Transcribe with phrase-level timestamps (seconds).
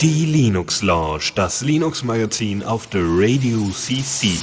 [0.00, 4.36] Die Linux Lounge, das Linux Magazin auf der Radio CC.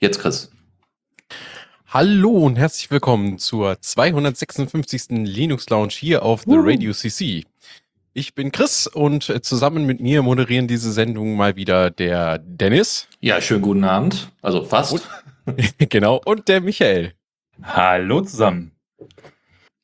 [0.00, 0.50] Jetzt Chris.
[1.86, 5.04] Hallo und herzlich willkommen zur 256.
[5.08, 7.44] Linux Lounge hier auf The Radio CC.
[8.18, 13.08] Ich bin Chris und zusammen mit mir moderieren diese Sendung mal wieder der Dennis.
[13.20, 14.32] Ja, schönen guten Abend.
[14.40, 15.06] Also fast.
[15.44, 17.12] Und, genau, und der Michael.
[17.62, 18.72] Hallo zusammen.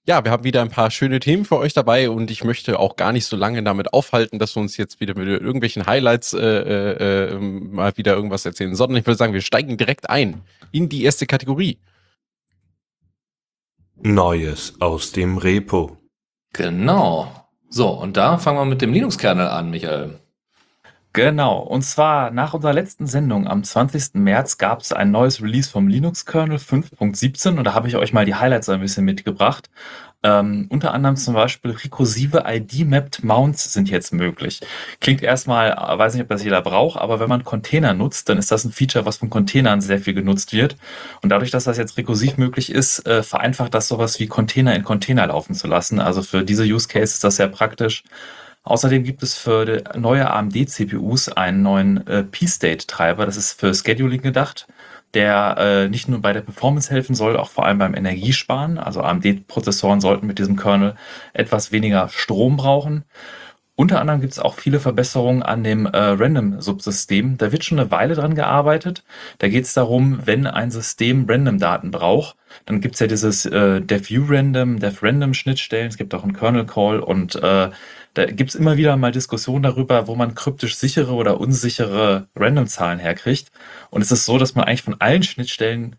[0.07, 2.97] Ja, wir haben wieder ein paar schöne Themen für euch dabei und ich möchte auch
[2.97, 6.39] gar nicht so lange damit aufhalten, dass wir uns jetzt wieder mit irgendwelchen Highlights äh,
[6.41, 10.41] äh, mal wieder irgendwas erzählen, sondern ich würde sagen, wir steigen direkt ein
[10.71, 11.81] in die erste Kategorie.
[13.97, 15.99] Neues aus dem Repo.
[16.55, 17.42] Genau.
[17.75, 20.19] So, und da fangen wir mit dem Linux-Kernel an, Michael.
[21.15, 24.13] Genau, und zwar nach unserer letzten Sendung am 20.
[24.13, 28.27] März gab es ein neues Release vom Linux-Kernel 5.17 und da habe ich euch mal
[28.27, 29.71] die Highlights ein bisschen mitgebracht.
[30.25, 34.61] Ähm, unter anderem zum Beispiel rekursive ID-Mapped Mounts sind jetzt möglich.
[35.01, 38.53] Klingt erstmal, weiß nicht, ob das jeder braucht, aber wenn man Container nutzt, dann ist
[38.53, 40.77] das ein Feature, was von Containern sehr viel genutzt wird.
[41.23, 44.85] Und dadurch, dass das jetzt rekursiv möglich ist, äh, vereinfacht das sowas wie Container in
[44.85, 45.99] Container laufen zu lassen.
[45.99, 48.05] Also für diese Use Case ist das sehr praktisch.
[48.65, 53.27] Außerdem gibt es für neue AMD-CPUs einen neuen äh, P-State-Treiber.
[53.27, 54.69] Das ist für Scheduling gedacht,
[55.15, 58.79] der äh, nicht nur bei der Performance helfen soll, auch vor allem beim Energiesparen.
[58.79, 60.95] Also AMD-Prozessoren sollten mit diesem Kernel
[61.35, 63.05] etwas weniger Strom brauchen.
[63.75, 67.39] Unter anderem gibt es auch viele Verbesserungen an dem äh, Random-Subsystem.
[67.39, 69.03] Da wird schon eine Weile dran gearbeitet.
[69.39, 72.37] Da geht es darum, wenn ein System Random-Daten braucht,
[72.67, 75.89] dann gibt es ja dieses äh, DevView-Random, DevRandom-Schnittstellen.
[75.89, 77.71] Es gibt auch einen Kernel-Call und äh,
[78.15, 82.99] da gibt es immer wieder mal Diskussionen darüber, wo man kryptisch sichere oder unsichere Random-Zahlen
[82.99, 83.51] herkriegt.
[83.91, 85.97] Und es ist so, dass man eigentlich von allen Schnittstellen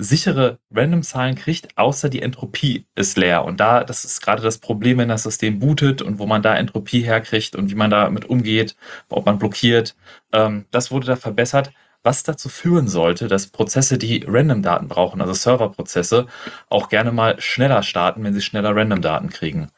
[0.00, 3.44] sichere Random-Zahlen kriegt, außer die Entropie ist leer.
[3.44, 6.56] Und da, das ist gerade das Problem, wenn das System bootet und wo man da
[6.56, 8.76] Entropie herkriegt und wie man damit umgeht,
[9.08, 9.94] ob man blockiert.
[10.32, 11.72] Ähm, das wurde da verbessert,
[12.02, 16.26] was dazu führen sollte, dass Prozesse, die Random-Daten brauchen, also Serverprozesse,
[16.70, 19.70] auch gerne mal schneller starten, wenn sie schneller Random-Daten kriegen.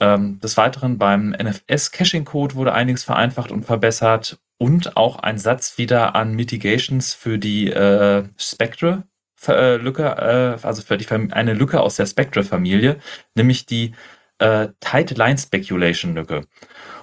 [0.00, 6.14] Ähm, des Weiteren beim NFS-Caching-Code wurde einiges vereinfacht und verbessert und auch ein Satz wieder
[6.14, 9.04] an Mitigations für die äh, Spectre
[9.46, 12.98] äh, äh, also für die, eine Lücke aus der Spectre-Familie,
[13.34, 13.92] nämlich die
[14.38, 16.42] äh, Tight Line Speculation Lücke.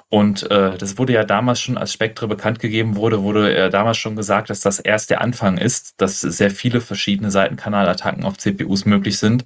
[0.10, 3.98] Und äh, das wurde ja damals schon, als Spectre bekannt gegeben wurde, wurde äh, damals
[3.98, 8.86] schon gesagt, dass das erst der Anfang ist, dass sehr viele verschiedene Seitenkanalattacken auf CPUs
[8.86, 9.46] möglich sind.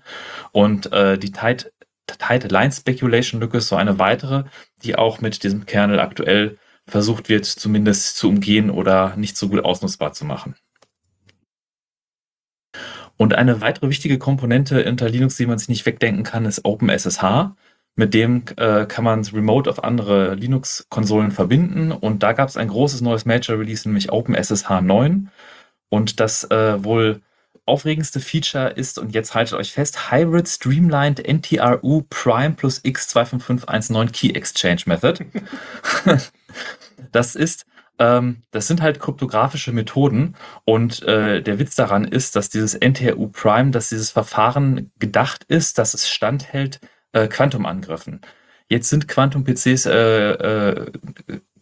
[0.52, 1.72] Und äh, die Tight,
[2.18, 4.46] Tight Line Speculation Lücke ist so eine weitere,
[4.84, 9.64] die auch mit diesem Kernel aktuell versucht wird, zumindest zu umgehen oder nicht so gut
[9.64, 10.56] ausnutzbar zu machen.
[13.18, 17.52] Und eine weitere wichtige Komponente unter Linux, die man sich nicht wegdenken kann, ist OpenSSH.
[17.96, 21.92] Mit dem äh, kann man remote auf andere Linux-Konsolen verbinden.
[21.92, 25.30] Und da gab es ein großes neues Major-Release, nämlich OpenSSH 9.
[25.90, 27.22] Und das äh, wohl
[27.70, 34.32] aufregendste Feature ist, und jetzt haltet euch fest, Hybrid Streamlined NTRU Prime plus X25519 Key
[34.32, 35.26] Exchange Method.
[37.12, 37.66] das ist
[38.00, 43.28] ähm, das sind halt kryptografische Methoden und äh, der Witz daran ist, dass dieses NTRU
[43.28, 46.80] Prime, dass dieses Verfahren gedacht ist, dass es standhält
[47.12, 48.22] äh, Quantumangriffen.
[48.70, 50.92] Jetzt sind Quantum-PCs, äh, äh,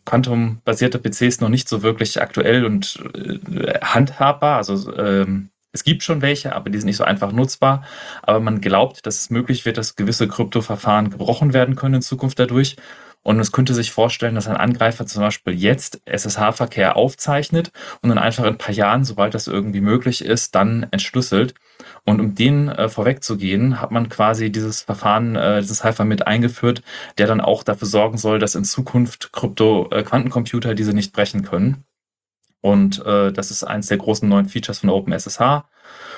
[0.05, 4.57] Quantum-basierte PCs noch nicht so wirklich aktuell und äh, handhabbar.
[4.57, 7.83] Also ähm, es gibt schon welche, aber die sind nicht so einfach nutzbar.
[8.23, 12.39] Aber man glaubt, dass es möglich wird, dass gewisse Kryptoverfahren gebrochen werden können in Zukunft
[12.39, 12.77] dadurch.
[13.21, 17.71] Und es könnte sich vorstellen, dass ein Angreifer zum Beispiel jetzt SSH-Verkehr aufzeichnet
[18.01, 21.53] und dann einfach in ein paar Jahren, sobald das irgendwie möglich ist, dann entschlüsselt.
[22.05, 26.81] Und um den äh, vorwegzugehen, hat man quasi dieses Verfahren, äh, dieses Cypher mit eingeführt,
[27.19, 31.83] der dann auch dafür sorgen soll, dass in Zukunft Krypto-Quantencomputer äh, diese nicht brechen können.
[32.61, 35.63] Und äh, das ist eines der großen neuen Features von OpenSSH.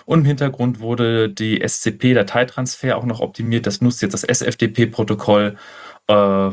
[0.06, 3.68] Und im Hintergrund wurde die SCP-Dateitransfer auch noch optimiert.
[3.68, 5.58] Das nutzt jetzt das SFTP-Protokoll.
[6.08, 6.52] Äh,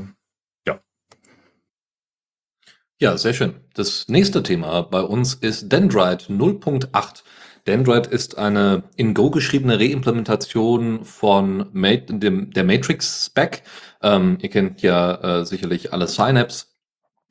[2.98, 3.56] ja, sehr schön.
[3.74, 7.24] Das nächste Thema bei uns ist Dendrite 0.8.
[7.66, 13.64] Dendrite ist eine in Go geschriebene Reimplementation von dem, der Matrix-Spec.
[14.02, 16.68] Ähm, ihr kennt ja äh, sicherlich alle Synapse,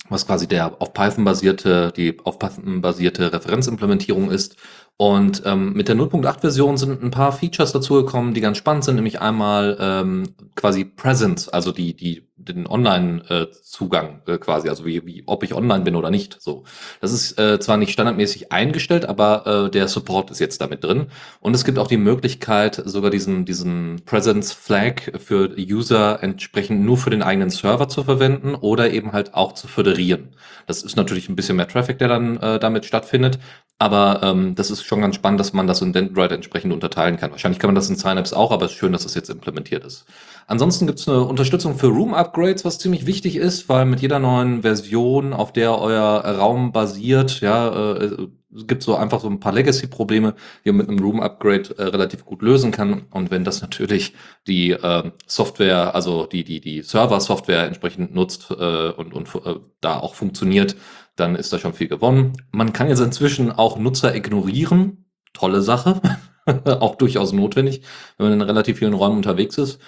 [0.09, 4.55] was quasi der auf Python basierte, die auf Python basierte Referenzimplementierung ist.
[4.97, 9.19] Und ähm, mit der 0.8-Version sind ein paar Features dazugekommen, die ganz spannend sind, nämlich
[9.19, 15.43] einmal ähm, quasi Presence, also die, die, den Online-Zugang äh, quasi, also wie, wie, ob
[15.43, 16.37] ich online bin oder nicht.
[16.39, 16.63] So,
[17.01, 21.07] das ist äh, zwar nicht standardmäßig eingestellt, aber äh, der Support ist jetzt damit drin.
[21.41, 27.09] Und es gibt auch die Möglichkeit, sogar diesen, diesen Presence-Flag für User entsprechend nur für
[27.09, 30.37] den eigenen Server zu verwenden oder eben halt auch zu föderieren.
[30.67, 33.39] Das ist natürlich ein bisschen mehr Traffic, der dann äh, damit stattfindet.
[33.77, 37.31] Aber ähm, das ist schon ganz spannend, dass man das in Dendrite entsprechend unterteilen kann.
[37.31, 39.83] Wahrscheinlich kann man das in Synapse auch, aber es ist schön, dass das jetzt implementiert
[39.83, 40.05] ist.
[40.47, 44.61] Ansonsten gibt es eine Unterstützung für Room-Upgrades, was ziemlich wichtig ist, weil mit jeder neuen
[44.61, 49.51] Version, auf der euer Raum basiert, ja, äh, es gibt so einfach so ein paar
[49.51, 53.05] Legacy-Probleme, die man mit einem Room-Upgrade äh, relativ gut lösen kann.
[53.11, 54.13] Und wenn das natürlich
[54.47, 59.99] die äh, Software, also die, die, die Server-Software entsprechend nutzt äh, und, und äh, da
[59.99, 60.77] auch funktioniert,
[61.15, 62.33] dann ist da schon viel gewonnen.
[62.51, 65.05] Man kann jetzt inzwischen auch Nutzer ignorieren.
[65.33, 66.01] Tolle Sache.
[66.65, 67.81] auch durchaus notwendig,
[68.17, 69.79] wenn man in relativ vielen Räumen unterwegs ist.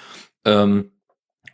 [0.46, 0.92] Ähm,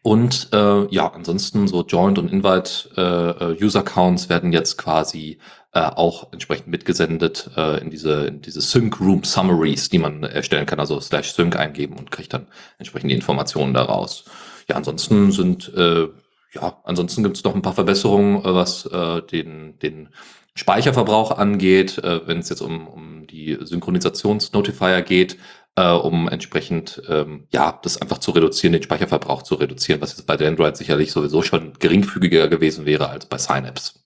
[0.01, 5.39] und äh, ja, ansonsten so Joint und Invite äh, äh, User Accounts werden jetzt quasi
[5.71, 10.65] äh, auch entsprechend mitgesendet äh, in diese in diese Sync Room Summaries, die man erstellen
[10.65, 12.47] kann, also slash Sync eingeben und kriegt dann
[12.79, 14.25] entsprechend die Informationen daraus.
[14.67, 16.07] Ja, ansonsten sind äh,
[16.53, 20.09] ja, ansonsten gibt es noch ein paar Verbesserungen, äh, was äh, den, den
[20.55, 25.37] Speicherverbrauch angeht, äh, wenn es jetzt um, um die Synchronisationsnotifier geht,
[25.75, 30.27] äh, um entsprechend ähm, ja das einfach zu reduzieren, den Speicherverbrauch zu reduzieren, was jetzt
[30.27, 34.02] bei Android sicherlich sowieso schon geringfügiger gewesen wäre als bei Synapse.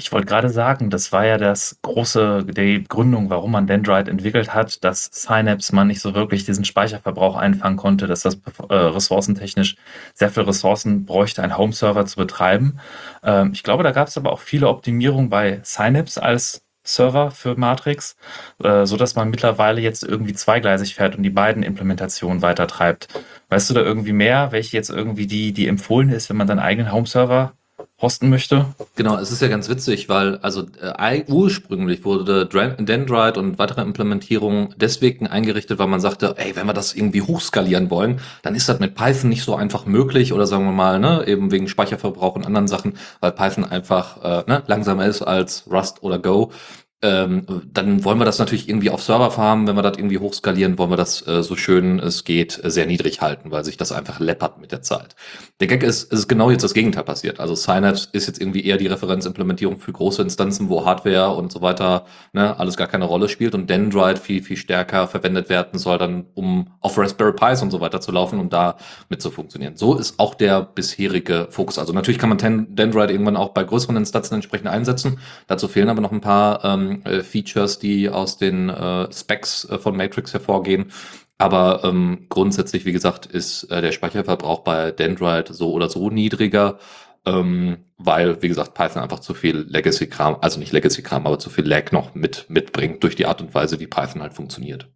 [0.00, 4.54] Ich wollte gerade sagen, das war ja das große, die Gründung, warum man Dendrite entwickelt
[4.54, 9.76] hat, dass Synapse man nicht so wirklich diesen Speicherverbrauch einfangen konnte, dass das äh, ressourcentechnisch
[10.14, 12.80] sehr viel Ressourcen bräuchte, einen Home-Server zu betreiben.
[13.22, 17.56] Ähm, ich glaube, da gab es aber auch viele Optimierungen bei Synapse als Server für
[17.56, 18.16] Matrix,
[18.64, 23.08] äh, so dass man mittlerweile jetzt irgendwie zweigleisig fährt und die beiden Implementationen weiter treibt.
[23.50, 26.58] Weißt du da irgendwie mehr, welche jetzt irgendwie die, die empfohlen ist, wenn man seinen
[26.58, 27.52] eigenen Home-Server
[28.00, 28.66] hosten möchte.
[28.96, 34.74] Genau, es ist ja ganz witzig, weil also äh, ursprünglich wurde Dendrite und weitere Implementierungen
[34.76, 38.80] deswegen eingerichtet, weil man sagte, ey, wenn wir das irgendwie hochskalieren wollen, dann ist das
[38.80, 42.46] mit Python nicht so einfach möglich oder sagen wir mal, ne, eben wegen Speicherverbrauch und
[42.46, 46.52] anderen Sachen, weil Python einfach äh, ne, langsamer ist als Rust oder Go
[47.02, 49.66] ähm, dann wollen wir das natürlich irgendwie auf Server farmen.
[49.66, 52.86] Wenn wir das irgendwie hochskalieren, wollen wir das äh, so schön es geht äh, sehr
[52.86, 55.16] niedrig halten, weil sich das einfach läppert mit der Zeit.
[55.60, 57.40] Der Gag ist, es ist genau jetzt das Gegenteil passiert.
[57.40, 61.62] Also Synapse ist jetzt irgendwie eher die Referenzimplementierung für große Instanzen, wo Hardware und so
[61.62, 62.04] weiter
[62.34, 66.26] ne, alles gar keine Rolle spielt und Dendrite viel, viel stärker verwendet werden soll, dann
[66.34, 68.76] um auf Raspberry Pis und so weiter zu laufen und da
[69.08, 69.76] mit zu funktionieren.
[69.76, 71.78] So ist auch der bisherige Fokus.
[71.78, 75.18] Also natürlich kann man Dendrite irgendwann auch bei größeren Instanzen entsprechend einsetzen.
[75.46, 79.78] Dazu fehlen aber noch ein paar ähm, äh, Features, die aus den äh, Specs äh,
[79.78, 80.92] von Matrix hervorgehen.
[81.38, 86.78] Aber ähm, grundsätzlich, wie gesagt, ist äh, der Speicherverbrauch bei Dendrite so oder so niedriger,
[87.24, 91.66] ähm, weil, wie gesagt, Python einfach zu viel Legacy-Kram, also nicht Legacy-Kram, aber zu viel
[91.66, 94.88] Lag noch mit mitbringt durch die Art und Weise, wie Python halt funktioniert.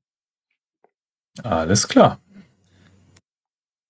[1.42, 2.20] Alles klar.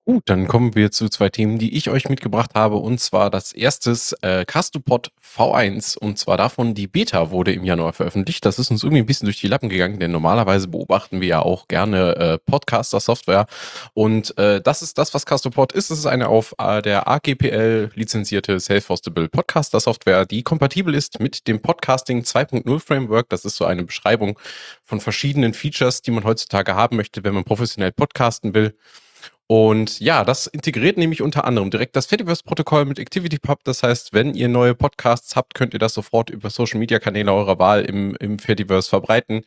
[0.07, 2.77] Gut, dann kommen wir zu zwei Themen, die ich euch mitgebracht habe.
[2.77, 5.97] Und zwar das erstes äh, Castopod V1.
[5.97, 8.45] Und zwar davon, die Beta wurde im Januar veröffentlicht.
[8.45, 11.41] Das ist uns irgendwie ein bisschen durch die Lappen gegangen, denn normalerweise beobachten wir ja
[11.41, 13.47] auch gerne äh, Podcaster-Software.
[13.95, 15.91] Und äh, das ist das, was Castopod ist.
[15.91, 21.63] Es ist eine auf äh, der AGPL lizenzierte Self-Hostable Podcaster-Software, die kompatibel ist mit dem
[21.63, 23.31] Podcasting 2.0 Framework.
[23.31, 24.39] Das ist so eine Beschreibung
[24.83, 28.75] von verschiedenen Features, die man heutzutage haben möchte, wenn man professionell podcasten will.
[29.57, 33.63] Und ja, das integriert nämlich unter anderem direkt das Fediverse-Protokoll mit ActivityPub.
[33.63, 37.85] Das heißt, wenn ihr neue Podcasts habt, könnt ihr das sofort über Social-Media-Kanäle eurer Wahl
[37.85, 39.45] im, im Fediverse verbreiten.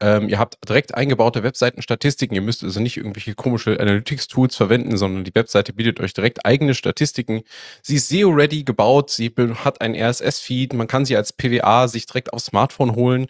[0.00, 2.34] Ähm, ihr habt direkt eingebaute Webseitenstatistiken.
[2.34, 6.72] Ihr müsst also nicht irgendwelche komische Analytics-Tools verwenden, sondern die Webseite bietet euch direkt eigene
[6.72, 7.42] Statistiken.
[7.82, 9.10] Sie ist SEO-ready gebaut.
[9.10, 9.30] Sie
[9.62, 10.72] hat ein RSS-Feed.
[10.72, 13.26] Man kann sie als PWA sich direkt aufs Smartphone holen.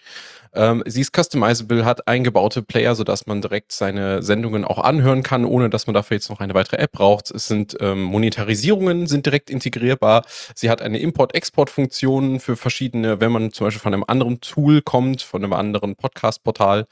[0.52, 5.44] Ähm, sie ist customizable, hat eingebaute Player, sodass man direkt seine Sendungen auch anhören kann,
[5.44, 7.30] ohne dass man dafür jetzt noch eine weitere App braucht.
[7.30, 10.24] Es sind ähm, Monetarisierungen, sind direkt integrierbar.
[10.54, 15.22] Sie hat eine Import-Export-Funktion für verschiedene, wenn man zum Beispiel von einem anderen Tool kommt,
[15.22, 16.86] von einem anderen Podcast-Portal.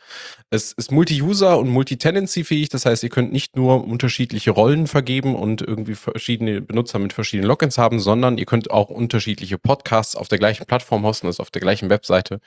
[0.50, 5.62] Es ist Multi-User und Multi-Tenancy-fähig, das heißt, ihr könnt nicht nur unterschiedliche Rollen vergeben und
[5.62, 10.38] irgendwie verschiedene Benutzer mit verschiedenen Logins haben, sondern ihr könnt auch unterschiedliche Podcasts auf der
[10.38, 12.40] gleichen Plattform hosten, also auf der gleichen Webseite.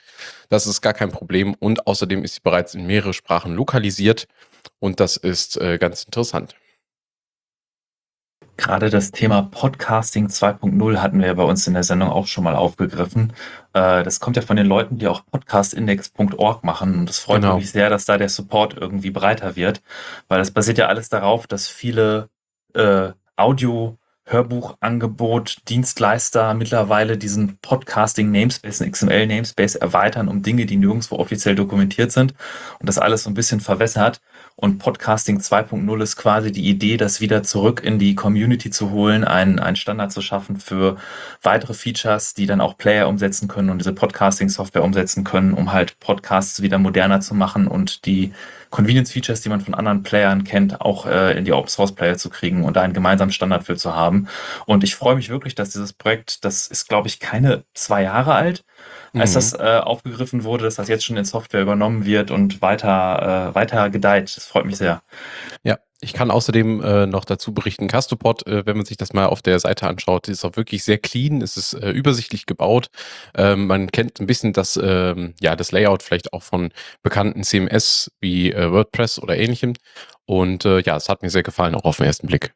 [0.48, 4.26] Das ist gar kein Problem und außerdem ist sie bereits in mehrere Sprachen lokalisiert
[4.78, 6.54] und das ist äh, ganz interessant.
[8.58, 12.54] Gerade das Thema Podcasting 2.0 hatten wir bei uns in der Sendung auch schon mal
[12.54, 13.32] aufgegriffen.
[13.72, 16.94] Äh, das kommt ja von den Leuten, die auch podcastindex.org machen.
[17.00, 17.56] Und es freut Genau.
[17.56, 19.82] mich sehr, dass da der Support irgendwie breiter wird,
[20.28, 22.28] weil das basiert ja alles darauf, dass viele
[22.74, 30.76] äh, Audio- Hörbuchangebot, Dienstleister mittlerweile diesen Podcasting Namespace, einen XML Namespace erweitern um Dinge, die
[30.76, 32.34] nirgendwo offiziell dokumentiert sind
[32.78, 34.20] und das alles so ein bisschen verwässert.
[34.56, 39.24] Und Podcasting 2.0 ist quasi die Idee, das wieder zurück in die Community zu holen,
[39.24, 40.96] einen, einen Standard zu schaffen für
[41.42, 45.98] weitere Features, die dann auch Player umsetzen können und diese Podcasting-Software umsetzen können, um halt
[46.00, 48.32] Podcasts wieder moderner zu machen und die
[48.70, 52.76] Convenience-Features, die man von anderen Playern kennt, auch äh, in die Open-Source-Player zu kriegen und
[52.76, 54.28] da einen gemeinsamen Standard für zu haben.
[54.66, 58.34] Und ich freue mich wirklich, dass dieses Projekt, das ist, glaube ich, keine zwei Jahre
[58.34, 58.64] alt,
[59.14, 59.34] als Mhm.
[59.34, 63.54] das äh, aufgegriffen wurde, dass das jetzt schon in Software übernommen wird und weiter, äh,
[63.54, 64.34] weiter gedeiht.
[64.36, 65.02] Das freut mich sehr.
[65.64, 69.26] Ja, ich kann außerdem äh, noch dazu berichten, Castopod, äh, wenn man sich das mal
[69.26, 72.88] auf der Seite anschaut, ist auch wirklich sehr clean, es ist äh, übersichtlich gebaut.
[73.36, 78.10] Ähm, man kennt ein bisschen das, ähm, ja, das Layout vielleicht auch von bekannten CMS
[78.20, 79.74] wie äh, WordPress oder ähnlichem.
[80.26, 82.52] Und äh, ja, es hat mir sehr gefallen, auch auf den ersten Blick.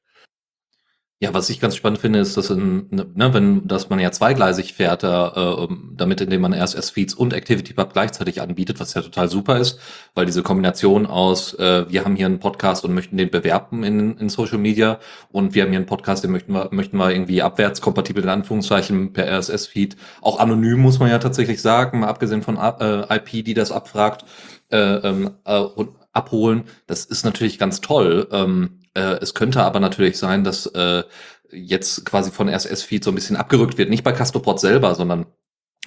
[1.18, 4.74] Ja, was ich ganz spannend finde, ist, dass in, ne, wenn, dass man ja zweigleisig
[4.74, 9.80] fährt, äh, damit indem man RSS-Feeds und ActivityPub gleichzeitig anbietet, was ja total super ist,
[10.14, 14.18] weil diese Kombination aus, äh, wir haben hier einen Podcast und möchten den bewerben in,
[14.18, 15.00] in Social Media
[15.32, 19.14] und wir haben hier einen Podcast, den möchten wir, möchten wir irgendwie abwärtskompatibel in Anführungszeichen
[19.14, 23.54] per RSS-Feed, auch anonym muss man ja tatsächlich sagen, mal abgesehen von äh, IP, die
[23.54, 24.26] das abfragt,
[24.70, 25.64] äh, ähm, äh,
[26.12, 26.64] abholen.
[26.86, 28.28] Das ist natürlich ganz toll.
[28.32, 31.04] Ähm, äh, es könnte aber natürlich sein, dass äh,
[31.52, 33.90] jetzt quasi von RSS-Feed so ein bisschen abgerückt wird.
[33.90, 35.26] Nicht bei Castopod selber, sondern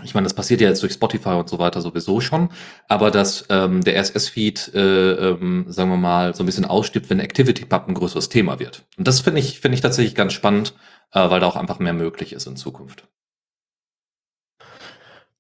[0.03, 2.49] ich meine, das passiert ja jetzt durch Spotify und so weiter sowieso schon,
[2.87, 7.19] aber dass ähm, der RSS-Feed, äh, ähm, sagen wir mal, so ein bisschen ausstirbt, wenn
[7.19, 8.85] ActivityPub ein größeres Thema wird.
[8.97, 10.73] Und das finde ich, finde ich tatsächlich ganz spannend,
[11.11, 13.09] äh, weil da auch einfach mehr möglich ist in Zukunft.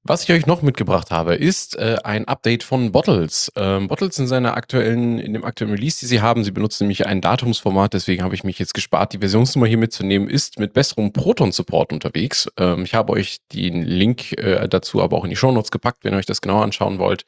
[0.09, 3.51] Was ich euch noch mitgebracht habe, ist äh, ein Update von Bottles.
[3.55, 7.05] Ähm, Bottles in seiner aktuellen, in dem aktuellen Release, die sie haben, sie benutzen nämlich
[7.05, 11.13] ein Datumsformat, deswegen habe ich mich jetzt gespart, die Versionsnummer hier mitzunehmen, ist mit besserem
[11.13, 12.49] Proton-Support unterwegs.
[12.57, 16.15] Ähm, ich habe euch den Link äh, dazu aber auch in die Shownotes gepackt, wenn
[16.15, 17.21] ihr euch das genauer anschauen wollt.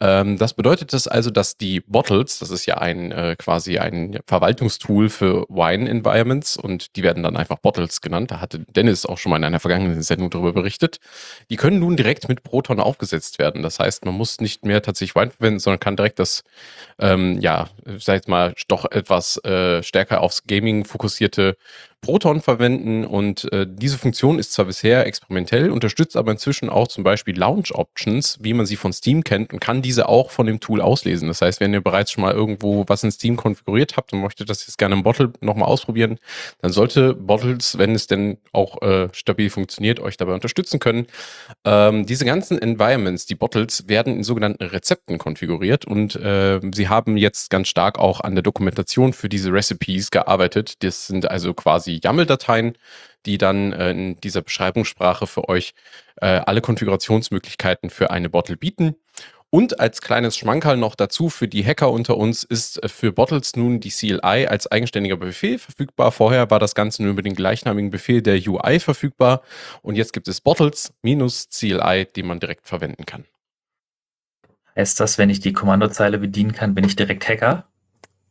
[0.00, 4.18] Ähm, das bedeutet das also, dass die Bottles, das ist ja ein äh, quasi ein
[4.26, 8.30] Verwaltungstool für Wine-Environments und die werden dann einfach Bottles genannt.
[8.30, 10.98] Da hatte Dennis auch schon mal in einer vergangenen Sendung darüber berichtet.
[11.48, 13.62] Die können nun direkt mit Proton aufgesetzt werden.
[13.62, 16.44] Das heißt, man muss nicht mehr tatsächlich Wine verwenden, sondern kann direkt das,
[16.98, 17.68] ähm, ja,
[17.98, 21.56] sag ich mal, doch etwas äh, stärker aufs Gaming fokussierte
[22.00, 27.02] Proton verwenden und äh, diese Funktion ist zwar bisher experimentell, unterstützt aber inzwischen auch zum
[27.02, 30.60] Beispiel Launch Options, wie man sie von Steam kennt und kann diese auch von dem
[30.60, 31.26] Tool auslesen.
[31.26, 34.50] Das heißt, wenn ihr bereits schon mal irgendwo was in Steam konfiguriert habt und möchtet
[34.50, 36.18] das jetzt gerne im Bottle nochmal ausprobieren,
[36.60, 41.08] dann sollte Bottles, wenn es denn auch äh, stabil funktioniert, euch dabei unterstützen können.
[41.64, 47.16] Ähm, diese ganzen Environments, die Bottles, werden in sogenannten Rezepten konfiguriert und äh, sie haben
[47.16, 50.84] jetzt ganz stark auch an der Dokumentation für diese Recipes gearbeitet.
[50.84, 52.76] Das sind also quasi YAML-Dateien,
[53.24, 55.74] die dann äh, in dieser Beschreibungssprache für euch
[56.20, 58.96] äh, alle Konfigurationsmöglichkeiten für eine Bottle bieten.
[59.50, 63.56] Und als kleines Schmankerl noch dazu für die Hacker unter uns ist äh, für Bottles
[63.56, 66.12] nun die CLI als eigenständiger Befehl verfügbar.
[66.12, 69.42] Vorher war das Ganze nur über den gleichnamigen Befehl der UI verfügbar.
[69.82, 73.24] Und jetzt gibt es Bottles minus CLI, die man direkt verwenden kann.
[74.74, 77.66] Heißt das, wenn ich die Kommandozeile bedienen kann, bin ich direkt Hacker?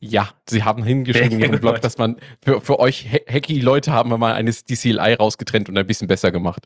[0.07, 1.83] Ja, sie haben hingeschrieben in Sehr ihrem Blog, gut.
[1.83, 5.69] dass man für, für euch ha- hacky Leute haben wir mal eine, die CLI rausgetrennt
[5.69, 6.65] und ein bisschen besser gemacht.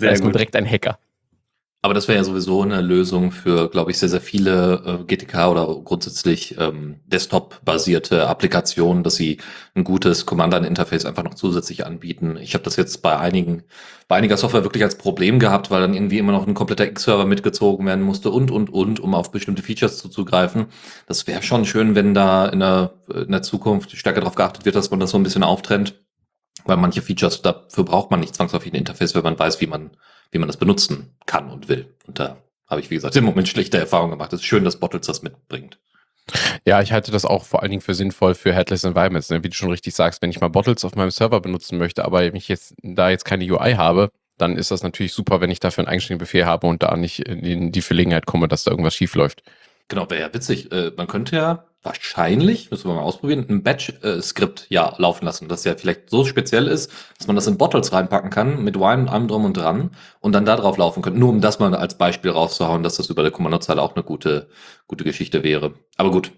[0.00, 0.98] da ist man direkt ein Hacker.
[1.80, 5.48] Aber das wäre ja sowieso eine Lösung für, glaube ich, sehr, sehr viele äh, GTK
[5.48, 9.38] oder grundsätzlich ähm, Desktop-basierte Applikationen, dass sie
[9.76, 12.36] ein gutes Command-Line-Interface einfach noch zusätzlich anbieten.
[12.36, 13.62] Ich habe das jetzt bei einigen,
[14.08, 17.26] bei einiger Software wirklich als Problem gehabt, weil dann irgendwie immer noch ein kompletter X-Server
[17.26, 20.66] mitgezogen werden musste und, und, und, um auf bestimmte Features zuzugreifen.
[21.06, 24.74] Das wäre schon schön, wenn da in der, in der Zukunft stärker darauf geachtet wird,
[24.74, 25.94] dass man das so ein bisschen auftrennt.
[26.64, 29.92] Weil manche Features, dafür braucht man nicht zwangsläufig ein Interface, wenn man weiß, wie man,
[30.30, 31.94] wie man das benutzen kann und will.
[32.06, 34.32] Und da habe ich, wie gesagt, im Moment schlechte Erfahrungen gemacht.
[34.32, 35.78] Es ist schön, dass Bottles das mitbringt.
[36.66, 39.30] Ja, ich halte das auch vor allen Dingen für sinnvoll für Headless Environments.
[39.30, 39.42] ne?
[39.42, 42.22] Wie du schon richtig sagst, wenn ich mal Bottles auf meinem Server benutzen möchte, aber
[42.34, 45.84] ich jetzt da jetzt keine UI habe, dann ist das natürlich super, wenn ich dafür
[45.84, 49.14] einen eigenständigen Befehl habe und da nicht in die Verlegenheit komme, dass da irgendwas schief
[49.14, 49.42] läuft.
[49.88, 50.70] Genau, wäre ja witzig.
[50.70, 55.64] Äh, man könnte ja wahrscheinlich, müssen wir mal ausprobieren, ein Batch-Skript ja laufen lassen, das
[55.64, 59.08] ja vielleicht so speziell ist, dass man das in Bottles reinpacken kann, mit Wine und
[59.08, 61.18] allem drum und dran und dann da drauf laufen könnte.
[61.18, 64.48] Nur um das mal als Beispiel rauszuhauen, dass das über der Kommandozeile auch eine gute,
[64.86, 65.74] gute Geschichte wäre.
[65.96, 66.32] Aber gut,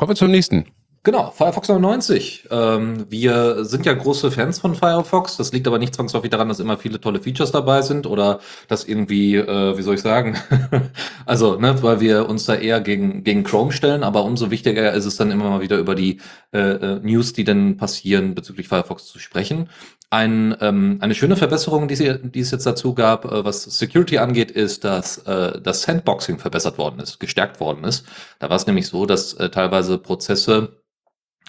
[0.00, 0.64] Kommen wir zum nächsten.
[1.02, 2.48] Genau, Firefox 99.
[2.50, 5.38] Ähm, wir sind ja große Fans von Firefox.
[5.38, 8.84] Das liegt aber nicht zwangsläufig daran, dass immer viele tolle Features dabei sind oder dass
[8.84, 10.36] irgendwie, äh, wie soll ich sagen,
[11.24, 15.06] also, ne, weil wir uns da eher gegen, gegen Chrome stellen, aber umso wichtiger ist
[15.06, 16.20] es dann immer mal wieder über die
[16.52, 19.70] äh, äh News, die dann passieren bezüglich Firefox zu sprechen.
[20.10, 24.18] Ein, ähm, eine schöne Verbesserung, die, sie, die es jetzt dazu gab, äh, was Security
[24.18, 28.04] angeht, ist, dass äh, das Sandboxing verbessert worden ist, gestärkt worden ist.
[28.38, 30.79] Da war es nämlich so, dass äh, teilweise Prozesse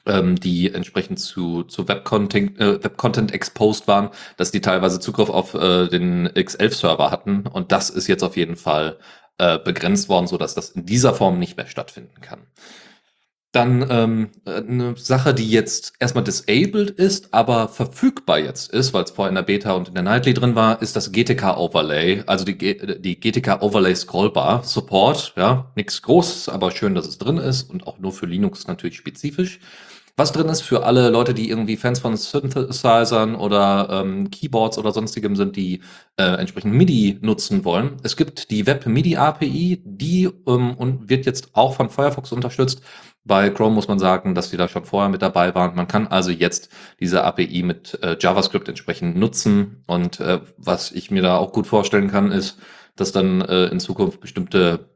[0.05, 5.29] ähm, die entsprechend zu, zu Web-Content äh, Web -Content exposed waren, dass die teilweise Zugriff
[5.29, 7.47] auf äh, den X11-Server hatten.
[7.47, 8.97] Und das ist jetzt auf jeden Fall
[9.37, 12.47] äh, begrenzt worden, so dass das in dieser Form nicht mehr stattfinden kann.
[13.51, 19.11] Dann ähm, eine Sache, die jetzt erstmal disabled ist, aber verfügbar jetzt ist, weil es
[19.11, 22.45] vorher in der Beta und in der Nightly drin war, ist das GTK Overlay, also
[22.45, 25.33] die, die GTK Overlay Scrollbar Support.
[25.35, 28.95] Ja, nichts Großes, aber schön, dass es drin ist und auch nur für Linux natürlich
[28.95, 29.59] spezifisch.
[30.21, 34.91] Was drin ist für alle Leute, die irgendwie Fans von Synthesizern oder ähm, Keyboards oder
[34.91, 35.81] sonstigem sind, die
[36.15, 37.97] äh, entsprechend MIDI nutzen wollen.
[38.03, 42.83] Es gibt die Web MIDI API, die ähm, und wird jetzt auch von Firefox unterstützt.
[43.23, 45.75] Bei Chrome muss man sagen, dass die da schon vorher mit dabei waren.
[45.75, 49.83] Man kann also jetzt diese API mit äh, JavaScript entsprechend nutzen.
[49.87, 52.59] Und äh, was ich mir da auch gut vorstellen kann, ist,
[52.95, 54.91] dass dann äh, in Zukunft bestimmte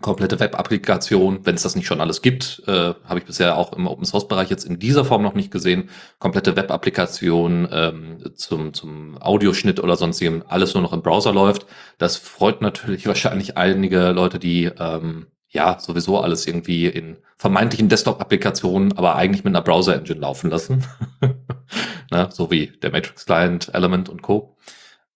[0.00, 3.86] komplette Web-Applikation, wenn es das nicht schon alles gibt, äh, habe ich bisher auch im
[3.86, 9.96] Open-Source-Bereich jetzt in dieser Form noch nicht gesehen, komplette Web-Applikation ähm, zum, zum Audioschnitt oder
[9.96, 11.66] sonstigem, alles nur noch im Browser läuft.
[11.98, 18.96] Das freut natürlich wahrscheinlich einige Leute, die ähm, ja sowieso alles irgendwie in vermeintlichen Desktop-Applikationen,
[18.96, 20.86] aber eigentlich mit einer Browser-Engine laufen lassen.
[22.10, 22.28] ne?
[22.30, 24.56] So wie der Matrix-Client, Element und Co.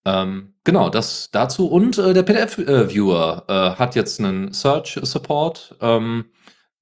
[0.05, 1.67] Ähm, genau, das dazu.
[1.67, 5.77] Und äh, der PDF-Viewer äh, hat jetzt einen Search-Support.
[5.81, 6.27] Ähm,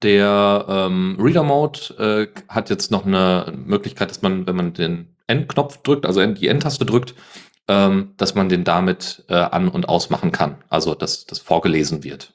[0.01, 5.15] der ähm, Reader Mode äh, hat jetzt noch eine Möglichkeit, dass man, wenn man den
[5.27, 7.15] Endknopf drückt, also die Endtaste drückt,
[7.69, 10.57] ähm, dass man den damit äh, an- und ausmachen kann.
[10.69, 12.32] Also, dass das vorgelesen wird.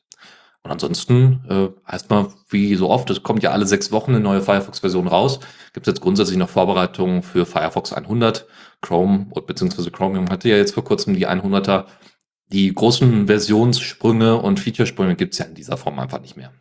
[0.68, 4.20] Und ansonsten äh, heißt mal, wie so oft, es kommt ja alle sechs Wochen eine
[4.20, 5.40] neue Firefox-Version raus.
[5.72, 8.46] Gibt es jetzt grundsätzlich noch Vorbereitungen für Firefox 100.
[8.82, 9.88] Chrome bzw.
[9.88, 11.86] Chromium hatte ja jetzt vor kurzem die 100er.
[12.52, 16.52] Die großen Versionssprünge und Featuresprünge gibt es ja in dieser Form einfach nicht mehr.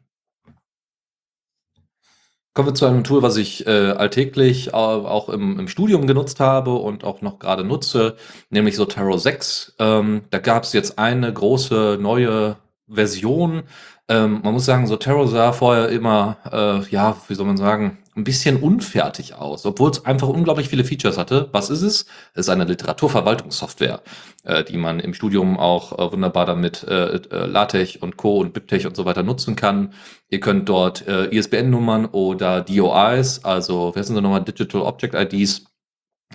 [2.54, 6.40] Kommen wir zu einem Tool, was ich äh, alltäglich äh, auch im, im, Studium genutzt
[6.40, 8.16] habe und auch noch gerade nutze,
[8.50, 9.76] nämlich Zotero 6.
[9.80, 12.56] Ähm, da gab es jetzt eine große neue
[12.88, 13.64] Version.
[14.10, 18.24] Ähm, man muss sagen, Zotero sah vorher immer, äh, ja, wie soll man sagen, ein
[18.24, 21.50] bisschen unfertig aus, obwohl es einfach unglaublich viele Features hatte.
[21.52, 22.06] Was ist es?
[22.34, 24.02] Es ist eine Literaturverwaltungssoftware,
[24.44, 28.40] äh, die man im Studium auch äh, wunderbar damit äh, äh LaTeX und Co.
[28.40, 29.94] und BibTeX und so weiter nutzen kann.
[30.30, 35.66] Ihr könnt dort äh, ISBN-Nummern oder DOIs, also wer sind sie nochmal, Digital Object IDs,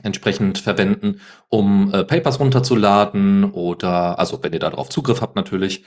[0.03, 5.85] entsprechend verwenden, um äh, Papers runterzuladen oder, also wenn ihr darauf Zugriff habt natürlich,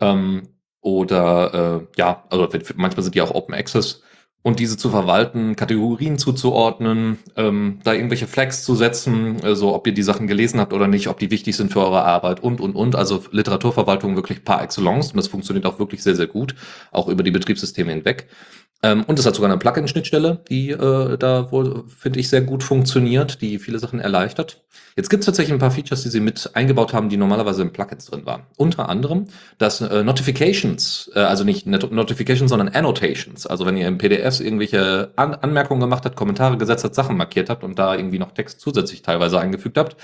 [0.00, 0.48] ähm,
[0.84, 4.02] oder äh, ja, also manchmal sind die auch Open Access
[4.42, 9.94] und diese zu verwalten, Kategorien zuzuordnen, ähm, da irgendwelche Flags zu setzen, also ob ihr
[9.94, 12.76] die Sachen gelesen habt oder nicht, ob die wichtig sind für eure Arbeit und, und,
[12.76, 12.96] und.
[12.96, 16.54] Also Literaturverwaltung wirklich par excellence und das funktioniert auch wirklich sehr, sehr gut,
[16.92, 18.28] auch über die Betriebssysteme hinweg.
[18.84, 22.62] Ähm, und es hat sogar eine Plugin-Schnittstelle, die äh, da wohl, finde ich, sehr gut
[22.62, 24.62] funktioniert, die viele Sachen erleichtert.
[24.94, 27.72] Jetzt gibt es tatsächlich ein paar Features, die sie mit eingebaut haben, die normalerweise in
[27.72, 28.42] Plugins drin waren.
[28.58, 33.96] Unter anderem, dass äh, Notifications, äh, also nicht Notifications, sondern Annotations, also wenn ihr im
[33.96, 38.18] PDFs irgendwelche An Anmerkungen gemacht habt, Kommentare gesetzt habt, Sachen markiert habt und da irgendwie
[38.18, 39.96] noch Text zusätzlich teilweise eingefügt habt,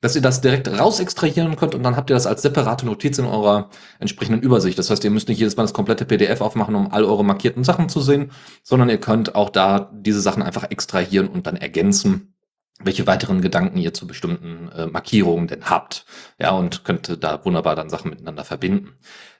[0.00, 3.18] dass ihr das direkt raus extrahieren könnt und dann habt ihr das als separate Notiz
[3.18, 4.78] in eurer entsprechenden Übersicht.
[4.78, 7.64] Das heißt, ihr müsst nicht jedes Mal das komplette PDF aufmachen, um all eure markierten
[7.64, 8.30] Sachen zu sehen,
[8.62, 12.32] sondern ihr könnt auch da diese Sachen einfach extrahieren und dann ergänzen
[12.78, 16.04] welche weiteren Gedanken ihr zu bestimmten äh, Markierungen denn habt.
[16.38, 18.92] Ja, und könnt da wunderbar dann Sachen miteinander verbinden.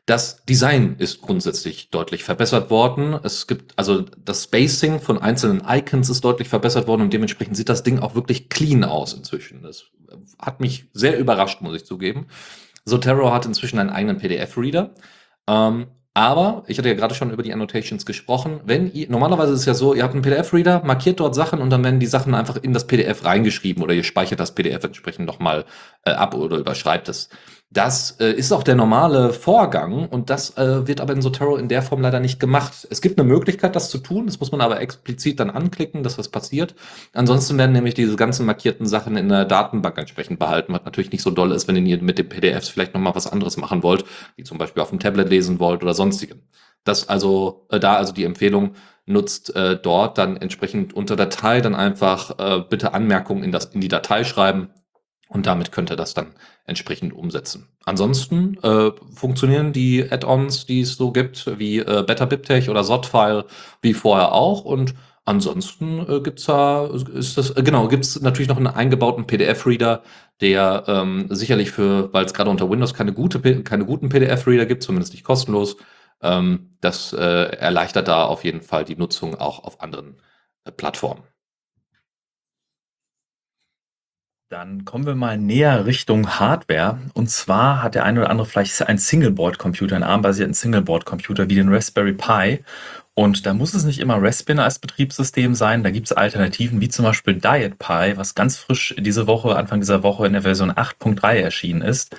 [0.07, 3.19] Das Design ist grundsätzlich deutlich verbessert worden.
[3.25, 7.69] Es gibt also das Spacing von einzelnen Icons ist deutlich verbessert worden und dementsprechend sieht
[7.69, 9.63] das Ding auch wirklich clean aus inzwischen.
[9.63, 9.87] Das
[10.41, 12.27] hat mich sehr überrascht, muss ich zugeben.
[12.85, 14.91] Zotero hat inzwischen einen eigenen PDF-Reader.
[15.49, 18.61] Ähm, aber ich hatte ja gerade schon über die Annotations gesprochen.
[18.65, 21.69] Wenn ihr, normalerweise ist es ja so, ihr habt einen PDF-Reader, markiert dort Sachen und
[21.69, 25.27] dann werden die Sachen einfach in das PDF reingeschrieben oder ihr speichert das PDF entsprechend
[25.27, 25.67] nochmal
[26.07, 27.29] äh, ab oder überschreibt es.
[27.71, 31.69] Das äh, ist auch der normale Vorgang und das äh, wird aber in Zotero in
[31.69, 32.87] der Form leider nicht gemacht.
[32.91, 36.17] Es gibt eine Möglichkeit, das zu tun, das muss man aber explizit dann anklicken, dass
[36.17, 36.77] das passiert.
[37.13, 41.23] Ansonsten werden nämlich diese ganzen markierten Sachen in der Datenbank entsprechend behalten, was natürlich nicht
[41.23, 44.05] so doll ist, wenn ihr mit den PDFs vielleicht nochmal was anderes machen wollt,
[44.37, 46.43] wie zum Beispiel auf dem Tablet lesen wollt oder sonstigem.
[46.85, 48.75] Das also, äh, da also die Empfehlung
[49.07, 53.81] nutzt äh, dort dann entsprechend unter Datei dann einfach äh, bitte Anmerkungen in, das, in
[53.81, 54.71] die Datei schreiben
[55.29, 56.35] und damit könnt ihr das dann
[56.67, 57.69] entsprechend umsetzen.
[57.85, 63.47] Ansonsten äh, funktionieren die Add-ons, die es so gibt, wie äh, Better BibTeX oder Zotfile,
[63.83, 64.65] wie vorher auch.
[64.65, 70.03] Und ansonsten äh, gibt's da, ist das, äh, genau, gibt's natürlich noch einen eingebauten PDF-Reader,
[70.41, 74.83] der ähm, sicherlich für, weil es gerade unter Windows keine, gute, keine guten PDF-Reader gibt,
[74.83, 75.77] zumindest nicht kostenlos,
[76.23, 80.17] ähm, das äh, erleichtert da auf jeden Fall die Nutzung auch auf anderen
[80.65, 81.23] äh, Plattformen.
[84.49, 87.01] Dann kommen wir mal näher Richtung Hardware.
[87.15, 91.69] Und zwar hat der eine oder andere vielleicht einen Singleboard-Computer, einen ARM-basierten Singleboard-Computer wie den
[91.69, 92.63] Raspberry Pi.
[93.19, 95.83] Und da muss es nicht immer Raspbian als Betriebssystem sein.
[95.83, 100.03] Da gibt es Alternativen wie zum Beispiel Diet was ganz frisch diese Woche, Anfang dieser
[100.03, 102.15] Woche in der Version 8.3 erschienen ist.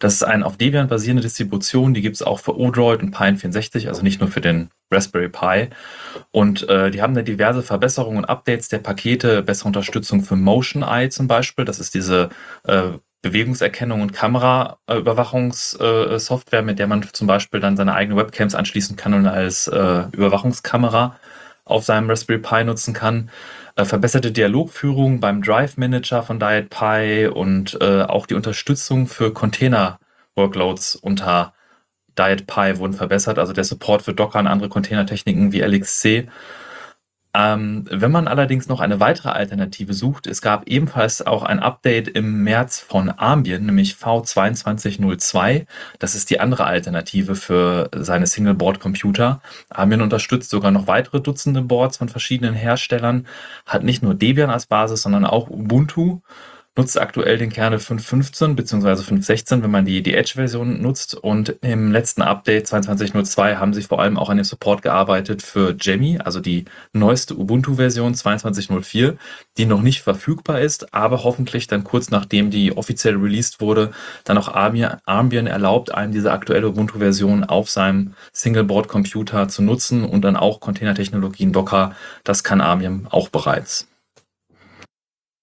[0.00, 3.38] Das ist eine auf Debian basierende Distribution, die gibt es auch für Odroid und Pine
[3.38, 5.70] 64, also nicht nur für den Raspberry Pi.
[6.30, 10.82] Und äh, die haben da diverse Verbesserungen und Updates der Pakete, bessere Unterstützung für Motion
[10.82, 11.64] Eye zum Beispiel.
[11.64, 12.28] Das ist diese
[12.64, 12.90] äh,
[13.24, 19.26] Bewegungserkennung und Kameraüberwachungssoftware, mit der man zum Beispiel dann seine eigenen Webcams anschließen kann und
[19.26, 21.16] als äh, Überwachungskamera
[21.64, 23.30] auf seinem Raspberry Pi nutzen kann.
[23.76, 29.32] Äh, verbesserte Dialogführung beim Drive Manager von Diet Pi und äh, auch die Unterstützung für
[29.32, 31.54] Container-Workloads unter
[32.18, 36.28] Diet Pi wurden verbessert, also der Support für Docker und andere Containertechniken wie LXC.
[37.36, 42.06] Ähm, wenn man allerdings noch eine weitere Alternative sucht, es gab ebenfalls auch ein Update
[42.06, 45.66] im März von Ambien, nämlich V2202.
[45.98, 49.40] Das ist die andere Alternative für seine Single-Board-Computer.
[49.68, 53.26] Ambien unterstützt sogar noch weitere Dutzende Boards von verschiedenen Herstellern,
[53.66, 56.20] hat nicht nur Debian als Basis, sondern auch Ubuntu
[56.76, 58.88] nutzt aktuell den Kernel 5.15 bzw.
[58.88, 61.14] 5.16, wenn man die, die Edge-Version nutzt.
[61.14, 65.76] Und im letzten Update 22.02 haben sie vor allem auch an dem Support gearbeitet für
[65.78, 69.16] Jammy, also die neueste Ubuntu-Version 22.04,
[69.56, 73.92] die noch nicht verfügbar ist, aber hoffentlich dann kurz nachdem die offiziell released wurde,
[74.24, 80.36] dann auch Armbian erlaubt, einem diese aktuelle Ubuntu-Version auf seinem Single-Board-Computer zu nutzen und dann
[80.36, 81.94] auch Containertechnologien Docker.
[82.24, 83.86] Das kann Armbian auch bereits.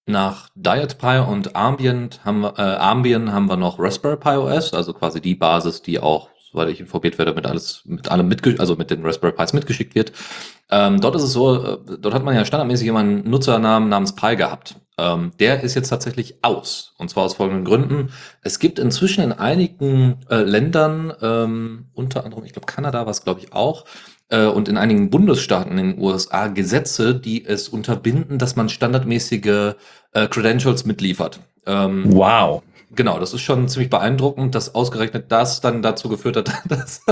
[0.07, 4.73] Nach Diet Pi und Ambient haben wir, äh, Ambien haben wir noch Raspberry Pi OS,
[4.73, 8.59] also quasi die Basis, die auch, soweit ich informiert werde, mit alles, mit allem mitgeschickt,
[8.59, 10.11] also mit den Raspberry Pis mitgeschickt wird.
[10.71, 14.15] Ähm, dort ist es so, äh, dort hat man ja standardmäßig immer einen Nutzernamen namens
[14.15, 14.75] Pi gehabt.
[14.97, 16.93] Ähm, der ist jetzt tatsächlich aus.
[16.97, 18.11] Und zwar aus folgenden Gründen.
[18.41, 23.23] Es gibt inzwischen in einigen äh, Ländern, ähm, unter anderem, ich glaube, Kanada war es,
[23.23, 23.85] glaube ich, auch,
[24.31, 29.75] äh, und in einigen Bundesstaaten in den USA Gesetze, die es unterbinden, dass man standardmäßige
[30.13, 31.39] äh, Credentials mitliefert.
[31.65, 32.63] Ähm, wow.
[32.93, 37.05] Genau, das ist schon ziemlich beeindruckend, dass ausgerechnet das dann dazu geführt hat, dass,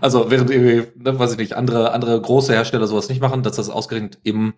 [0.00, 3.56] also während irgendwie, ne, weiß ich nicht, andere, andere große Hersteller sowas nicht machen, dass
[3.56, 4.54] das ausgerechnet eben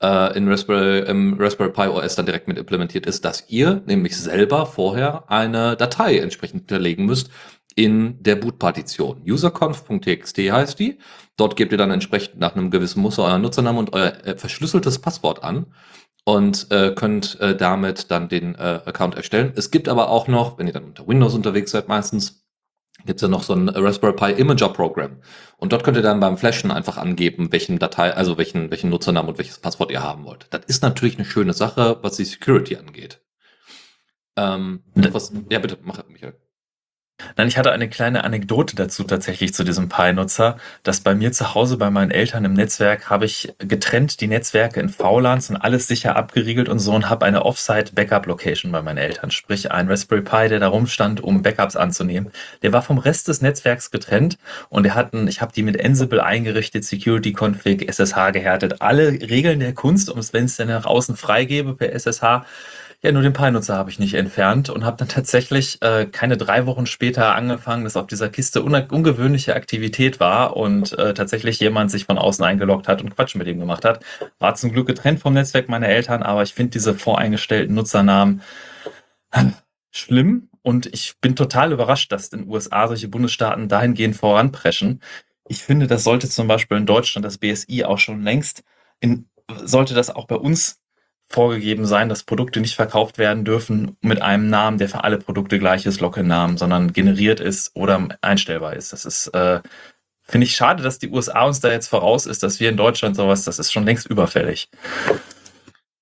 [0.00, 4.16] äh, in Raspberry, im Raspberry Pi OS dann direkt mit implementiert ist, dass ihr nämlich
[4.16, 7.30] selber vorher eine Datei entsprechend hinterlegen müsst
[7.76, 9.22] in der Boot-Partition.
[9.24, 10.98] userconf.txt heißt die.
[11.36, 14.98] Dort gebt ihr dann entsprechend nach einem gewissen Muster euren Nutzernamen und euer äh, verschlüsseltes
[14.98, 15.66] Passwort an
[16.24, 19.52] und äh, könnt äh, damit dann den äh, Account erstellen.
[19.54, 22.46] Es gibt aber auch noch, wenn ihr dann unter Windows unterwegs seid meistens,
[23.04, 25.20] gibt es ja noch so ein Raspberry Pi Imager Program.
[25.58, 29.28] Und dort könnt ihr dann beim Flashen einfach angeben, welchen Datei, also welchen, welchen Nutzernamen
[29.28, 30.46] und welches Passwort ihr haben wollt.
[30.50, 33.20] Das ist natürlich eine schöne Sache, was die Security angeht.
[34.38, 36.34] Ähm, was, ja, bitte, mach, Michael.
[37.36, 41.54] Nein, ich hatte eine kleine Anekdote dazu tatsächlich zu diesem Pi-Nutzer, dass bei mir zu
[41.54, 45.86] Hause bei meinen Eltern im Netzwerk habe ich getrennt die Netzwerke in VLANs und alles
[45.88, 50.48] sicher abgeriegelt und so und habe eine Offsite-Backup-Location bei meinen Eltern, sprich ein Raspberry Pi,
[50.48, 52.32] der da rumstand, um Backups anzunehmen.
[52.62, 54.36] Der war vom Rest des Netzwerks getrennt
[54.68, 59.72] und der hatten, ich habe die mit Ansible eingerichtet, Security-Config, SSH gehärtet, alle Regeln der
[59.72, 62.44] Kunst, um es, wenn es dann nach außen freigebe per SSH,
[63.02, 66.66] ja, nur den Pi-Nutzer habe ich nicht entfernt und habe dann tatsächlich äh, keine drei
[66.66, 72.06] Wochen später angefangen, dass auf dieser Kiste ungewöhnliche Aktivität war und äh, tatsächlich jemand sich
[72.06, 74.04] von außen eingeloggt hat und Quatsch mit ihm gemacht hat.
[74.38, 78.42] War zum Glück getrennt vom Netzwerk meiner Eltern, aber ich finde diese voreingestellten Nutzernamen
[79.90, 85.00] schlimm und ich bin total überrascht, dass in den USA solche Bundesstaaten dahingehend voranpreschen.
[85.48, 88.64] Ich finde, das sollte zum Beispiel in Deutschland das BSI auch schon längst
[89.00, 90.80] in, sollte das auch bei uns
[91.28, 95.58] vorgegeben sein, dass Produkte nicht verkauft werden dürfen mit einem Namen, der für alle Produkte
[95.58, 98.92] gleich ist, Login-Namen, sondern generiert ist oder einstellbar ist.
[98.92, 99.60] Das ist, äh,
[100.22, 103.16] finde ich schade, dass die USA uns da jetzt voraus ist, dass wir in Deutschland
[103.16, 104.68] sowas, das ist schon längst überfällig.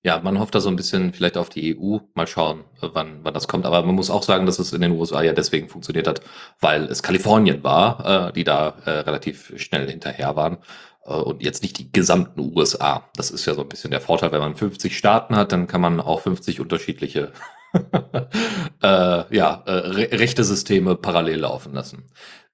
[0.05, 1.97] Ja, man hofft da so ein bisschen vielleicht auf die EU.
[2.13, 3.65] Mal schauen, wann, wann das kommt.
[3.65, 6.21] Aber man muss auch sagen, dass es in den USA ja deswegen funktioniert hat,
[6.59, 10.59] weil es Kalifornien war, äh, die da äh, relativ schnell hinterher waren.
[11.05, 13.09] Äh, und jetzt nicht die gesamten USA.
[13.15, 15.81] Das ist ja so ein bisschen der Vorteil, wenn man 50 Staaten hat, dann kann
[15.81, 17.31] man auch 50 unterschiedliche
[18.81, 22.05] äh, ja, äh, re rechte Systeme parallel laufen lassen.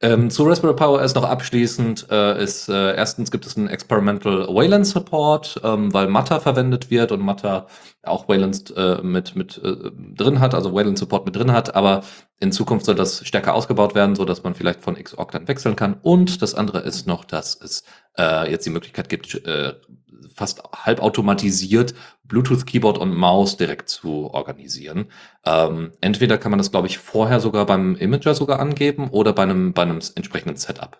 [0.04, 4.48] Ähm, zu Raspberry Pi OS noch abschließend äh, ist äh, erstens gibt es einen Experimental
[4.48, 7.68] Wayland Support, ähm, weil Matter verwendet wird und Matter
[8.02, 12.02] auch Wayland äh, mit mit äh, drin hat, also Wayland Support mit drin hat, aber
[12.40, 15.76] in Zukunft soll das stärker ausgebaut werden, so dass man vielleicht von Xorg dann wechseln
[15.76, 15.98] kann.
[16.02, 17.84] Und das andere ist noch, dass es
[18.18, 19.74] äh, jetzt die Möglichkeit gibt, äh,
[20.42, 25.06] fast halbautomatisiert Bluetooth Keyboard und Maus direkt zu organisieren.
[25.46, 29.44] Ähm, entweder kann man das, glaube ich, vorher sogar beim Imager sogar angeben oder bei
[29.44, 31.00] einem, bei einem entsprechenden Setup.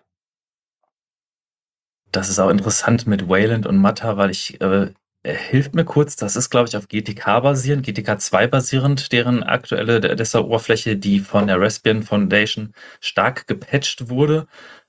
[2.12, 4.92] Das ist auch interessant mit Wayland und Matter, weil ich äh,
[5.24, 10.00] hilft mir kurz, das ist, glaube ich, auf GTK basierend, GTK 2 basierend, deren aktuelle
[10.02, 14.46] Desktop-Oberfläche, die von der Raspbian Foundation stark gepatcht wurde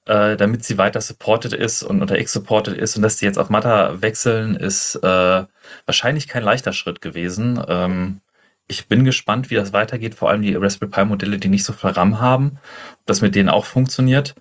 [0.07, 3.39] äh, damit sie weiter supported ist und unter X supported ist und dass die jetzt
[3.39, 5.45] auf Matter wechseln, ist äh,
[5.87, 7.63] wahrscheinlich kein leichter Schritt gewesen.
[7.69, 8.21] Ähm,
[8.69, 11.73] ich bin gespannt, wie das weitergeht, vor allem die Raspberry Pi Modelle, die nicht so
[11.73, 12.59] viel RAM haben,
[13.01, 14.35] ob das mit denen auch funktioniert.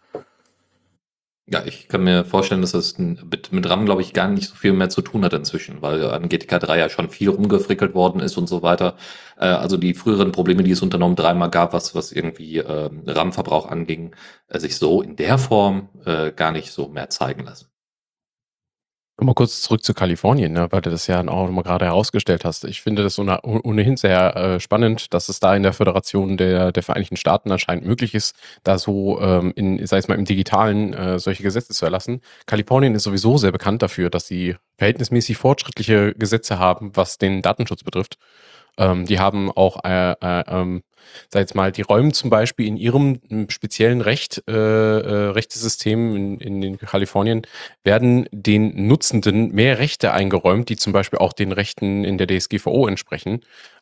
[1.51, 4.55] Ja, ich kann mir vorstellen, dass das mit, mit RAM, glaube ich, gar nicht so
[4.55, 8.21] viel mehr zu tun hat inzwischen, weil an GTK 3 ja schon viel rumgefrickelt worden
[8.21, 8.95] ist und so weiter.
[9.37, 13.67] Äh, also die früheren Probleme, die es unternommen dreimal gab, was, was irgendwie äh, RAM-Verbrauch
[13.67, 14.15] anging,
[14.47, 17.70] äh, sich so in der Form äh, gar nicht so mehr zeigen lassen.
[19.23, 22.65] Mal kurz zurück zu Kalifornien, ne, weil du das ja auch nochmal gerade herausgestellt hast.
[22.65, 26.81] Ich finde das ohnehin sehr äh, spannend, dass es da in der Föderation der, der
[26.81, 31.19] Vereinigten Staaten anscheinend möglich ist, da so ähm, in, sei es mal im Digitalen, äh,
[31.19, 32.21] solche Gesetze zu erlassen.
[32.47, 37.83] Kalifornien ist sowieso sehr bekannt dafür, dass sie verhältnismäßig fortschrittliche Gesetze haben, was den Datenschutz
[37.83, 38.17] betrifft.
[38.77, 40.81] Ähm, die haben auch, äh, äh, ähm,
[41.29, 43.19] sag jetzt mal, die räumen zum Beispiel in ihrem
[43.49, 47.41] speziellen Recht, äh, äh, Rechtesystem in, in, in Kalifornien,
[47.83, 52.87] werden den Nutzenden mehr Rechte eingeräumt, die zum Beispiel auch den Rechten in der DSGVO
[52.87, 53.41] entsprechen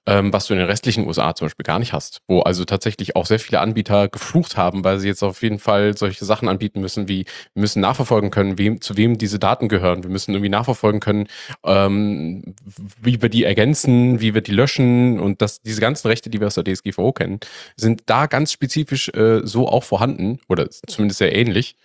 [0.10, 2.22] ähm, was du in den restlichen USA zum Beispiel gar nicht hast.
[2.28, 5.95] Wo also tatsächlich auch sehr viele Anbieter geflucht haben, weil sie jetzt auf jeden Fall
[5.95, 10.02] solche Sachen anbieten müssen, wie wir müssen nachverfolgen können, wem, zu wem diese Daten gehören.
[10.04, 11.28] Wir müssen irgendwie nachverfolgen können,
[11.63, 12.56] ähm,
[13.00, 16.48] wie wir die ergänzen, wie wir die löschen und das, diese ganzen Rechte, die wir
[16.48, 17.39] aus der DSGVO kennen,
[17.76, 21.76] sind da ganz spezifisch äh, so auch vorhanden oder zumindest sehr ähnlich.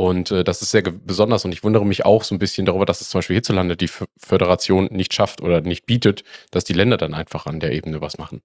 [0.00, 2.86] Und äh, das ist sehr besonders und ich wundere mich auch so ein bisschen darüber,
[2.86, 6.72] dass es zum Beispiel hierzulande die F Föderation nicht schafft oder nicht bietet, dass die
[6.72, 8.40] Länder dann einfach an der Ebene was machen.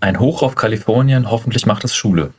[0.00, 2.34] Ein Hoch auf Kalifornien, hoffentlich macht es Schule.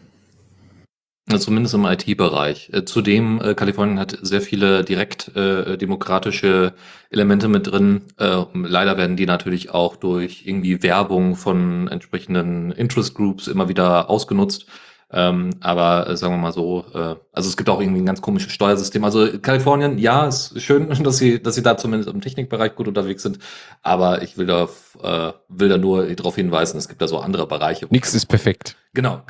[1.40, 2.70] Zumindest im IT-Bereich.
[2.72, 6.76] Äh, zudem, äh, Kalifornien hat sehr viele direkt äh, demokratische
[7.10, 8.04] Elemente mit drin.
[8.20, 14.08] Äh, leider werden die natürlich auch durch irgendwie Werbung von entsprechenden Interest Groups immer wieder
[14.08, 14.68] ausgenutzt.
[15.12, 18.22] Ähm, aber äh, sagen wir mal so, äh, also es gibt auch irgendwie ein ganz
[18.22, 19.04] komisches Steuersystem.
[19.04, 23.24] Also Kalifornien, ja, ist schön, dass sie, dass sie da zumindest im Technikbereich gut unterwegs
[23.24, 23.40] sind.
[23.82, 24.70] Aber ich will da,
[25.02, 27.88] äh, will da nur darauf hinweisen, es gibt da so andere Bereiche.
[27.90, 28.76] Nichts ist perfekt.
[28.94, 29.22] Genau,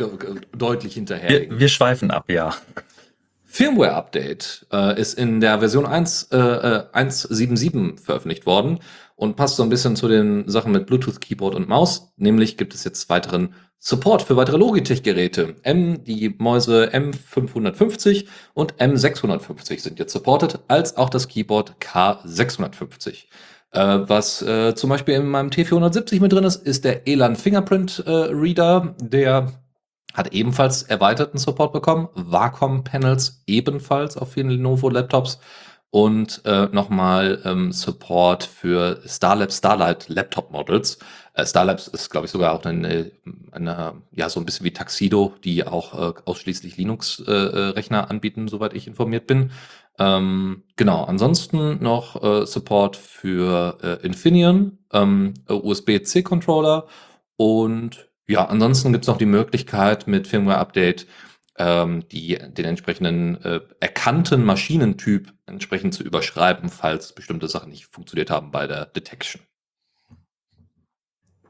[0.56, 1.30] deutlich hinterher.
[1.30, 2.54] Wir, wir schweifen ab, ja.
[3.46, 8.80] Firmware Update äh, ist in der Version 1, äh, 1.7.7 äh, veröffentlicht worden
[9.16, 12.14] und passt so ein bisschen zu den Sachen mit Bluetooth Keyboard und Maus.
[12.16, 15.56] Nämlich gibt es jetzt weiteren Support für weitere Logitech-Geräte.
[15.64, 23.26] M, die Mäuse M550 und M650 sind jetzt supported, als auch das Keyboard K650.
[23.72, 28.04] Äh, was äh, zum Beispiel in meinem T470 mit drin ist, ist der Elan Fingerprint
[28.06, 29.54] äh, Reader, der
[30.14, 32.10] hat ebenfalls erweiterten Support bekommen.
[32.16, 35.40] Wacom Panels ebenfalls auf vielen Lenovo Laptops
[35.92, 41.00] und äh, nochmal ähm, Support für Starlab Starlight Laptop Models.
[41.40, 43.12] Äh, Starlabs ist, glaube ich, sogar auch eine,
[43.52, 48.48] eine, ja, so ein bisschen wie Taxido, die auch äh, ausschließlich Linux-Rechner äh, äh anbieten,
[48.48, 49.52] soweit ich informiert bin.
[49.98, 56.88] Ähm, genau, ansonsten noch äh, Support für äh, Infineon, ähm, USB-C-Controller
[57.36, 61.08] und ja, ansonsten gibt es noch die Möglichkeit mit Firmware-Update
[61.58, 68.30] ähm, die, den entsprechenden äh, erkannten Maschinentyp entsprechend zu überschreiben, falls bestimmte Sachen nicht funktioniert
[68.30, 69.42] haben bei der Detection.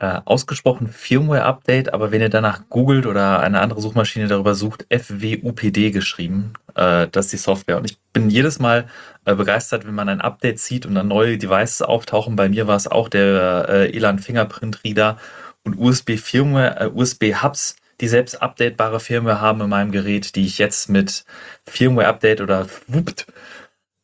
[0.02, 5.92] Äh, ausgesprochen Firmware-Update, aber wenn ihr danach googelt oder eine andere Suchmaschine darüber sucht, FWUPD
[5.92, 7.76] geschrieben, äh, das ist die Software.
[7.76, 8.88] Und ich bin jedes Mal
[9.26, 12.38] äh, begeistert, wenn man ein Update sieht und dann neue Devices auftauchen.
[12.38, 15.18] Bei mir war es auch der äh, Elan Fingerprint Reader
[15.66, 20.46] und USB Firmware, äh, USB Hubs, die selbst updatebare Firmware haben in meinem Gerät, die
[20.46, 21.26] ich jetzt mit
[21.66, 23.28] Firmware Update oder WUPT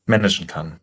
[0.07, 0.81] managen kann.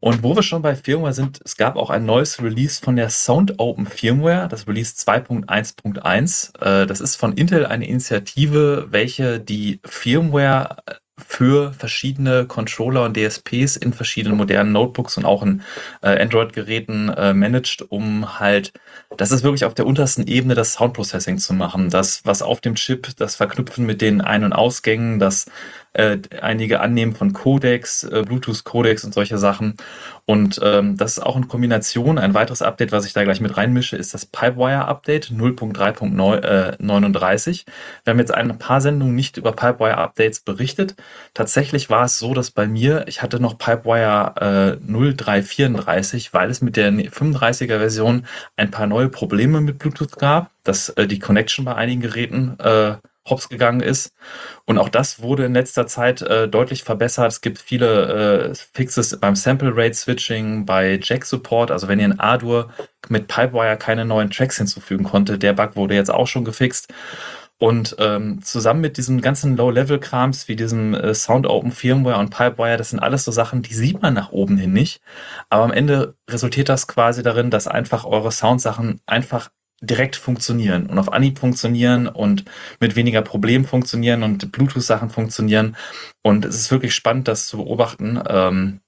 [0.00, 3.10] Und wo wir schon bei Firmware sind, es gab auch ein neues Release von der
[3.10, 6.82] Sound Open Firmware, das Release 2.1.1.
[6.82, 10.76] Äh, das ist von Intel eine Initiative, welche die Firmware
[11.18, 15.62] für verschiedene Controller und DSPs in verschiedenen modernen Notebooks und auch in
[16.02, 18.74] äh, Android-Geräten äh, managt, um halt,
[19.16, 21.88] das ist wirklich auf der untersten Ebene das Soundprocessing zu machen.
[21.88, 25.46] Das, was auf dem Chip, das Verknüpfen mit den Ein- und Ausgängen, das
[25.96, 29.76] äh, einige Annehmen von Codecs, äh, Bluetooth-Codecs und solche Sachen.
[30.26, 32.18] Und ähm, das ist auch in Kombination.
[32.18, 37.64] Ein weiteres Update, was ich da gleich mit reinmische, ist das Pipewire-Update 0.3.39.
[38.04, 40.96] Wir haben jetzt ein paar Sendungen nicht über Pipewire-Updates berichtet.
[41.32, 46.60] Tatsächlich war es so, dass bei mir, ich hatte noch Pipewire äh, 0334, weil es
[46.60, 51.64] mit der 35er Version ein paar neue Probleme mit Bluetooth gab, dass äh, die Connection
[51.64, 54.12] bei einigen Geräten äh, hops gegangen ist.
[54.64, 57.30] Und auch das wurde in letzter Zeit äh, deutlich verbessert.
[57.30, 61.70] Es gibt viele äh, Fixes beim Sample Rate Switching, bei Jack Support.
[61.70, 62.70] Also wenn ihr in Ardour
[63.08, 66.92] mit Pipewire keine neuen Tracks hinzufügen konnte, der Bug wurde jetzt auch schon gefixt.
[67.58, 72.76] Und ähm, zusammen mit diesem ganzen Low-Level-Krams wie diesem äh, Sound Open Firmware und Pipewire,
[72.76, 75.00] das sind alles so Sachen, die sieht man nach oben hin nicht.
[75.48, 79.48] Aber am Ende resultiert das quasi darin, dass einfach eure Soundsachen einfach
[79.80, 82.44] direkt funktionieren und auf Anhieb funktionieren und
[82.80, 85.76] mit weniger Problemen funktionieren und Bluetooth-Sachen funktionieren.
[86.22, 88.20] Und es ist wirklich spannend, das zu beobachten.
[88.28, 88.80] Ähm,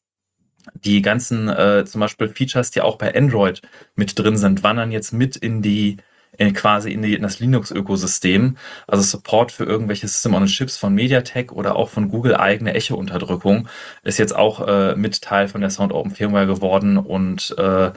[0.85, 3.62] die ganzen äh, zum Beispiel Features, die auch bei Android
[3.96, 5.98] mit drin sind, wandern jetzt mit in die
[6.38, 8.57] in quasi in, die, in das Linux-Ökosystem.
[8.87, 13.68] Also Support für irgendwelche System-on-Chips von MediaTek oder auch von Google eigene Echo-Unterdrückung
[14.05, 17.90] ist jetzt auch äh, mit Teil von der Sound Open Firmware geworden und äh,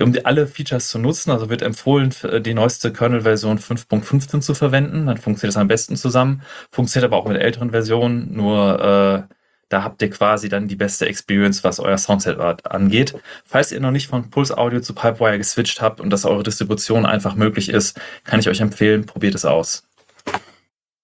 [0.00, 5.06] um die, alle Features zu nutzen, also wird empfohlen, die neueste Kernel-Version 5.15 zu verwenden,
[5.06, 9.34] dann funktioniert es am besten zusammen, funktioniert aber auch mit älteren Versionen, nur äh,
[9.72, 13.14] da habt ihr quasi dann die beste Experience, was euer Soundset angeht.
[13.44, 17.06] Falls ihr noch nicht von Pulse Audio zu Pipewire geswitcht habt und dass eure Distribution
[17.06, 19.88] einfach möglich ist, kann ich euch empfehlen, probiert es aus.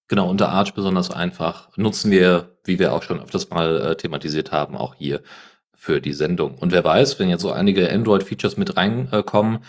[0.07, 1.69] Genau, unter Arch besonders einfach.
[1.77, 5.21] Nutzen wir, wie wir auch schon öfters mal äh, thematisiert haben, auch hier
[5.73, 6.55] für die Sendung.
[6.55, 9.59] Und wer weiß, wenn jetzt so einige Android-Features mit reinkommen,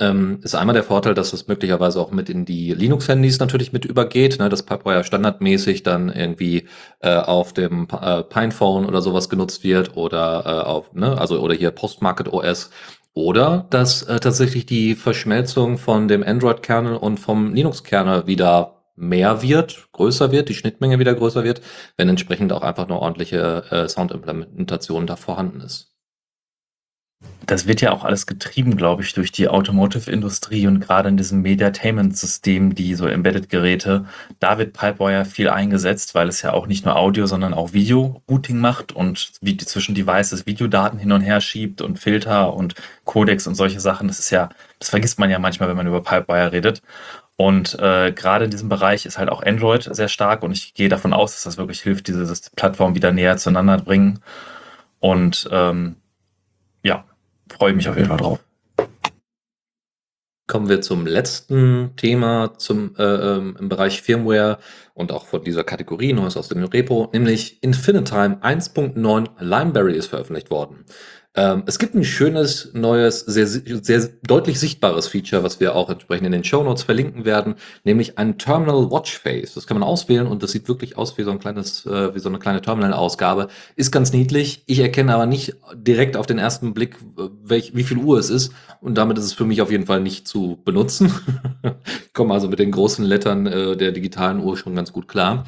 [0.00, 3.84] ähm, ist einmal der Vorteil, dass es möglicherweise auch mit in die Linux-Handys natürlich mit
[3.84, 6.68] übergeht, ne, dass Pipewire standardmäßig dann irgendwie
[7.00, 11.54] äh, auf dem äh, Pinephone oder sowas genutzt wird oder äh, auf, ne, also oder
[11.54, 12.70] hier Postmarket OS.
[13.14, 19.88] Oder dass äh, tatsächlich die Verschmelzung von dem Android-Kernel und vom Linux-Kernel wieder mehr wird,
[19.92, 21.60] größer wird, die Schnittmenge wieder größer wird,
[21.96, 25.97] wenn entsprechend auch einfach nur ordentliche äh, Soundimplementation da vorhanden ist.
[27.46, 31.40] Das wird ja auch alles getrieben, glaube ich, durch die Automotive-Industrie und gerade in diesem
[31.40, 34.04] Mediatainment-System, die so Embedded-Geräte,
[34.38, 38.58] da wird Pipewire viel eingesetzt, weil es ja auch nicht nur Audio, sondern auch Video-Routing
[38.58, 43.46] macht und wie die zwischen Devices Videodaten hin und her schiebt und Filter und Codecs
[43.46, 44.08] und solche Sachen.
[44.08, 46.82] Das ist ja, das vergisst man ja manchmal, wenn man über Pipewire redet.
[47.36, 50.88] Und äh, gerade in diesem Bereich ist halt auch Android sehr stark und ich gehe
[50.88, 54.20] davon aus, dass das wirklich hilft, diese Plattform wieder näher zueinander bringen.
[55.00, 55.96] Und ähm,
[56.82, 57.04] ja,
[57.50, 58.40] freue mich auf jeden Fall drauf.
[60.46, 64.58] Kommen wir zum letzten Thema zum, äh, ähm, im Bereich Firmware
[64.94, 70.50] und auch von dieser Kategorie, Neues aus dem Repo, nämlich Infinitime 1.9 Limeberry ist veröffentlicht
[70.50, 70.86] worden.
[71.38, 76.26] Ähm, es gibt ein schönes, neues, sehr, sehr deutlich sichtbares Feature, was wir auch entsprechend
[76.26, 79.54] in den Show Notes verlinken werden, nämlich ein Terminal Watch Face.
[79.54, 82.18] Das kann man auswählen und das sieht wirklich aus wie so ein kleines, äh, wie
[82.18, 83.46] so eine kleine Terminal-Ausgabe.
[83.76, 84.64] Ist ganz niedlich.
[84.66, 86.96] Ich erkenne aber nicht direkt auf den ersten Blick,
[87.44, 88.52] welch, wie viel Uhr es ist.
[88.80, 91.12] Und damit ist es für mich auf jeden Fall nicht zu benutzen.
[91.62, 95.44] ich komme also mit den großen Lettern äh, der digitalen Uhr schon ganz gut klar.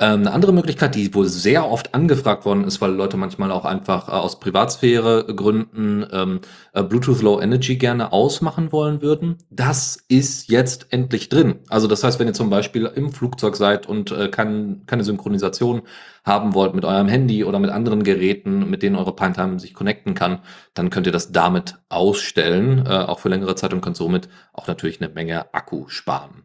[0.00, 3.64] Ähm, eine andere Möglichkeit, die wohl sehr oft angefragt worden ist, weil Leute manchmal auch
[3.64, 6.40] einfach äh, aus Privatsphäre-Gründen ähm,
[6.72, 11.60] äh, Bluetooth Low Energy gerne ausmachen wollen würden, das ist jetzt endlich drin.
[11.68, 15.82] Also das heißt, wenn ihr zum Beispiel im Flugzeug seid und äh, kein, keine Synchronisation
[16.24, 20.14] haben wollt mit eurem Handy oder mit anderen Geräten, mit denen eure Pinetime sich connecten
[20.14, 20.40] kann,
[20.74, 24.66] dann könnt ihr das damit ausstellen, äh, auch für längere Zeit und könnt somit auch
[24.66, 26.42] natürlich eine Menge Akku sparen.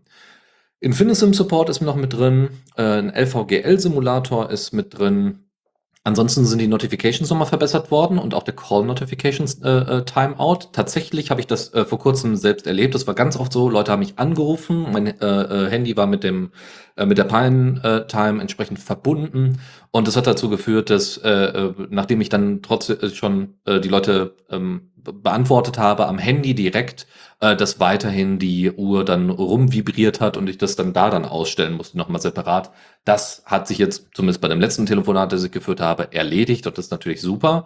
[0.82, 5.46] Infinisim Support ist noch mit drin, äh, ein LVGL-Simulator ist mit drin.
[6.06, 10.70] Ansonsten sind die Notifications nochmal verbessert worden und auch der Call Notifications äh, äh, Timeout.
[10.72, 12.96] Tatsächlich habe ich das äh, vor kurzem selbst erlebt.
[12.96, 13.70] Das war ganz oft so.
[13.70, 14.88] Leute haben mich angerufen.
[14.94, 16.52] Mein äh, äh, Handy war mit dem
[16.96, 19.60] äh, mit der Pine Time entsprechend verbunden
[19.92, 24.36] und das hat dazu geführt, dass äh, nachdem ich dann trotzdem schon äh, die Leute
[24.50, 27.08] ähm, beantwortet habe am Handy direkt,
[27.40, 31.78] äh, dass weiterhin die Uhr dann rumvibriert hat und ich das dann da dann ausstellen
[31.78, 32.72] musste, nochmal separat.
[33.06, 36.78] Das hat sich jetzt, zumindest bei dem letzten Telefonat, das ich geführt habe, erledigt und
[36.78, 37.66] das ist natürlich super.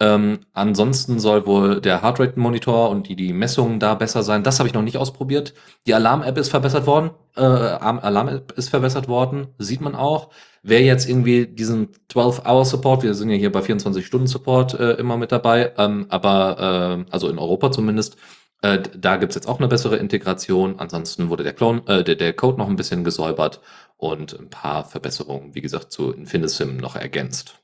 [0.00, 4.42] Ähm, ansonsten soll wohl der Heartrate-Monitor und die, die Messungen da besser sein.
[4.42, 5.54] Das habe ich noch nicht ausprobiert.
[5.86, 7.10] Die Alarm-App ist verbessert worden.
[7.36, 10.30] Äh, Alarm-App ist verbessert worden, sieht man auch.
[10.64, 15.72] Wer jetzt irgendwie diesen 12-Hour-Support, wir sind ja hier bei 24-Stunden-Support äh, immer mit dabei,
[15.76, 18.16] ähm, aber äh, also in Europa zumindest,
[18.62, 20.78] äh, da gibt's jetzt auch eine bessere Integration.
[20.78, 23.60] Ansonsten wurde der, Clone, äh, der, der Code noch ein bisschen gesäubert
[23.96, 27.56] und ein paar Verbesserungen, wie gesagt, zu Infinisim noch ergänzt.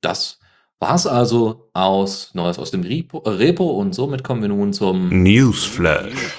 [0.00, 0.40] Das
[0.80, 5.10] war's also aus Neues aus dem Repo, äh, Repo und somit kommen wir nun zum
[5.10, 6.36] Newsflash.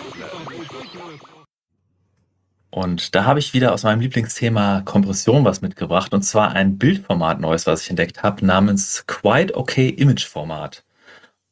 [2.73, 7.39] Und da habe ich wieder aus meinem Lieblingsthema Kompression was mitgebracht und zwar ein Bildformat
[7.39, 10.83] neues, was ich entdeckt habe, namens Quite Okay Image Format.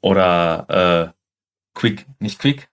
[0.01, 1.13] Oder äh,
[1.75, 2.71] Quick, nicht Quick.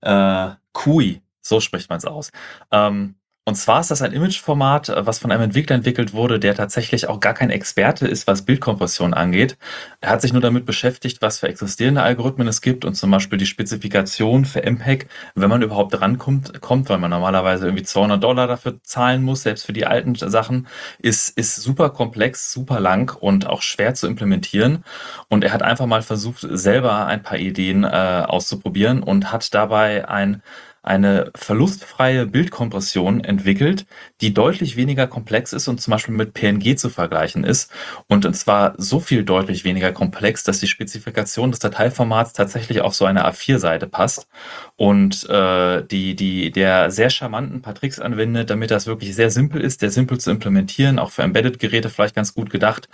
[0.00, 2.30] Äh, QI, so spricht man es aus.
[2.70, 3.16] Ähm,
[3.46, 7.08] und zwar ist das ein Imageformat, äh, was von einem Entwickler entwickelt wurde, der tatsächlich
[7.08, 9.56] auch gar kein Experte ist, was Bildkompression angeht.
[10.00, 13.38] Er hat sich nur damit beschäftigt, was für existierende Algorithmen es gibt und zum Beispiel
[13.38, 18.46] die Spezifikation für MPEG, wenn man überhaupt rankommt, kommt, weil man normalerweise irgendwie 200 Dollar
[18.46, 20.68] dafür zahlen muss, selbst für die alten Sachen,
[20.98, 24.84] ist, ist super komplex, super lang und auch schwer zu implementieren.
[25.28, 30.08] Und er hat einfach mal versucht, selber ein paar Ideen äh, auszuprobieren und hat dabei
[30.08, 30.42] ein
[30.82, 33.84] eine verlustfreie Bildkompression entwickelt,
[34.22, 37.70] die deutlich weniger komplex ist und zum Beispiel mit PNG zu vergleichen ist.
[38.08, 43.04] Und zwar so viel deutlich weniger komplex, dass die Spezifikation des Dateiformats tatsächlich auf so
[43.04, 44.26] eine A4-Seite passt
[44.76, 49.80] und äh, die, die, der sehr charmanten paar anwendet, damit das wirklich sehr simpel ist,
[49.80, 52.88] sehr simpel zu implementieren, auch für Embedded-Geräte vielleicht ganz gut gedacht.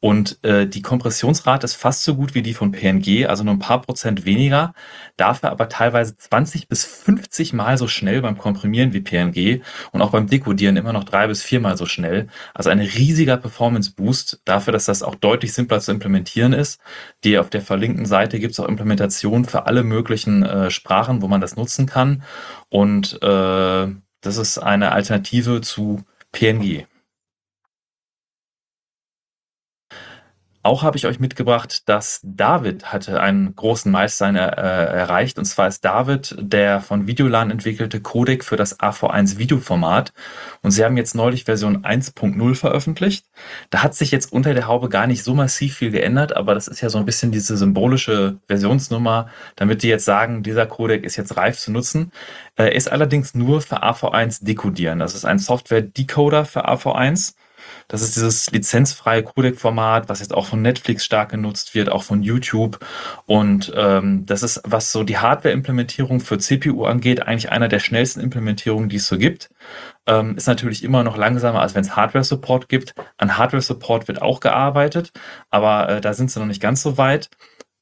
[0.00, 3.58] Und äh, die Kompressionsrate ist fast so gut wie die von PNG, also nur ein
[3.58, 4.74] paar Prozent weniger,
[5.16, 10.02] dafür aber teilweise 20 bis 50 50 Mal so schnell beim Komprimieren wie PNG und
[10.02, 12.28] auch beim Dekodieren immer noch drei bis viermal so schnell.
[12.52, 16.78] Also ein riesiger Performance-Boost dafür, dass das auch deutlich simpler zu implementieren ist.
[17.24, 21.28] Die auf der verlinkten Seite gibt es auch Implementationen für alle möglichen äh, Sprachen, wo
[21.28, 22.22] man das nutzen kann.
[22.68, 23.86] Und äh,
[24.20, 26.02] das ist eine Alternative zu
[26.32, 26.86] PNG.
[30.64, 35.36] Auch habe ich euch mitgebracht, dass David hatte einen großen Meilenstein äh, erreicht.
[35.36, 40.12] Und zwar ist David der von Videolan entwickelte Codec für das AV1 Videoformat.
[40.62, 43.26] Und sie haben jetzt neulich Version 1.0 veröffentlicht.
[43.70, 46.68] Da hat sich jetzt unter der Haube gar nicht so massiv viel geändert, aber das
[46.68, 51.16] ist ja so ein bisschen diese symbolische Versionsnummer, damit die jetzt sagen, dieser Codec ist
[51.16, 52.12] jetzt reif zu nutzen.
[52.54, 55.00] Er ist allerdings nur für AV1 dekodieren.
[55.00, 57.34] Das ist ein Software-Decoder für AV1.
[57.88, 62.22] Das ist dieses lizenzfreie Codec-Format, was jetzt auch von Netflix stark genutzt wird, auch von
[62.22, 62.78] YouTube.
[63.26, 68.20] Und ähm, das ist, was so die Hardware-Implementierung für CPU angeht, eigentlich einer der schnellsten
[68.20, 69.50] Implementierungen, die es so gibt.
[70.06, 72.94] Ähm, ist natürlich immer noch langsamer, als wenn es Hardware-Support gibt.
[73.18, 75.12] An Hardware-Support wird auch gearbeitet,
[75.50, 77.30] aber äh, da sind sie noch nicht ganz so weit.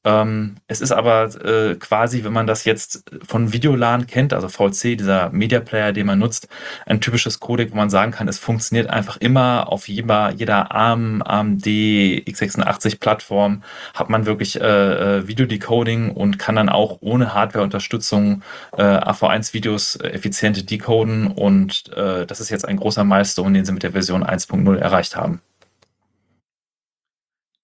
[0.03, 4.97] Ähm, es ist aber äh, quasi, wenn man das jetzt von Videolan kennt, also VLC,
[4.97, 6.47] dieser Media Player, den man nutzt,
[6.87, 11.21] ein typisches Codec, wo man sagen kann, es funktioniert einfach immer auf jeder, jeder ARM,
[11.21, 18.41] AMD, x86 Plattform, hat man wirklich äh, äh, Videodecoding und kann dann auch ohne Hardware-Unterstützung
[18.75, 23.83] äh, AV1-Videos effizient decoden und äh, das ist jetzt ein großer Milestone, den sie mit
[23.83, 25.41] der Version 1.0 erreicht haben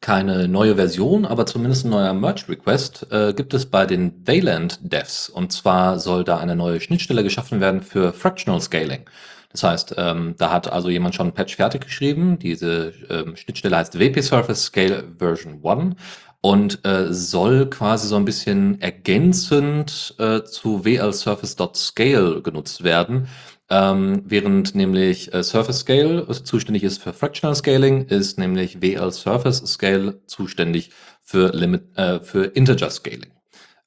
[0.02, 5.30] keine neue Version, aber zumindest ein neuer Merge-Request äh, gibt es bei den Wayland-Devs.
[5.30, 9.10] Und zwar soll da eine neue Schnittstelle geschaffen werden für Fractional Scaling.
[9.52, 12.38] Das heißt, ähm, da hat also jemand schon ein Patch fertig geschrieben.
[12.38, 15.96] Diese ähm, Schnittstelle heißt WP Surface Scale Version 1
[16.42, 23.28] und äh, soll quasi so ein bisschen ergänzend äh, zu WL Surface.scale genutzt werden.
[23.70, 29.66] Ähm, während nämlich äh, Surface Scale zuständig ist für Fractional Scaling, ist nämlich WL Surface
[29.66, 30.92] Scale zuständig
[31.22, 33.37] für Limit, äh, für Integer Scaling.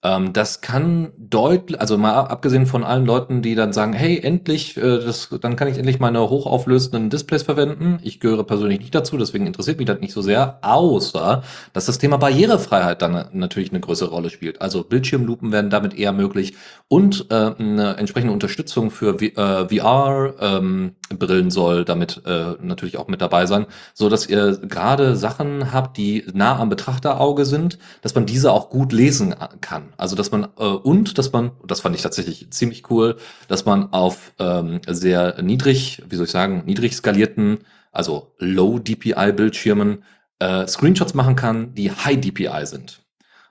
[0.03, 4.79] Ähm, das kann deutlich, also mal abgesehen von allen Leuten, die dann sagen, hey, endlich,
[4.79, 7.99] äh, das, dann kann ich endlich meine hochauflösenden Displays verwenden.
[8.03, 11.43] Ich gehöre persönlich nicht dazu, deswegen interessiert mich das nicht so sehr, außer,
[11.75, 14.63] dass das Thema Barrierefreiheit dann natürlich eine größere Rolle spielt.
[14.63, 16.55] Also Bildschirmlupen werden damit eher möglich
[16.89, 23.21] und äh, eine entsprechende Unterstützung für äh, VR-Brillen ähm, soll damit äh, natürlich auch mit
[23.21, 28.25] dabei sein, so dass ihr gerade Sachen habt, die nah am Betrachterauge sind, dass man
[28.25, 29.90] diese auch gut lesen kann.
[29.97, 33.17] Also dass man äh, und dass man, das fand ich tatsächlich ziemlich cool,
[33.49, 37.59] dass man auf ähm, sehr niedrig, wie soll ich sagen, niedrig skalierten,
[37.93, 40.05] also Low DPI Bildschirmen
[40.39, 43.03] äh, Screenshots machen kann, die High DPI sind.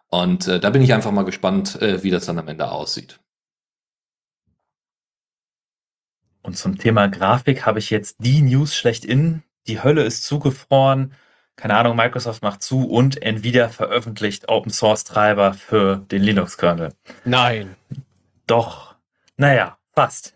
[0.10, 3.20] Und äh, da bin ich einfach mal gespannt, äh, wie das dann am Ende aussieht.
[6.42, 9.44] Und zum Thema Grafik habe ich jetzt die News schlechthin.
[9.68, 11.14] Die Hölle ist zugefroren.
[11.60, 16.94] Keine Ahnung, Microsoft macht zu und Nvidia veröffentlicht Open Source Treiber für den Linux-Kernel.
[17.26, 17.76] Nein.
[18.48, 18.96] Doch.
[19.36, 20.34] Naja, fast.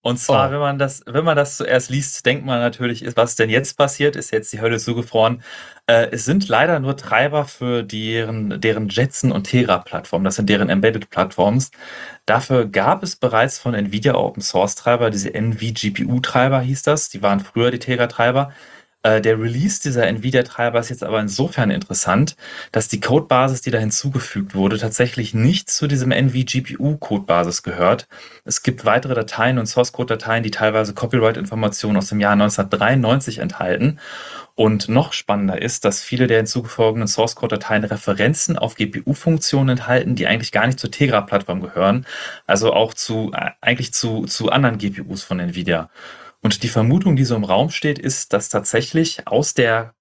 [0.00, 0.52] Und zwar, Oh.
[0.52, 4.14] wenn man das, wenn man das zuerst liest, denkt man natürlich, was denn jetzt passiert?
[4.16, 5.42] Ist jetzt die Hölle zugefroren?
[5.86, 10.24] Äh, es sind leider nur Treiber für deren, deren Jetson und Tegra-Plattformen.
[10.24, 11.70] Das sind deren Embedded-Plattforms.
[12.24, 17.08] Dafür gab es bereits von Nvidia Open Source Treiber, diese NVGPU-Treiber hieß das.
[17.10, 18.52] Die waren früher die Tegra-Treiber.
[19.06, 22.34] Äh, Der Release dieser Nvidia-Treiber ist jetzt aber insofern interessant,
[22.72, 28.08] dass die Codebasis, die da hinzugefügt wurde, tatsächlich nicht zu diesem NVGPU-Codebasis gehört.
[28.44, 34.00] Es gibt weitere Dateien und Source-Code-Dateien, die teilweise Copyright-Informationen aus dem Jahr 1993 enthalten.
[34.56, 40.50] Und noch spannender ist, dass viele der hinzugefogenen Source-Code-Dateien Referenzen auf GPU-Funktionen enthalten, die eigentlich
[40.50, 42.06] gar nicht zur Tegra-Plattform gehören,
[42.46, 45.90] also auch zu, äh, eigentlich zu, zu anderen GPUs von Nvidia.
[46.46, 49.96] Und die Vermutung, die so im Raum steht, ist, dass tatsächlich aus der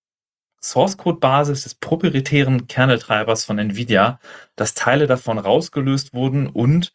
[0.61, 4.19] Source-Code-Basis des proprietären Kerneltreibers von NVIDIA,
[4.55, 6.93] dass Teile davon rausgelöst wurden und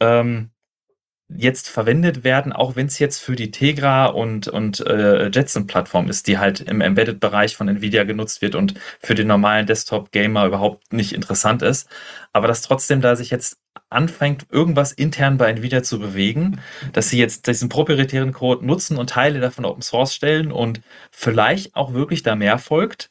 [0.00, 0.50] ähm,
[1.30, 6.26] jetzt verwendet werden, auch wenn es jetzt für die Tegra und, und äh, Jetson-Plattform ist,
[6.26, 11.14] die halt im Embedded-Bereich von NVIDIA genutzt wird und für den normalen Desktop-Gamer überhaupt nicht
[11.14, 11.88] interessant ist.
[12.34, 13.56] Aber dass trotzdem da sich jetzt
[13.90, 16.60] anfängt, irgendwas intern bei NVIDIA zu bewegen,
[16.92, 20.80] dass sie jetzt diesen proprietären Code nutzen und Teile davon Open Source stellen und
[21.10, 23.10] vielleicht auch wirklich da mehr folgt.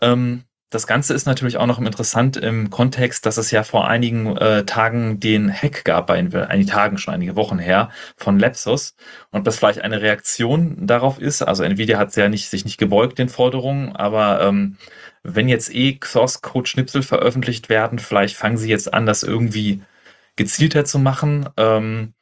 [0.00, 4.36] Ähm, das Ganze ist natürlich auch noch interessant im Kontext, dass es ja vor einigen
[4.38, 8.94] äh, Tagen den Hack gab, bei Nvidia, einige Tagen schon, einige Wochen her, von Lapsus.
[9.30, 11.42] Und das vielleicht eine Reaktion darauf ist.
[11.42, 14.78] Also Nvidia hat ja nicht, sich nicht gebeugt den Forderungen, aber ähm,
[15.22, 19.82] wenn jetzt eh Source-Code-Schnipsel veröffentlicht werden, vielleicht fangen sie jetzt an, das irgendwie
[20.42, 21.48] gezielter zu machen.
[21.56, 22.14] Ähm,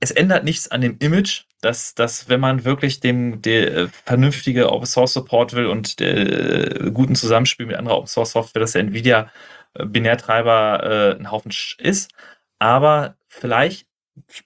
[0.00, 4.70] es ändert nichts an dem Image, dass, dass wenn man wirklich dem der äh, vernünftige
[4.72, 8.72] Open Source Support will und der, äh, guten Zusammenspiel mit anderer Open Source Software, dass
[8.72, 9.30] der Nvidia
[9.74, 12.12] äh, Binärtreiber äh, ein Haufen ist.
[12.58, 13.86] Aber vielleicht,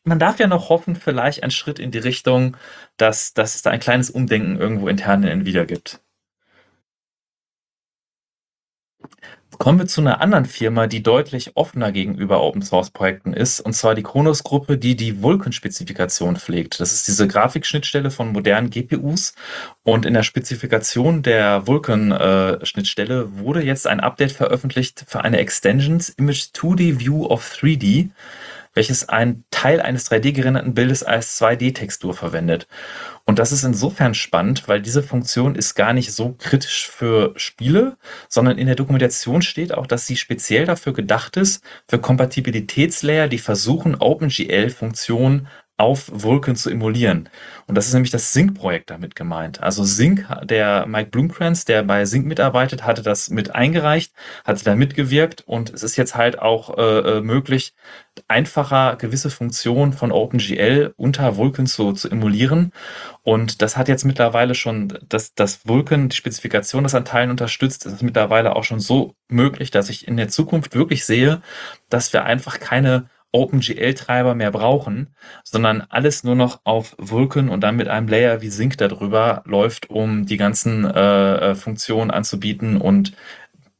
[0.05, 2.57] man darf ja noch hoffen, vielleicht ein Schritt in die Richtung,
[2.97, 6.01] dass, dass es da ein kleines Umdenken irgendwo intern in Nvidia gibt.
[9.59, 13.73] Kommen wir zu einer anderen Firma, die deutlich offener gegenüber Open Source Projekten ist, und
[13.73, 16.79] zwar die Kronos Gruppe, die die Vulkan-Spezifikation pflegt.
[16.79, 19.35] Das ist diese Grafikschnittstelle von modernen GPUs.
[19.83, 26.51] Und in der Spezifikation der Vulkan-Schnittstelle wurde jetzt ein Update veröffentlicht für eine Extensions Image
[26.55, 28.11] 2D View of 3D,
[28.79, 32.68] welches einen Teil eines 3D-gerenderten Bildes als 2D-Textur verwendet.
[33.24, 37.97] Und das ist insofern spannend, weil diese Funktion ist gar nicht so kritisch für Spiele,
[38.29, 43.39] sondern in der Dokumentation steht auch, dass sie speziell dafür gedacht ist, für Kompatibilitätslayer, die
[43.39, 45.49] versuchen, OpenGL-Funktionen
[45.79, 47.29] auf Vulkan zu emulieren.
[47.66, 49.62] Und das ist nämlich das Sync-Projekt damit gemeint.
[49.62, 54.12] Also Sync, der Mike Blumkranz, der bei Sync mitarbeitet, hatte das mit eingereicht,
[54.45, 57.74] hatte da mitgewirkt und es ist jetzt halt auch äh, äh, möglich,
[58.26, 62.72] einfacher gewisse Funktionen von OpenGL unter Vulkan zu, zu emulieren.
[63.22, 67.87] Und das hat jetzt mittlerweile schon, dass das Vulkan, die Spezifikation das an Teilen unterstützt,
[67.87, 71.41] ist mittlerweile auch schon so möglich, dass ich in der Zukunft wirklich sehe,
[71.89, 73.09] dass wir einfach keine
[73.39, 75.14] OpenGL-Treiber mehr brauchen,
[75.45, 79.91] sondern alles nur noch auf Vulkan und dann mit einem Layer wie Sync darüber läuft,
[79.91, 83.12] um die ganzen äh, äh, Funktionen anzubieten und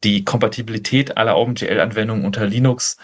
[0.05, 2.99] die Kompatibilität aller OpenGL-Anwendungen unter Linux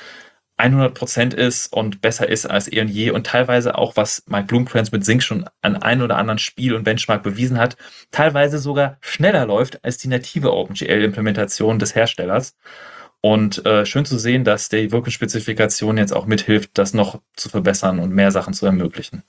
[0.57, 4.92] 100% ist und besser ist als eh und je und teilweise auch, was Mike Blumkranz
[4.92, 7.76] mit Sync schon an ein oder anderen Spiel und Benchmark bewiesen hat,
[8.12, 12.57] teilweise sogar schneller läuft als die native OpenGL-Implementation des Herstellers.
[13.25, 17.99] Und äh, schön zu sehen, dass die Vulkan-Spezifikation jetzt auch mithilft, das noch zu verbessern
[17.99, 19.22] und mehr Sachen zu ermöglichen.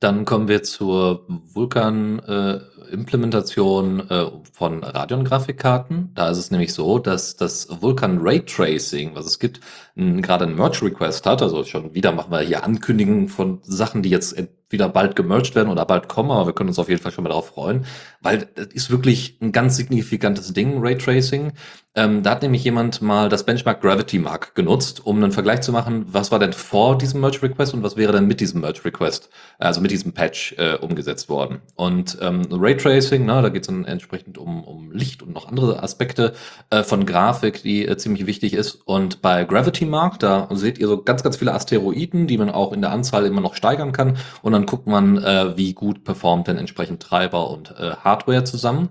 [0.00, 6.10] Dann kommen wir zur Vulkan-Implementation äh, von Radeon-Grafikkarten.
[6.14, 9.60] Da ist es nämlich so, dass das Vulkan Raytracing, was es gibt,
[9.94, 11.42] gerade ein Merge-Request hat.
[11.42, 14.36] Also schon wieder machen wir hier Ankündigungen von Sachen, die jetzt
[14.70, 17.24] entweder bald gemerged werden oder bald kommen, aber wir können uns auf jeden Fall schon
[17.24, 17.86] mal darauf freuen,
[18.20, 21.52] weil das ist wirklich ein ganz signifikantes Ding, Raytracing.
[21.96, 25.72] Ähm, da hat nämlich jemand mal das Benchmark Gravity Mark genutzt, um einen Vergleich zu
[25.72, 28.84] machen, was war denn vor diesem Merge Request und was wäre denn mit diesem Merge
[28.84, 31.62] Request, also mit diesem Patch äh, umgesetzt worden.
[31.74, 35.82] Und ähm, Raytracing, ne, da geht es dann entsprechend um, um Licht und noch andere
[35.82, 36.32] Aspekte
[36.70, 38.76] äh, von Grafik, die äh, ziemlich wichtig ist.
[38.84, 42.72] Und bei Gravity Mark, da seht ihr so ganz, ganz viele Asteroiden, die man auch
[42.72, 44.16] in der Anzahl immer noch steigern kann.
[44.42, 48.90] Und dann guckt man, äh, wie gut performt denn entsprechend Treiber und äh, Hardware zusammen.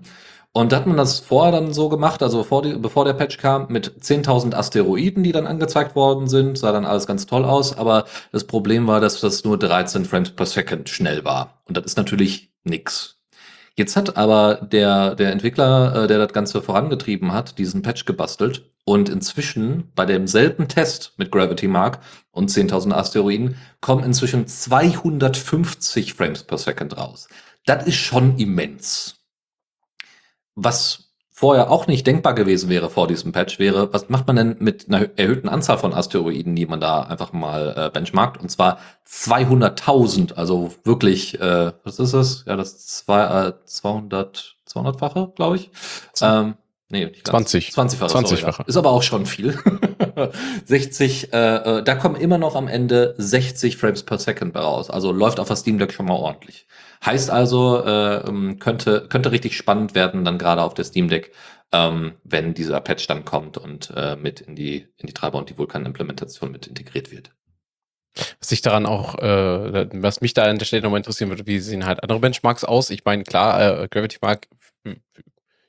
[0.52, 3.38] Und da hat man das vorher dann so gemacht, also vor die, bevor der Patch
[3.38, 7.78] kam, mit 10.000 Asteroiden, die dann angezeigt worden sind, sah dann alles ganz toll aus,
[7.78, 11.62] aber das Problem war, dass das nur 13 Frames per Second schnell war.
[11.66, 13.20] Und das ist natürlich nix.
[13.76, 18.69] Jetzt hat aber der, der Entwickler, äh, der das Ganze vorangetrieben hat, diesen Patch gebastelt
[18.90, 22.00] und inzwischen bei demselben Test mit Gravity Mark
[22.32, 27.28] und 10.000 Asteroiden kommen inzwischen 250 Frames per Second raus.
[27.66, 29.20] Das ist schon immens.
[30.56, 34.56] Was vorher auch nicht denkbar gewesen wäre vor diesem Patch, wäre, was macht man denn
[34.58, 38.42] mit einer erhöhten Anzahl von Asteroiden, die man da einfach mal äh, benchmarkt?
[38.42, 42.44] Und zwar 200.000, also wirklich, äh, was ist das?
[42.44, 45.70] Ja, das zwei, äh, 200, 200-fache, glaube ich.
[46.20, 46.56] Ähm,
[46.90, 47.70] nee, nicht 20.
[47.70, 48.08] 20-fache.
[48.08, 48.64] 20 ja.
[48.66, 49.58] Ist aber auch schon viel.
[50.66, 54.90] 60, äh, äh, da kommen immer noch am Ende 60 Frames per Second raus.
[54.90, 56.66] Also läuft auf der Steam Deck schon mal ordentlich.
[57.04, 61.32] Heißt also, äh, ähm, könnte, könnte richtig spannend werden, dann gerade auf der Steam Deck,
[61.72, 65.48] ähm, wenn dieser Patch dann kommt und äh, mit in die, in die Treiber und
[65.48, 67.30] die Vulkan-Implementation mit integriert wird.
[68.40, 71.60] Was ich daran auch, äh, was mich da an der Stelle nochmal interessieren würde, wie
[71.60, 72.90] sehen halt andere Benchmarks aus?
[72.90, 74.48] Ich meine, klar, äh, Gravity Mark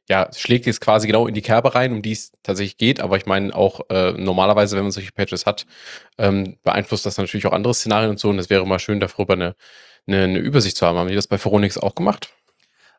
[0.10, 3.00] ja, schlägt jetzt quasi genau in die Kerbe rein, um die es tatsächlich geht.
[3.00, 5.66] Aber ich meine auch äh, normalerweise, wenn man solche Patches hat,
[6.18, 8.30] ähm, beeinflusst das natürlich auch andere Szenarien und so.
[8.30, 9.56] Und es wäre mal schön, darüber eine
[10.08, 10.98] eine, eine Übersicht zu haben.
[10.98, 12.34] Haben die das bei Foronix auch gemacht?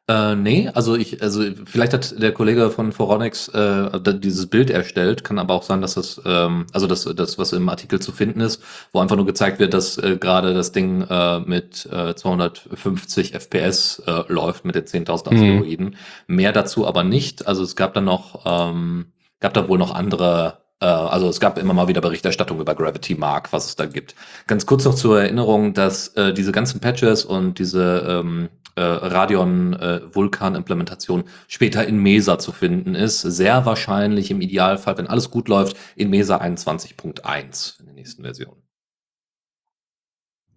[0.08, 5.22] Äh, nee, also ich, also vielleicht hat der Kollege von Foronix äh, dieses Bild erstellt,
[5.22, 8.40] kann aber auch sein, dass das, ähm, also das, das, was im Artikel zu finden
[8.40, 8.60] ist,
[8.92, 14.02] wo einfach nur gezeigt wird, dass äh, gerade das Ding äh, mit äh, 250 FPS
[14.04, 15.36] äh, läuft mit den 10.000 mhm.
[15.36, 15.96] Asteroiden.
[16.26, 16.34] Mhm.
[16.34, 17.46] Mehr dazu aber nicht.
[17.46, 21.58] Also es gab dann noch, ähm, gab da wohl noch andere äh, also es gab
[21.58, 24.16] immer mal wieder Berichterstattung über Gravity Mark, was es da gibt.
[24.48, 31.22] Ganz kurz noch zur Erinnerung, dass äh, diese ganzen Patches und diese ähm, äh, Radeon-Vulkan-Implementation
[31.22, 33.20] äh, später in Mesa zu finden ist.
[33.20, 38.61] Sehr wahrscheinlich im Idealfall, wenn alles gut läuft, in Mesa 21.1 in der nächsten Version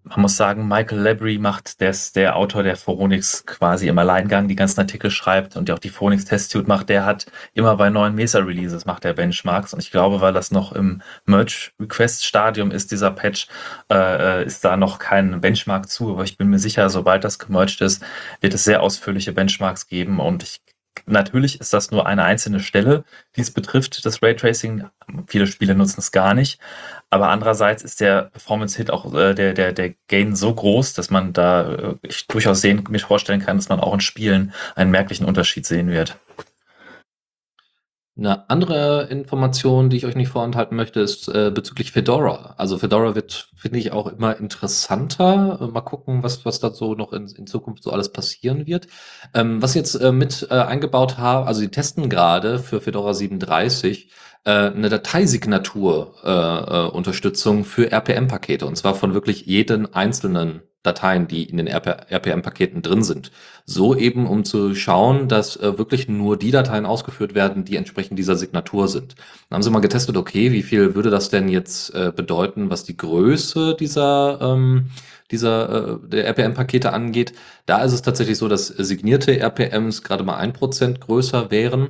[0.05, 4.55] man muss sagen, Michael Labry macht, ist der Autor, der Phoronix quasi im Alleingang die
[4.55, 8.13] ganzen Artikel schreibt und der auch die Phoronix Test macht, der hat immer bei neuen
[8.13, 9.73] Mesa-Releases macht der Benchmarks.
[9.73, 13.47] Und ich glaube, weil das noch im Merge-Request-Stadium ist, dieser Patch,
[13.91, 17.81] äh, ist da noch kein Benchmark zu, aber ich bin mir sicher, sobald das gemerged
[17.81, 18.03] ist,
[18.41, 20.19] wird es sehr ausführliche Benchmarks geben.
[20.19, 20.61] Und ich
[21.05, 23.03] Natürlich ist das nur eine einzelne Stelle,
[23.35, 24.85] die es betrifft, das Raytracing.
[25.27, 26.59] Viele Spiele nutzen es gar nicht.
[27.09, 31.33] Aber andererseits ist der Performance-Hit auch äh, der, der, der Gain so groß, dass man
[31.33, 35.25] da äh, ich durchaus sehen, mir vorstellen kann, dass man auch in Spielen einen merklichen
[35.25, 36.17] Unterschied sehen wird.
[38.17, 42.55] Eine andere Information, die ich euch nicht vorenthalten möchte, ist äh, bezüglich Fedora.
[42.57, 45.59] Also Fedora wird, finde ich, auch immer interessanter.
[45.59, 48.87] Äh, mal gucken, was, was da so noch in, in Zukunft so alles passieren wird.
[49.33, 54.09] Ähm, was jetzt äh, mit äh, eingebaut haben, also die testen gerade für Fedora 37
[54.45, 58.65] äh, eine Dateisignatur-Unterstützung äh, äh, für RPM-Pakete.
[58.65, 63.31] Und zwar von wirklich jeden einzelnen Dateien, die in den RPM-Paketen drin sind.
[63.65, 68.19] So eben, um zu schauen, dass äh, wirklich nur die Dateien ausgeführt werden, die entsprechend
[68.19, 69.15] dieser Signatur sind.
[69.49, 72.83] Dann haben sie mal getestet, okay, wie viel würde das denn jetzt äh, bedeuten, was
[72.83, 74.91] die Größe dieser ähm,
[75.31, 77.33] dieser äh, der RPM-Pakete angeht.
[77.65, 81.89] Da ist es tatsächlich so, dass signierte RPMs gerade mal ein Prozent größer wären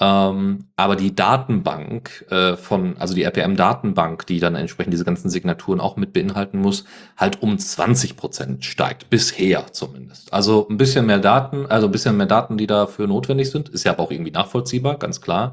[0.00, 5.78] ähm, aber die Datenbank äh, von, also die RPM-Datenbank, die dann entsprechend diese ganzen Signaturen
[5.80, 6.84] auch mit beinhalten muss,
[7.16, 9.08] halt um 20 Prozent steigt.
[9.08, 10.32] Bisher zumindest.
[10.32, 13.68] Also ein bisschen mehr Daten, also ein bisschen mehr Daten, die dafür notwendig sind.
[13.68, 15.52] Ist ja aber auch irgendwie nachvollziehbar, ganz klar.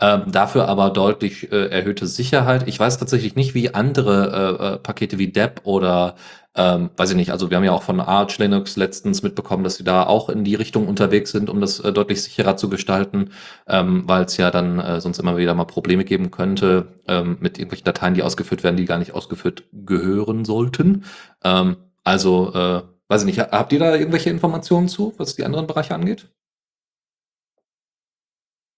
[0.00, 2.66] Ähm, dafür aber deutlich äh, erhöhte Sicherheit.
[2.66, 6.16] Ich weiß tatsächlich nicht, wie andere äh, äh Pakete wie DEP oder
[6.56, 9.76] ähm, weiß ich nicht, also wir haben ja auch von Arch Linux letztens mitbekommen, dass
[9.76, 13.30] sie da auch in die Richtung unterwegs sind, um das äh, deutlich sicherer zu gestalten,
[13.68, 17.58] ähm, weil es ja dann äh, sonst immer wieder mal Probleme geben könnte ähm, mit
[17.58, 21.04] irgendwelchen Dateien, die ausgeführt werden, die gar nicht ausgeführt gehören sollten.
[21.44, 25.66] Ähm, also, äh, weiß ich nicht, habt ihr da irgendwelche Informationen zu, was die anderen
[25.68, 26.28] Bereiche angeht?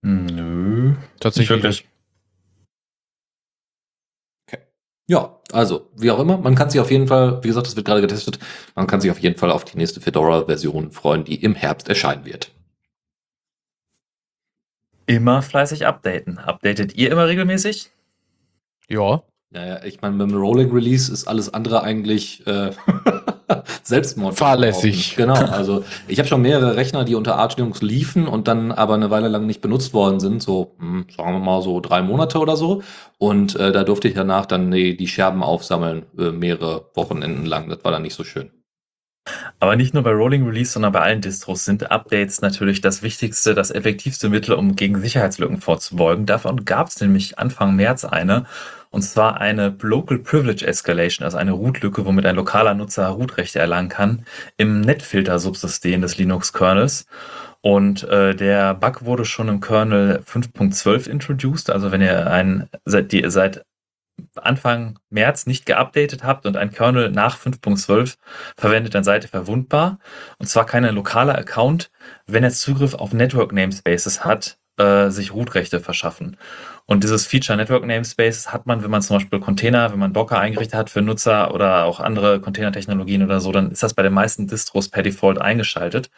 [0.04, 0.51] Nö,
[1.20, 1.62] tatsächlich.
[1.62, 1.86] Nicht
[5.12, 7.86] Ja, also, wie auch immer, man kann sich auf jeden Fall, wie gesagt, das wird
[7.86, 8.38] gerade getestet,
[8.74, 12.24] man kann sich auf jeden Fall auf die nächste Fedora-Version freuen, die im Herbst erscheinen
[12.24, 12.50] wird.
[15.06, 16.38] Immer fleißig updaten.
[16.38, 17.90] Updatet ihr immer regelmäßig?
[18.88, 19.22] Ja.
[19.50, 22.70] Naja, ich meine, beim Rolling Release ist alles andere eigentlich äh,
[23.82, 24.36] Selbstmord.
[24.36, 25.16] Fahrlässig.
[25.16, 28.94] Genau, also ich habe schon mehrere Rechner, die unter Arch Linux liefen und dann aber
[28.94, 32.38] eine Weile lang nicht benutzt worden sind, so hm, sagen wir mal so drei Monate
[32.38, 32.82] oder so.
[33.18, 37.68] Und äh, da durfte ich danach dann die, die Scherben aufsammeln, äh, mehrere Wochenenden lang.
[37.68, 38.50] Das war dann nicht so schön.
[39.60, 43.54] Aber nicht nur bei Rolling Release, sondern bei allen Distros sind Updates natürlich das wichtigste,
[43.54, 46.26] das effektivste Mittel, um gegen Sicherheitslücken vorzubeugen.
[46.26, 48.46] Davon gab es nämlich Anfang März eine.
[48.92, 53.88] Und zwar eine Local Privilege Escalation, also eine Root-Lücke, womit ein lokaler Nutzer Root-Rechte erlangen
[53.88, 54.26] kann
[54.58, 57.06] im Netfilter-Subsystem des Linux-Kernels.
[57.62, 61.70] Und äh, der Bug wurde schon im Kernel 5.12 introduced.
[61.70, 63.64] Also wenn ihr einen seit, die, seit
[64.34, 68.16] Anfang März nicht geupdatet habt und ein Kernel nach 5.12
[68.58, 70.00] verwendet, dann seid ihr verwundbar.
[70.38, 71.90] Und zwar kein lokaler Account,
[72.26, 76.36] wenn er Zugriff auf Network Namespaces hat, äh, sich Root-Rechte verschaffen.
[76.86, 80.38] Und dieses Feature Network Namespaces hat man, wenn man zum Beispiel Container, wenn man Docker
[80.38, 84.12] eingerichtet hat für Nutzer oder auch andere Container-Technologien oder so, dann ist das bei den
[84.12, 86.10] meisten Distros per Default eingeschaltet.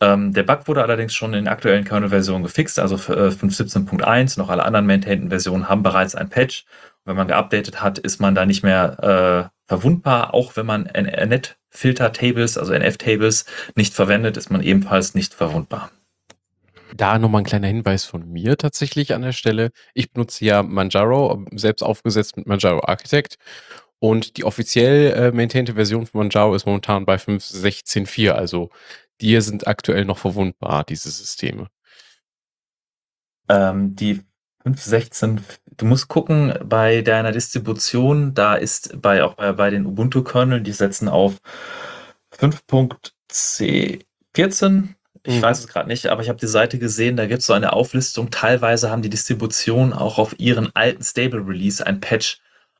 [0.00, 4.38] Ähm, der Bug wurde allerdings schon in aktuellen Kernel-Versionen gefixt, also für, äh, 5.17.1.
[4.38, 6.64] Noch alle anderen maintained Versionen haben bereits ein Patch.
[7.04, 10.34] Wenn man geupdatet hat, ist man da nicht mehr äh, verwundbar.
[10.34, 13.44] Auch wenn man Net-Filter-Tables, also NF-Tables,
[13.76, 15.90] nicht verwendet, ist man ebenfalls nicht verwundbar.
[16.94, 19.70] Da nochmal ein kleiner Hinweis von mir tatsächlich an der Stelle.
[19.94, 23.36] Ich benutze ja Manjaro, selbst aufgesetzt mit Manjaro Architect.
[23.98, 28.32] Und die offiziell äh, maintainte Version von Manjaro ist momentan bei 5.16.4.
[28.32, 28.70] Also
[29.20, 31.68] die sind aktuell noch verwundbar, diese Systeme.
[33.48, 34.20] Ähm, die
[34.64, 35.40] 5.16,
[35.76, 40.72] du musst gucken, bei deiner Distribution, da ist bei auch bei, bei den Ubuntu-Kerneln, die
[40.72, 41.38] setzen auf
[42.36, 44.94] 5.14.
[45.24, 45.42] Ich Mhm.
[45.42, 47.72] weiß es gerade nicht, aber ich habe die Seite gesehen, da gibt es so eine
[47.72, 48.30] Auflistung.
[48.30, 52.38] Teilweise haben die Distributionen auch auf ihren alten Stable Release ein Patch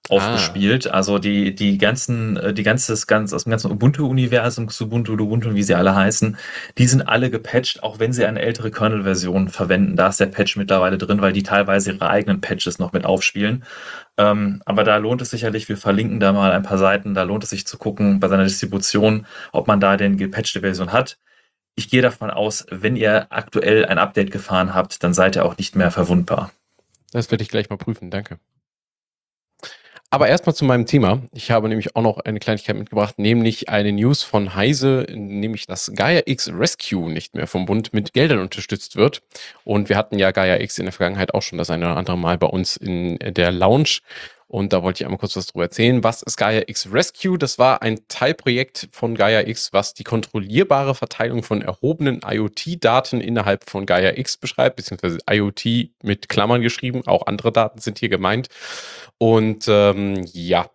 [0.08, 0.88] aufgespielt.
[0.88, 5.62] Also die, die ganzen, äh, die ganze, ganz, aus dem ganzen Ubuntu-Universum, Xubuntu, Ubuntu, wie
[5.62, 6.36] sie alle heißen,
[6.76, 9.94] die sind alle gepatcht, auch wenn sie eine ältere Kernel-Version verwenden.
[9.94, 13.62] Da ist der Patch mittlerweile drin, weil die teilweise ihre eigenen Patches noch mit aufspielen.
[14.18, 17.44] Ähm, aber da lohnt es sicherlich, wir verlinken da mal ein paar Seiten, da lohnt
[17.44, 21.18] es sich zu gucken bei seiner Distribution, ob man da den gepatchte Version hat.
[21.74, 25.56] Ich gehe davon aus, wenn ihr aktuell ein Update gefahren habt, dann seid ihr auch
[25.56, 26.50] nicht mehr verwundbar.
[27.12, 28.38] Das werde ich gleich mal prüfen, danke.
[30.12, 31.22] Aber erstmal zu meinem Thema.
[31.32, 35.90] Ich habe nämlich auch noch eine Kleinigkeit mitgebracht, nämlich eine News von Heise, nämlich dass
[35.94, 39.22] Gaia X Rescue nicht mehr vom Bund mit Geldern unterstützt wird.
[39.64, 42.18] Und wir hatten ja Gaia X in der Vergangenheit auch schon das eine oder andere
[42.18, 44.00] Mal bei uns in der Lounge.
[44.52, 46.04] Und da wollte ich einmal kurz was drüber erzählen.
[46.04, 47.38] Was ist Gaia X Rescue?
[47.38, 53.70] Das war ein Teilprojekt von Gaia X, was die kontrollierbare Verteilung von erhobenen IoT-Daten innerhalb
[53.70, 57.00] von Gaia X beschreibt, beziehungsweise IoT mit Klammern geschrieben.
[57.06, 58.48] Auch andere Daten sind hier gemeint.
[59.16, 60.68] Und ähm, ja,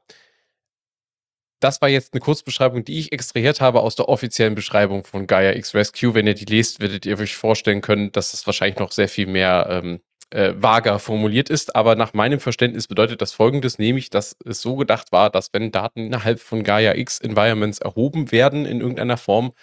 [1.59, 5.55] das war jetzt eine Kurzbeschreibung, die ich extrahiert habe aus der offiziellen Beschreibung von Gaia
[5.55, 6.15] X Rescue.
[6.15, 9.27] Wenn ihr die lest, werdet ihr euch vorstellen können, dass das wahrscheinlich noch sehr viel
[9.27, 9.99] mehr ähm,
[10.29, 11.75] äh, vager formuliert ist.
[11.75, 15.71] Aber nach meinem Verständnis bedeutet das folgendes, nämlich, dass es so gedacht war, dass wenn
[15.71, 19.53] Daten innerhalb von Gaia X Environments erhoben werden in irgendeiner Form,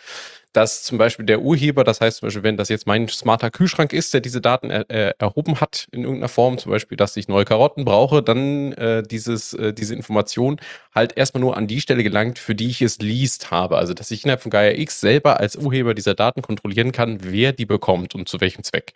[0.54, 3.92] dass zum Beispiel der Urheber, das heißt zum Beispiel, wenn das jetzt mein smarter Kühlschrank
[3.92, 7.44] ist, der diese Daten äh, erhoben hat in irgendeiner Form, zum Beispiel, dass ich neue
[7.44, 10.60] Karotten brauche, dann äh, dieses, äh, diese Information
[10.94, 13.78] halt erstmal nur an die Stelle gelangt, für die ich es least habe.
[13.78, 17.52] Also, dass ich innerhalb von Gaia X selber als Urheber dieser Daten kontrollieren kann, wer
[17.52, 18.94] die bekommt und zu welchem Zweck.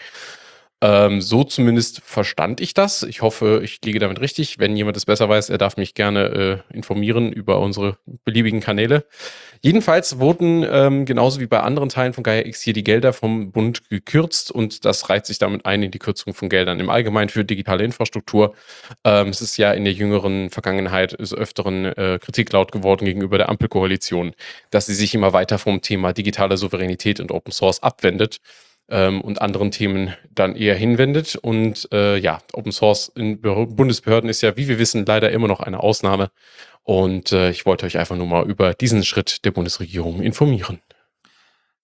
[0.80, 3.02] Ähm, so zumindest verstand ich das.
[3.02, 4.60] Ich hoffe, ich liege damit richtig.
[4.60, 9.04] Wenn jemand es besser weiß, er darf mich gerne äh, informieren über unsere beliebigen Kanäle.
[9.60, 13.50] Jedenfalls wurden ähm, genauso wie bei anderen Teilen von Gaia X hier die Gelder vom
[13.50, 17.28] Bund gekürzt und das reiht sich damit ein in die Kürzung von Geldern im Allgemeinen
[17.28, 18.54] für digitale Infrastruktur.
[19.02, 23.36] Ähm, es ist ja in der jüngeren Vergangenheit des Öfteren äh, Kritik laut geworden gegenüber
[23.36, 24.32] der Ampelkoalition,
[24.70, 28.38] dass sie sich immer weiter vom Thema digitale Souveränität und Open Source abwendet
[28.88, 31.36] ähm, und anderen Themen dann eher hinwendet.
[31.36, 35.48] Und äh, ja, Open Source in Be Bundesbehörden ist ja, wie wir wissen, leider immer
[35.48, 36.30] noch eine Ausnahme.
[36.84, 40.80] Und äh, ich wollte euch einfach nur mal über diesen Schritt der Bundesregierung informieren.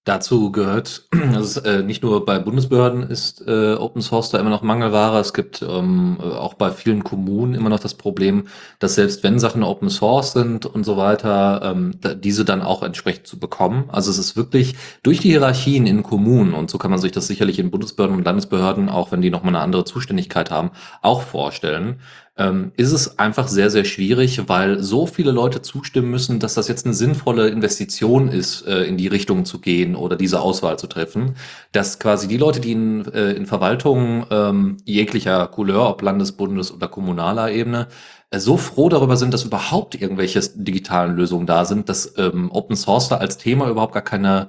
[0.05, 4.61] Dazu gehört, also äh, nicht nur bei Bundesbehörden ist äh, Open Source da immer noch
[4.61, 5.19] Mangelware.
[5.19, 8.47] Es gibt ähm, auch bei vielen Kommunen immer noch das Problem,
[8.79, 12.83] dass selbst wenn Sachen Open Source sind und so weiter, ähm, da, diese dann auch
[12.83, 13.85] entsprechend zu bekommen.
[13.89, 17.27] Also es ist wirklich durch die Hierarchien in Kommunen und so kann man sich das
[17.27, 21.99] sicherlich in Bundesbehörden und Landesbehörden, auch wenn die nochmal eine andere Zuständigkeit haben, auch vorstellen
[22.37, 26.67] ähm, ist es einfach sehr, sehr schwierig, weil so viele Leute zustimmen müssen, dass das
[26.67, 30.89] jetzt eine sinnvolle Investition ist, äh, in die Richtung zu gehen oder diese Auswahl zu
[30.89, 31.37] treffen,
[31.71, 36.73] dass quasi die Leute, die in, äh, in Verwaltungen ähm, jeglicher Couleur, ob Landes-, Bundes-
[36.73, 37.87] oder kommunaler Ebene,
[38.31, 42.75] äh, so froh darüber sind, dass überhaupt irgendwelche digitalen Lösungen da sind, dass ähm, Open
[42.75, 44.49] Source da als Thema überhaupt gar keine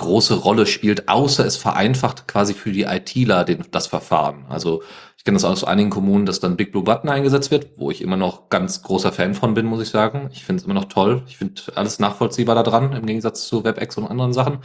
[0.00, 4.46] große Rolle spielt, außer es vereinfacht quasi für die ITler den, das Verfahren.
[4.48, 4.82] Also
[5.16, 8.00] ich kenne das aus einigen Kommunen, dass dann Big Blue Button eingesetzt wird, wo ich
[8.00, 10.30] immer noch ganz großer Fan von bin, muss ich sagen.
[10.32, 11.22] Ich finde es immer noch toll.
[11.28, 14.60] Ich finde alles nachvollziehbar da dran, im Gegensatz zu WebEx und anderen Sachen.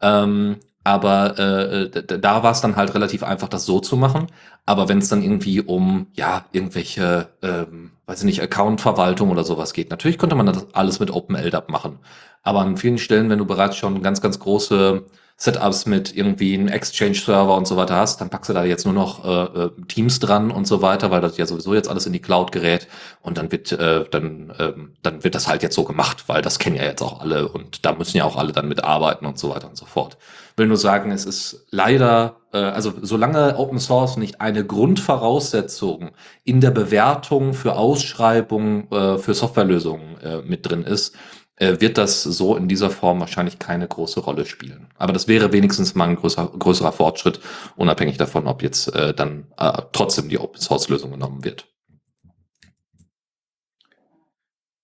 [0.00, 4.26] Ähm, Aber äh, da, da war es dann halt relativ einfach, das so zu machen.
[4.66, 9.72] Aber wenn es dann irgendwie um ja irgendwelche, ähm, weiß ich nicht, Account-Verwaltung oder sowas
[9.72, 11.98] geht, natürlich könnte man das alles mit OpenLDAP machen.
[12.42, 15.04] Aber an vielen Stellen, wenn du bereits schon ganz, ganz große
[15.36, 18.94] Setups mit irgendwie einem Exchange-Server und so weiter hast, dann packst du da jetzt nur
[18.94, 22.12] noch äh, äh, Teams dran und so weiter, weil das ja sowieso jetzt alles in
[22.12, 22.86] die Cloud gerät
[23.22, 26.60] und dann wird äh, dann ähm, dann wird das halt jetzt so gemacht, weil das
[26.60, 29.50] kennen ja jetzt auch alle und da müssen ja auch alle dann mitarbeiten und so
[29.50, 30.16] weiter und so fort.
[30.56, 36.10] Will nur sagen, es ist leider äh, also solange Open Source nicht eine Grundvoraussetzung
[36.44, 41.16] in der Bewertung für Ausschreibungen äh, für Softwarelösungen äh, mit drin ist,
[41.56, 44.88] äh, wird das so in dieser Form wahrscheinlich keine große Rolle spielen.
[44.96, 47.40] Aber das wäre wenigstens mal ein größer, größerer Fortschritt,
[47.76, 51.71] unabhängig davon, ob jetzt äh, dann äh, trotzdem die Open Source Lösung genommen wird.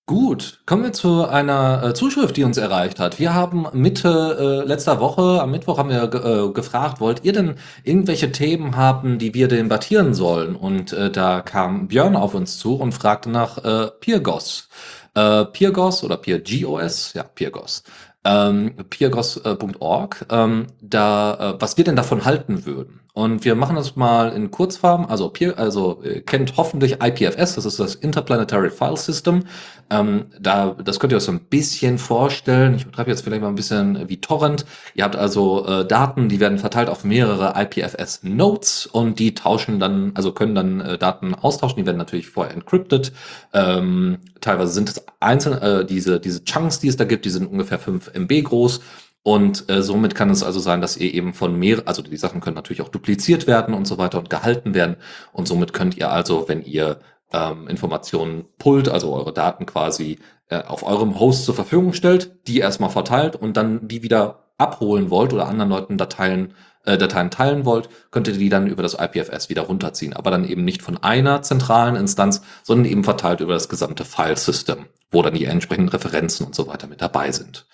[0.09, 3.19] Gut, kommen wir zu einer äh, Zuschrift, die uns erreicht hat.
[3.19, 7.57] Wir haben Mitte äh, letzter Woche, am Mittwoch haben wir äh, gefragt, wollt ihr denn
[7.85, 10.57] irgendwelche Themen haben, die wir debattieren sollen?
[10.57, 14.71] Und äh, da kam Björn auf uns zu und fragte nach äh, Pirgos.
[15.15, 17.83] Äh, Pirgos oder PirGOS, ja, Pirgos.
[18.25, 23.01] Ähm, Pirgos.org, ähm, da, äh, was wir denn davon halten würden.
[23.19, 25.05] Und wir machen das mal in Kurzform.
[25.07, 29.43] Also, also äh, kennt hoffentlich IPFS, das ist das Interplanetary File System.
[29.91, 32.77] Ähm, da, das könnt ihr euch so ein bisschen vorstellen.
[32.77, 34.67] Ich betreibe jetzt vielleicht mal ein bisschen wie Torrent.
[34.95, 40.13] Ihr habt also äh, Daten, die werden verteilt auf mehrere IPFS-Nodes und die tauschen dann,
[40.15, 41.79] also können dann äh, Daten austauschen.
[41.79, 43.13] Die werden natürlich vorher encrypted.
[43.53, 47.49] Ähm, teilweise sind es einzelne, äh, diese, diese Chunks, die es da gibt, die sind
[47.49, 48.81] ungefähr 5 MB groß.
[49.23, 52.41] Und äh, somit kann es also sein, dass ihr eben von mehr, also die Sachen
[52.41, 54.97] können natürlich auch dupliziert werden und so weiter und gehalten werden.
[55.33, 57.01] Und somit könnt ihr also, wenn ihr
[57.33, 62.59] ähm, Informationen pullt, also eure Daten quasi äh, auf eurem Host zur Verfügung stellt, die
[62.59, 66.55] erstmal verteilt und dann die wieder abholen wollt oder anderen Leuten Dateien,
[66.85, 70.15] äh, Dateien teilen wollt, könnt ihr die dann über das IPFS wieder runterziehen.
[70.15, 74.87] Aber dann eben nicht von einer zentralen Instanz, sondern eben verteilt über das gesamte File-System,
[75.11, 77.67] wo dann die entsprechenden Referenzen und so weiter mit dabei sind.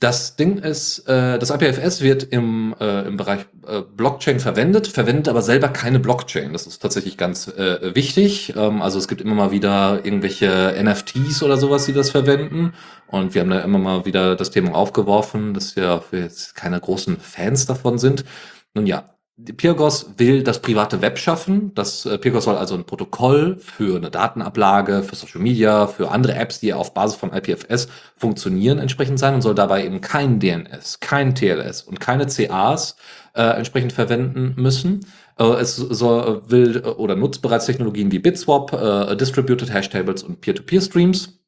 [0.00, 5.28] Das Ding ist, äh, das IPFS wird im, äh, im Bereich äh, Blockchain verwendet, verwendet
[5.28, 6.52] aber selber keine Blockchain.
[6.52, 8.54] Das ist tatsächlich ganz äh, wichtig.
[8.56, 12.74] Ähm, also es gibt immer mal wieder irgendwelche NFTs oder sowas, die das verwenden.
[13.08, 16.78] Und wir haben da immer mal wieder das Thema aufgeworfen, dass wir, wir jetzt keine
[16.78, 18.24] großen Fans davon sind.
[18.74, 19.17] Nun ja,
[19.56, 21.72] Pirgos will das private Web schaffen.
[21.74, 26.58] Das äh, soll also ein Protokoll für eine Datenablage, für Social Media, für andere Apps,
[26.58, 27.86] die auf Basis von IPFS
[28.16, 32.96] funktionieren, entsprechend sein und soll dabei eben kein DNS, kein TLS und keine CAs
[33.34, 35.06] äh, entsprechend verwenden müssen.
[35.38, 41.38] Äh, es soll, will oder nutzt bereits Technologien wie Bitswap, äh, Distributed Hashtables und Peer-to-Peer-Streams.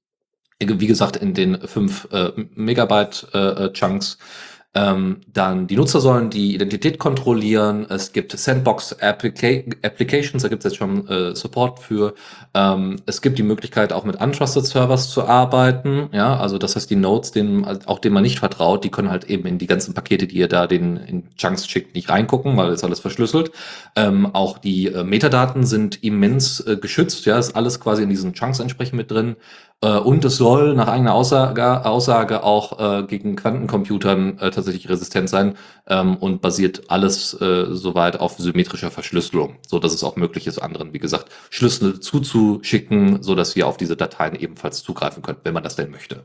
[0.62, 4.18] Wie gesagt, in den fünf äh, Megabyte äh, Chunks
[4.72, 7.86] ähm, dann die Nutzer sollen die Identität kontrollieren.
[7.88, 9.48] Es gibt Sandbox Applica
[9.82, 12.14] Applications, da gibt es jetzt schon äh, Support für.
[12.54, 16.08] Ähm, es gibt die Möglichkeit, auch mit Untrusted Servers zu arbeiten.
[16.12, 19.24] Ja, also das heißt, die Nodes, denen, auch denen man nicht vertraut, die können halt
[19.24, 22.70] eben in die ganzen Pakete, die ihr da den in Chunks schickt, nicht reingucken, weil
[22.70, 23.50] es alles verschlüsselt.
[23.96, 27.26] Ähm, auch die äh, Metadaten sind immens äh, geschützt.
[27.26, 29.34] Ja, ist alles quasi in diesen Chunks entsprechend mit drin.
[29.82, 35.28] Äh, und es soll nach eigener Aussage, Aussage auch äh, gegen Quantencomputern äh, tatsächlich resistent
[35.30, 35.56] sein
[35.86, 40.58] ähm, und basiert alles äh, soweit auf symmetrischer Verschlüsselung, so dass es auch möglich ist,
[40.58, 45.54] anderen, wie gesagt, Schlüssel zuzuschicken, so dass wir auf diese Dateien ebenfalls zugreifen können, wenn
[45.54, 46.24] man das denn möchte.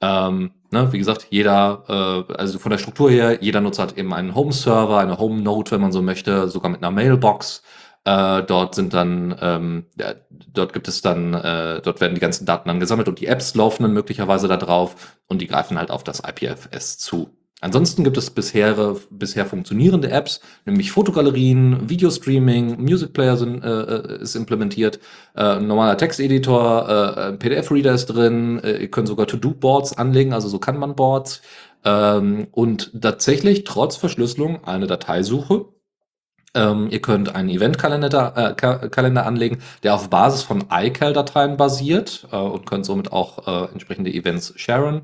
[0.00, 4.12] Ähm, ne, wie gesagt, jeder, äh, also von der Struktur her, jeder Nutzer hat eben
[4.12, 7.62] einen Home-Server, eine Home-Node, wenn man so möchte, sogar mit einer Mailbox.
[8.04, 10.14] Äh, dort sind dann, ähm, ja,
[10.52, 13.54] dort gibt es dann, äh, dort werden die ganzen Daten dann gesammelt und die Apps
[13.54, 17.30] laufen dann möglicherweise da drauf und die greifen halt auf das IPFS zu.
[17.64, 24.20] Ansonsten gibt es bisher, bisher funktionierende Apps, nämlich Fotogalerien, Videostreaming, Music Player sind, äh, äh
[24.20, 25.00] ist implementiert,
[25.34, 30.58] äh, normaler Texteditor, äh, PDF-Reader ist drin, äh, ihr könnt sogar To-Do-Boards anlegen, also so
[30.58, 31.40] Kanban-Boards.
[31.86, 35.66] Ähm, und tatsächlich trotz Verschlüsselung eine Dateisuche
[36.54, 42.36] ähm, ihr könnt einen Eventkalender äh, Kalender anlegen, der auf Basis von iCal-Dateien basiert äh,
[42.36, 45.02] und könnt somit auch äh, entsprechende Events sharen.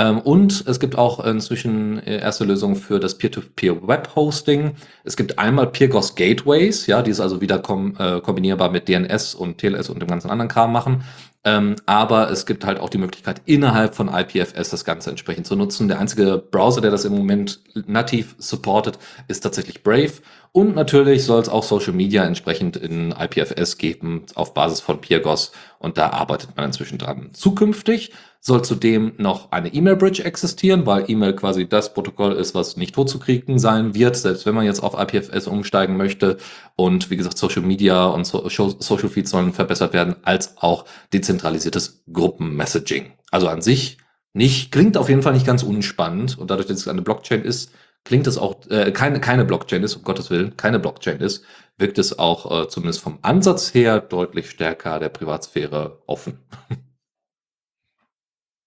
[0.00, 4.72] Ähm, und es gibt auch inzwischen äh, erste Lösungen für das Peer-to-Peer-Web-Hosting.
[5.04, 9.34] Es gibt einmal Peergos Gateways, ja, die ist also wieder kom äh, kombinierbar mit DNS
[9.34, 11.04] und TLS und dem ganzen anderen Kram machen.
[11.44, 15.54] Ähm, aber es gibt halt auch die Möglichkeit, innerhalb von IPFS das Ganze entsprechend zu
[15.54, 15.88] nutzen.
[15.88, 18.98] Der einzige Browser, der das im Moment nativ supportet,
[19.28, 20.12] ist tatsächlich Brave.
[20.52, 25.52] Und natürlich soll es auch Social Media entsprechend in IPFS geben auf Basis von Peergos.
[25.78, 27.30] Und da arbeitet man inzwischen dran.
[27.32, 32.94] Zukünftig soll zudem noch eine E-Mail-Bridge existieren, weil E-Mail quasi das Protokoll ist, was nicht
[32.94, 36.38] totzukriegen sein wird, selbst wenn man jetzt auf IPFS umsteigen möchte.
[36.74, 42.02] Und wie gesagt, Social Media und so Social Feeds sollen verbessert werden, als auch dezentralisiertes
[42.10, 43.12] Gruppenmessaging.
[43.30, 43.98] Also an sich
[44.32, 46.38] nicht, klingt auf jeden Fall nicht ganz unspannend.
[46.38, 47.72] Und dadurch, dass es eine Blockchain ist,
[48.04, 51.44] klingt es auch, äh, keine, keine Blockchain ist, um Gottes Willen, keine Blockchain ist,
[51.76, 56.38] wirkt es auch äh, zumindest vom Ansatz her deutlich stärker der Privatsphäre offen.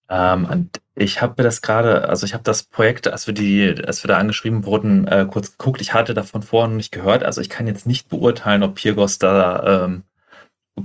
[0.10, 3.76] Ähm, und ich habe mir das gerade, also ich habe das Projekt, als wir die,
[3.86, 5.82] als wir da angeschrieben wurden, äh, kurz geguckt.
[5.82, 7.24] Ich hatte davon vorher noch nicht gehört.
[7.24, 10.04] Also ich kann jetzt nicht beurteilen, ob Pirgos da ähm,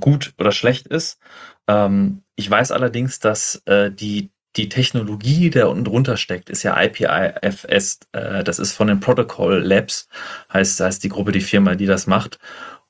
[0.00, 1.18] gut oder schlecht ist.
[1.68, 6.80] Ähm, ich weiß allerdings, dass äh, die die Technologie, der unten drunter steckt, ist ja
[6.80, 8.00] IPFS.
[8.12, 10.08] Äh, das ist von den Protocol Labs,
[10.52, 12.38] heißt, heißt die Gruppe, die Firma, die das macht.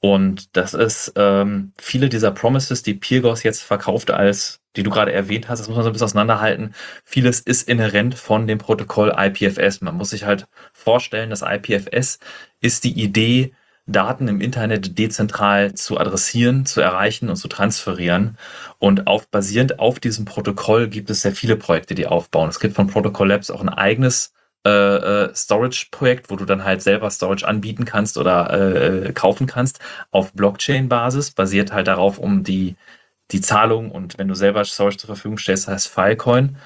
[0.00, 5.12] Und das ist ähm, viele dieser Promises, die Pirgos jetzt verkauft als, die du gerade
[5.12, 6.74] erwähnt hast, das muss man so ein bisschen auseinanderhalten.
[7.04, 9.80] Vieles ist inhärent von dem Protokoll IPFS.
[9.80, 12.20] Man muss sich halt vorstellen, dass IPFS
[12.60, 13.52] ist die Idee,
[13.88, 18.36] Daten im Internet dezentral zu adressieren, zu erreichen und zu transferieren.
[18.78, 22.50] Und auf, basierend auf diesem Protokoll gibt es sehr viele Projekte, die aufbauen.
[22.50, 24.32] Es gibt von Protocol Labs auch ein eigenes
[24.66, 29.80] äh, äh, Storage-Projekt, wo du dann halt selber Storage anbieten kannst oder äh, kaufen kannst
[30.10, 32.76] auf Blockchain-Basis, basiert halt darauf, um die,
[33.30, 36.56] die Zahlung und wenn du selber Storage zur Verfügung stellst, heißt Filecoin.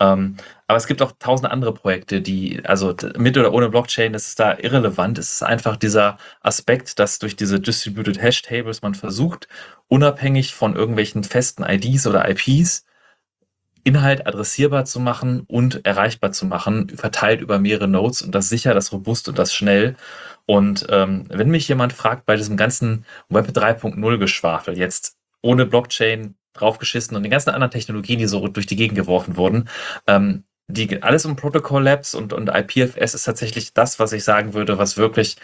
[0.00, 0.36] Ähm,
[0.66, 4.40] aber es gibt auch tausend andere Projekte, die, also mit oder ohne Blockchain, das ist
[4.40, 5.18] da irrelevant.
[5.18, 9.46] Es ist einfach dieser Aspekt, dass durch diese Distributed Hash Tables man versucht,
[9.88, 12.84] unabhängig von irgendwelchen festen IDs oder IPs,
[13.84, 18.74] Inhalt adressierbar zu machen und erreichbar zu machen, verteilt über mehrere Nodes und das sicher,
[18.74, 19.96] das robust und das schnell.
[20.46, 26.34] Und ähm, wenn mich jemand fragt bei diesem ganzen Web 3.0 Geschwafel, jetzt ohne Blockchain
[26.52, 29.68] draufgeschissen und den ganzen anderen Technologien, die so durch die Gegend geworfen wurden,
[30.06, 34.54] ähm, die, alles um Protocol Labs und, und IPFS ist tatsächlich das, was ich sagen
[34.54, 35.36] würde, was wirklich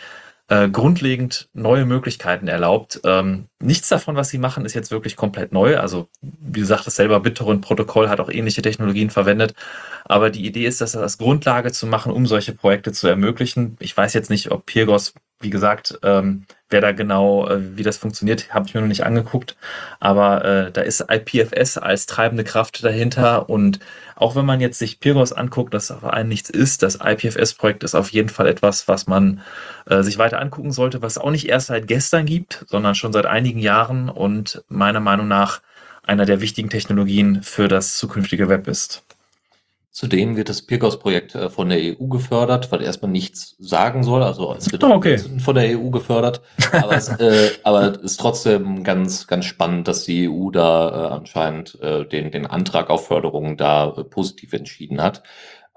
[0.49, 3.01] äh, grundlegend neue Möglichkeiten erlaubt.
[3.05, 5.79] Ähm, nichts davon, was sie machen, ist jetzt wirklich komplett neu.
[5.79, 9.55] Also, wie gesagt, das selber BitTorrent-Protokoll hat auch ähnliche Technologien verwendet.
[10.05, 13.77] Aber die Idee ist, das als Grundlage zu machen, um solche Projekte zu ermöglichen.
[13.79, 17.97] Ich weiß jetzt nicht, ob Pirgos, wie gesagt, ähm, wer da genau, äh, wie das
[17.97, 19.57] funktioniert, habe ich mir noch nicht angeguckt.
[20.01, 23.79] Aber äh, da ist IPFS als treibende Kraft dahinter und
[24.17, 27.95] auch wenn man jetzt sich Pyrgos anguckt, das auf einen nichts ist, das IPFS-Projekt ist
[27.95, 29.41] auf jeden Fall etwas, was man
[29.87, 33.27] äh, sich weiter angucken sollte, was auch nicht erst seit gestern gibt, sondern schon seit
[33.27, 35.61] einigen Jahren und meiner Meinung nach
[36.03, 39.05] einer der wichtigen Technologien für das zukünftige Web ist.
[39.91, 44.23] Zudem wird das Pirkos-Projekt äh, von der EU gefördert, weil erstmal nichts sagen soll.
[44.23, 45.19] Also es wird oh, okay.
[45.19, 46.43] von der EU gefördert.
[46.73, 51.81] Aber es äh, aber ist trotzdem ganz, ganz spannend, dass die EU da äh, anscheinend
[51.81, 55.23] äh, den, den Antrag auf Förderung da äh, positiv entschieden hat.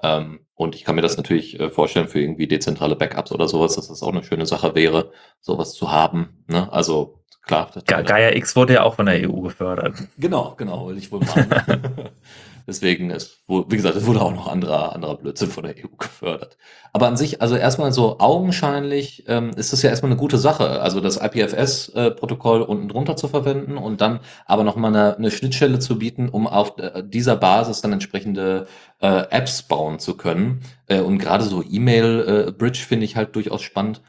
[0.03, 3.75] Ähm, und ich kann mir das natürlich äh, vorstellen für irgendwie dezentrale Backups oder sowas,
[3.75, 6.43] dass das auch eine schöne Sache wäre, sowas zu haben.
[6.47, 6.71] Ne?
[6.71, 7.71] Also klar.
[7.85, 9.95] Gaia X wurde ja auch von der EU gefördert.
[10.17, 11.49] Genau, genau, will ich wohl meinen.
[12.71, 16.57] Deswegen ist, wie gesagt, es wurde auch noch anderer, anderer Blödsinn von der EU gefördert.
[16.93, 20.79] Aber an sich, also erstmal so augenscheinlich ähm, ist das ja erstmal eine gute Sache.
[20.79, 25.79] Also das IPFS-Protokoll äh, unten drunter zu verwenden und dann aber nochmal eine, eine Schnittstelle
[25.79, 28.67] zu bieten, um auf äh, dieser Basis dann entsprechende
[29.01, 30.61] äh, Apps bauen zu können.
[30.87, 34.01] Äh, und gerade so E-Mail-Bridge äh, finde ich halt durchaus spannend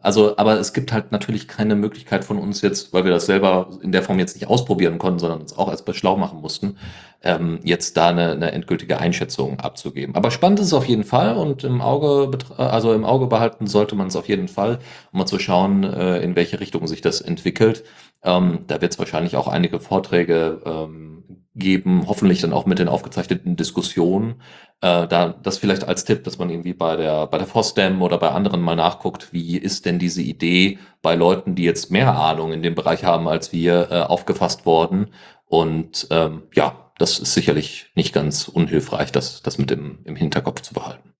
[0.00, 3.70] also, aber es gibt halt natürlich keine Möglichkeit von uns jetzt, weil wir das selber
[3.82, 6.76] in der Form jetzt nicht ausprobieren konnten, sondern uns auch erst bei schlau machen mussten,
[7.24, 10.14] ähm, jetzt da eine, eine endgültige Einschätzung abzugeben.
[10.14, 13.96] Aber spannend ist es auf jeden Fall und im Auge, also im Auge behalten sollte
[13.96, 14.78] man es auf jeden Fall,
[15.10, 17.84] um mal zu schauen, äh, in welche Richtung sich das entwickelt.
[18.22, 22.88] Ähm, da wird es wahrscheinlich auch einige Vorträge ähm, geben, hoffentlich dann auch mit den
[22.88, 24.42] aufgezeichneten Diskussionen.
[24.82, 28.18] Äh, da das vielleicht als Tipp, dass man irgendwie bei der bei der FOSDEM oder
[28.18, 32.52] bei anderen mal nachguckt, wie ist denn diese Idee bei Leuten, die jetzt mehr Ahnung
[32.52, 35.08] in dem Bereich haben als wir, äh, aufgefasst worden.
[35.46, 40.60] Und ähm, ja, das ist sicherlich nicht ganz unhilfreich, das, das mit im, im Hinterkopf
[40.62, 41.14] zu behalten.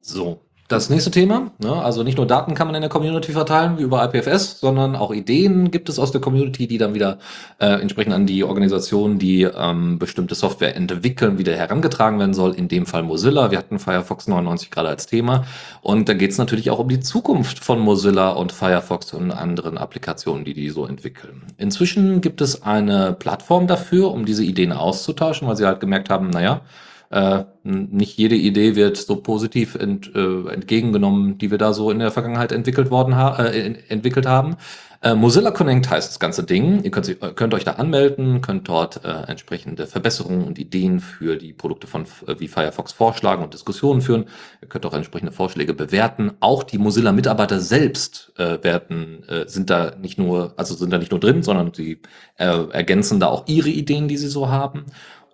[0.00, 3.78] So, das nächste Thema, ne, also nicht nur Daten kann man in der Community verteilen,
[3.78, 7.18] wie über IPFS, sondern auch Ideen gibt es aus der Community, die dann wieder
[7.58, 12.54] äh, entsprechend an die Organisationen, die ähm, bestimmte Software entwickeln, wieder herangetragen werden soll.
[12.54, 13.50] In dem Fall Mozilla.
[13.50, 15.44] Wir hatten Firefox 99 gerade als Thema.
[15.82, 19.78] Und da geht es natürlich auch um die Zukunft von Mozilla und Firefox und anderen
[19.78, 21.42] Applikationen, die die so entwickeln.
[21.58, 26.30] Inzwischen gibt es eine Plattform dafür, um diese Ideen auszutauschen, weil sie halt gemerkt haben,
[26.30, 26.62] naja,
[27.10, 31.98] Äh, nicht jede Idee wird so positiv ent, äh, entgegengenommen, die wir da so in
[31.98, 34.56] der Vergangenheit entwickelt worden ha äh, entwickelt haben.
[35.02, 36.82] Äh, Mozilla Connect heißt das ganze Ding.
[36.82, 41.52] Ihr könnt, könnt euch da anmelden, könnt dort äh, entsprechende Verbesserungen und Ideen für die
[41.52, 44.24] Produkte von äh, wie Firefox vorschlagen und Diskussionen führen.
[44.62, 46.32] Ihr könnt auch entsprechende Vorschläge bewerten.
[46.40, 51.10] Auch die Mozilla-Mitarbeiter selbst äh, werden, äh, sind da nicht nur, also sind da nicht
[51.10, 52.00] nur drin, sondern sie
[52.36, 54.86] äh, ergänzen da auch ihre Ideen, die sie so haben.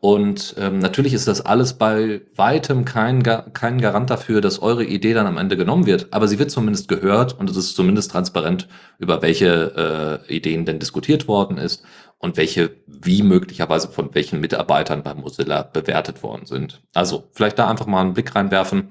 [0.05, 5.15] Und ähm, natürlich ist das alles bei weitem kein, kein Garant dafür, dass eure Idee
[5.15, 8.67] dann am Ende genommen wird, aber sie wird zumindest gehört und es ist zumindest transparent,
[8.99, 11.85] über welche äh, Ideen denn diskutiert worden ist
[12.19, 16.83] und welche wie möglicherweise von welchen Mitarbeitern bei Mozilla bewertet worden sind.
[16.95, 18.89] Also vielleicht da einfach mal einen Blick reinwerfen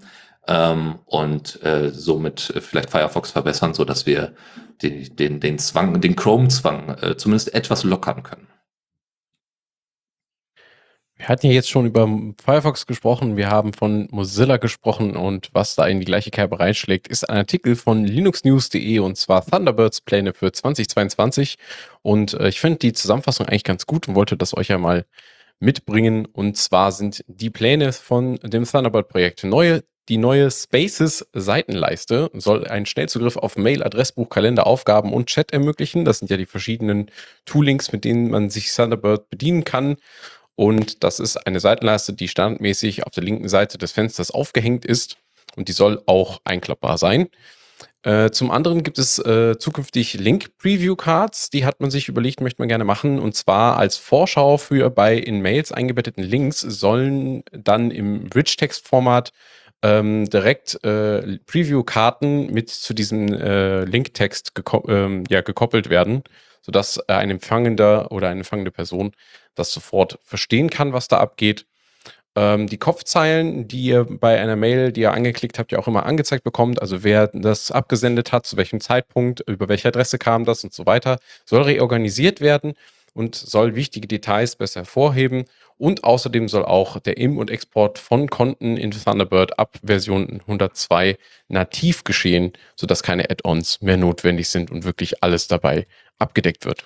[0.48, 4.32] ähm, und äh, somit vielleicht Firefox verbessern, so dass wir
[4.82, 8.48] den, den, den Zwang, den Chrome-Zwang äh, zumindest etwas lockern können.
[11.22, 12.10] Wir hatten ja jetzt schon über
[12.44, 17.08] Firefox gesprochen, wir haben von Mozilla gesprochen und was da in die gleiche Kerbe reinschlägt,
[17.08, 21.60] ist ein Artikel von linuxnews.de und zwar Thunderbirds Pläne für 2022.
[22.02, 25.06] Und äh, ich finde die Zusammenfassung eigentlich ganz gut und wollte das euch ja mal
[25.60, 26.26] mitbringen.
[26.26, 32.88] Und zwar sind die Pläne von dem Thunderbird-Projekt neue die neue Spaces Seitenleiste soll einen
[32.88, 36.04] Schnellzugriff auf Mail, Adressbuch, Kalender, Aufgaben und Chat ermöglichen.
[36.04, 37.12] Das sind ja die verschiedenen
[37.46, 39.98] Toolings, mit denen man sich Thunderbird bedienen kann.
[40.56, 45.18] Und das ist eine Seitenleiste, die standardmäßig auf der linken Seite des Fensters aufgehängt ist
[45.56, 47.30] und die soll auch einklappbar sein.
[48.04, 52.68] Äh, zum anderen gibt es äh, zukünftig Link-Preview-Cards, die hat man sich überlegt, möchte man
[52.68, 53.20] gerne machen.
[53.20, 59.32] Und zwar als Vorschau für bei in Mails eingebetteten Links sollen dann im Rich-Text-Format
[59.84, 66.24] ähm, direkt äh, Preview-Karten mit zu diesem äh, Linktext geko ähm, ja, gekoppelt werden,
[66.62, 69.12] sodass äh, ein Empfangender oder eine empfangende Person
[69.56, 71.66] das sofort verstehen kann, was da abgeht.
[72.36, 76.06] Ähm, die Kopfzeilen, die ihr bei einer Mail, die ihr angeklickt habt, ja auch immer
[76.06, 80.64] angezeigt bekommt, also wer das abgesendet hat, zu welchem Zeitpunkt, über welche Adresse kam das
[80.64, 82.74] und so weiter, soll reorganisiert werden
[83.14, 85.46] und soll wichtige Details besser hervorheben.
[85.78, 91.18] Und außerdem soll auch der Im- und Export von Konten in Thunderbird ab Version 102
[91.48, 95.88] nativ geschehen, sodass keine Add-ons mehr notwendig sind und wirklich alles dabei
[96.20, 96.86] abgedeckt wird.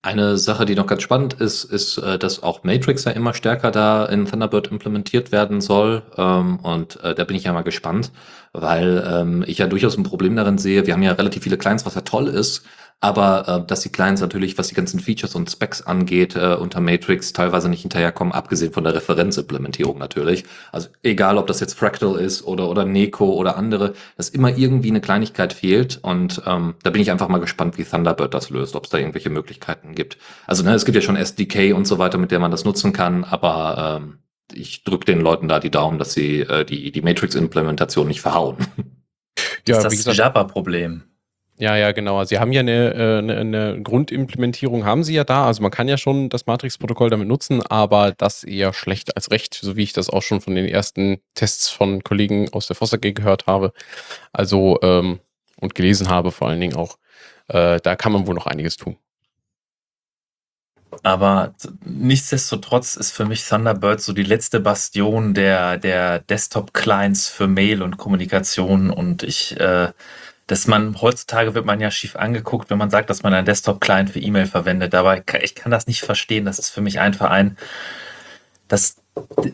[0.00, 3.72] Eine Sache, die noch ganz spannend ist, ist, äh, dass auch Matrix ja immer stärker
[3.72, 6.02] da in Thunderbird implementiert werden soll.
[6.16, 8.12] Ähm, und äh, da bin ich ja mal gespannt,
[8.52, 10.86] weil ähm, ich ja durchaus ein Problem darin sehe.
[10.86, 12.64] Wir haben ja relativ viele Clients, was ja toll ist,
[13.00, 16.80] aber äh, dass die Clients natürlich, was die ganzen Features und Specs angeht, äh, unter
[16.80, 20.44] Matrix teilweise nicht hinterherkommen, abgesehen von der Referenzimplementierung natürlich.
[20.72, 24.90] Also egal, ob das jetzt Fractal ist oder, oder Neko oder andere, dass immer irgendwie
[24.90, 28.74] eine Kleinigkeit fehlt und ähm, da bin ich einfach mal gespannt, wie Thunderbird das löst,
[28.74, 30.18] ob es da irgendwelche Möglichkeiten gibt.
[30.46, 32.92] Also ne, es gibt ja schon SDK und so weiter, mit der man das nutzen
[32.92, 34.18] kann, aber ähm,
[34.52, 38.56] ich drücke den Leuten da die Daumen, dass sie äh, die, die Matrix-Implementation nicht verhauen.
[39.68, 41.02] Ja, das ist das Java-Problem.
[41.60, 42.18] Ja, ja, genau.
[42.18, 45.46] Also sie haben ja eine, äh, eine, eine Grundimplementierung, haben sie ja da.
[45.46, 49.54] Also man kann ja schon das Matrix-Protokoll damit nutzen, aber das eher schlecht als recht,
[49.54, 52.98] so wie ich das auch schon von den ersten Tests von Kollegen aus der Foster
[52.98, 53.72] G gehört habe.
[54.32, 55.18] Also ähm,
[55.60, 56.96] und gelesen habe vor allen Dingen auch.
[57.48, 58.96] Äh, da kann man wohl noch einiges tun.
[61.02, 61.54] Aber
[61.84, 67.98] nichtsdestotrotz ist für mich Thunderbird so die letzte Bastion der, der Desktop-Clients für Mail und
[67.98, 69.92] Kommunikation und ich äh,
[70.48, 74.10] dass man heutzutage wird man ja schief angeguckt, wenn man sagt, dass man einen Desktop-Client
[74.10, 74.94] für E-Mail verwendet.
[74.94, 76.46] Aber ich kann das nicht verstehen.
[76.46, 77.58] Das ist für mich einfach ein,
[78.66, 78.96] das,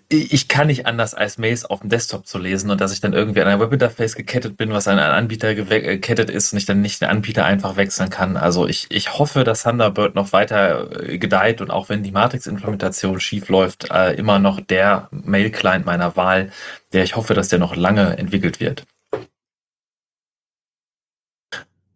[0.08, 3.12] ich kann nicht anders als Mails auf dem Desktop zu lesen und dass ich dann
[3.12, 6.80] irgendwie an ein Webinterface gekettet bin, was an einen Anbieter gekettet ist und ich dann
[6.80, 8.36] nicht den Anbieter einfach wechseln kann.
[8.36, 13.18] Also ich, ich hoffe, dass Thunderbird noch weiter äh, gedeiht und auch wenn die Matrix-Implementation
[13.18, 16.52] schief läuft, äh, immer noch der Mail-Client meiner Wahl,
[16.92, 18.84] der ich hoffe, dass der noch lange entwickelt wird.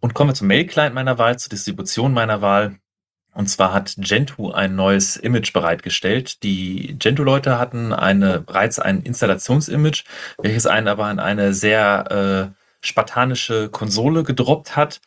[0.00, 2.78] Und kommen wir zum Mail-Client meiner Wahl, zur Distribution meiner Wahl.
[3.34, 6.42] Und zwar hat Gentoo ein neues Image bereitgestellt.
[6.42, 10.04] Die Gentoo-Leute hatten eine, bereits ein Installationsimage,
[10.38, 15.00] welches einen aber an eine sehr äh, spartanische Konsole gedroppt hat.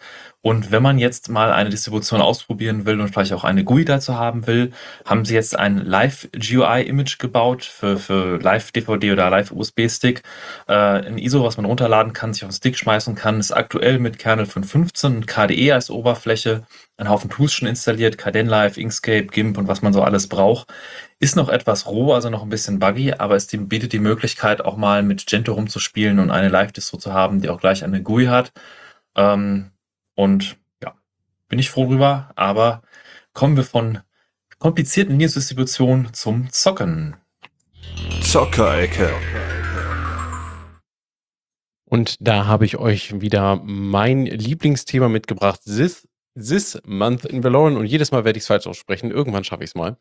[0.43, 4.17] Und wenn man jetzt mal eine Distribution ausprobieren will und vielleicht auch eine GUI dazu
[4.17, 4.71] haben will,
[5.05, 10.23] haben sie jetzt ein Live-GUI-Image gebaut für, für Live-DVD oder Live-USB-Stick.
[10.67, 13.99] Äh, ein ISO, was man runterladen kann, sich auf den Stick schmeißen kann, ist aktuell
[13.99, 16.63] mit Kernel 5.15 und KDE als Oberfläche,
[16.97, 20.73] ein Haufen Tools schon installiert, Kdenlive, Inkscape, GIMP und was man so alles braucht.
[21.19, 24.75] Ist noch etwas roh, also noch ein bisschen buggy, aber es bietet die Möglichkeit, auch
[24.75, 28.51] mal mit Gentoo rumzuspielen und eine Live-Distro zu haben, die auch gleich eine GUI hat.
[29.15, 29.70] Ähm,
[30.21, 30.93] und ja,
[31.49, 32.31] bin ich froh drüber.
[32.35, 32.83] Aber
[33.33, 33.99] kommen wir von
[34.59, 37.15] komplizierten Linux-Distributionen zum Zocken.
[38.21, 39.09] Zockerecke.
[41.85, 45.61] Und da habe ich euch wieder mein Lieblingsthema mitgebracht.
[45.65, 47.77] This, this Month in Valorant.
[47.77, 49.11] Und jedes Mal werde ich es falsch aussprechen.
[49.11, 49.97] Irgendwann schaffe ich es mal.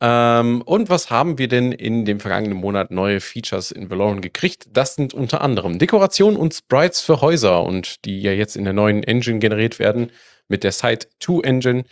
[0.00, 4.68] Ähm, und was haben wir denn in dem vergangenen Monat neue Features in Valorant gekriegt?
[4.72, 8.72] Das sind unter anderem Dekoration und Sprites für Häuser und die ja jetzt in der
[8.72, 10.10] neuen Engine generiert werden
[10.48, 11.84] mit der Site 2 Engine.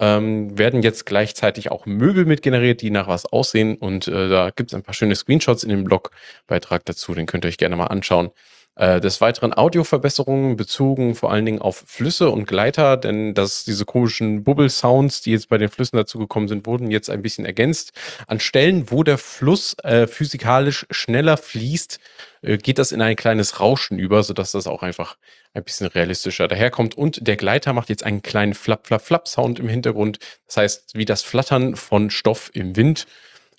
[0.00, 3.76] Ähm, werden jetzt gleichzeitig auch Möbel mit generiert, die nach was aussehen.
[3.76, 7.14] Und äh, da gibt es ein paar schöne Screenshots in dem Blogbeitrag dazu.
[7.14, 8.30] Den könnt ihr euch gerne mal anschauen.
[8.78, 13.84] Äh, des Weiteren Audioverbesserungen bezogen vor allen Dingen auf Flüsse und Gleiter, denn das, diese
[13.84, 17.90] komischen Bubble-Sounds, die jetzt bei den Flüssen dazugekommen sind, wurden jetzt ein bisschen ergänzt.
[18.28, 21.98] An Stellen, wo der Fluss äh, physikalisch schneller fließt,
[22.42, 25.16] äh, geht das in ein kleines Rauschen über, sodass das auch einfach
[25.54, 26.96] ein bisschen realistischer daherkommt.
[26.96, 30.20] Und der Gleiter macht jetzt einen kleinen Flap-Flap-Flap-Sound im Hintergrund.
[30.46, 33.08] Das heißt, wie das Flattern von Stoff im Wind,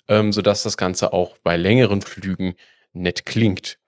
[0.08, 2.54] ähm, sodass das Ganze auch bei längeren Flügen
[2.94, 3.79] nett klingt.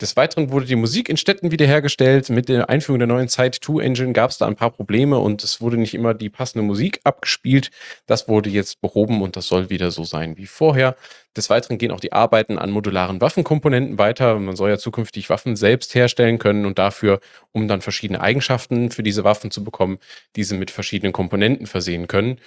[0.00, 2.30] Des Weiteren wurde die Musik in Städten wiederhergestellt.
[2.30, 5.44] Mit der Einführung der neuen Zeit 2 Engine gab es da ein paar Probleme und
[5.44, 7.70] es wurde nicht immer die passende Musik abgespielt.
[8.06, 10.96] Das wurde jetzt behoben und das soll wieder so sein wie vorher.
[11.36, 14.36] Des Weiteren gehen auch die Arbeiten an modularen Waffenkomponenten weiter.
[14.40, 17.20] Man soll ja zukünftig Waffen selbst herstellen können und dafür,
[17.52, 19.98] um dann verschiedene Eigenschaften für diese Waffen zu bekommen,
[20.34, 22.40] diese mit verschiedenen Komponenten versehen können.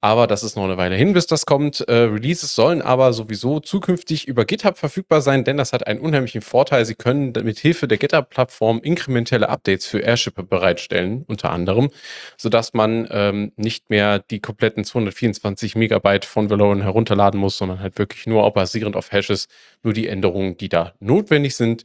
[0.00, 1.80] Aber das ist noch eine Weile hin, bis das kommt.
[1.88, 6.40] Äh, Releases sollen aber sowieso zukünftig über GitHub verfügbar sein, denn das hat einen unheimlichen
[6.42, 6.67] Vorteil.
[6.84, 11.90] Sie können mit Hilfe der GitHub-Plattform inkrementelle Updates für Airshipper bereitstellen, unter anderem,
[12.36, 17.98] sodass man ähm, nicht mehr die kompletten 224 Megabyte von Valorant herunterladen muss, sondern halt
[17.98, 19.48] wirklich nur basierend auf Hashes,
[19.82, 21.84] nur die Änderungen, die da notwendig sind.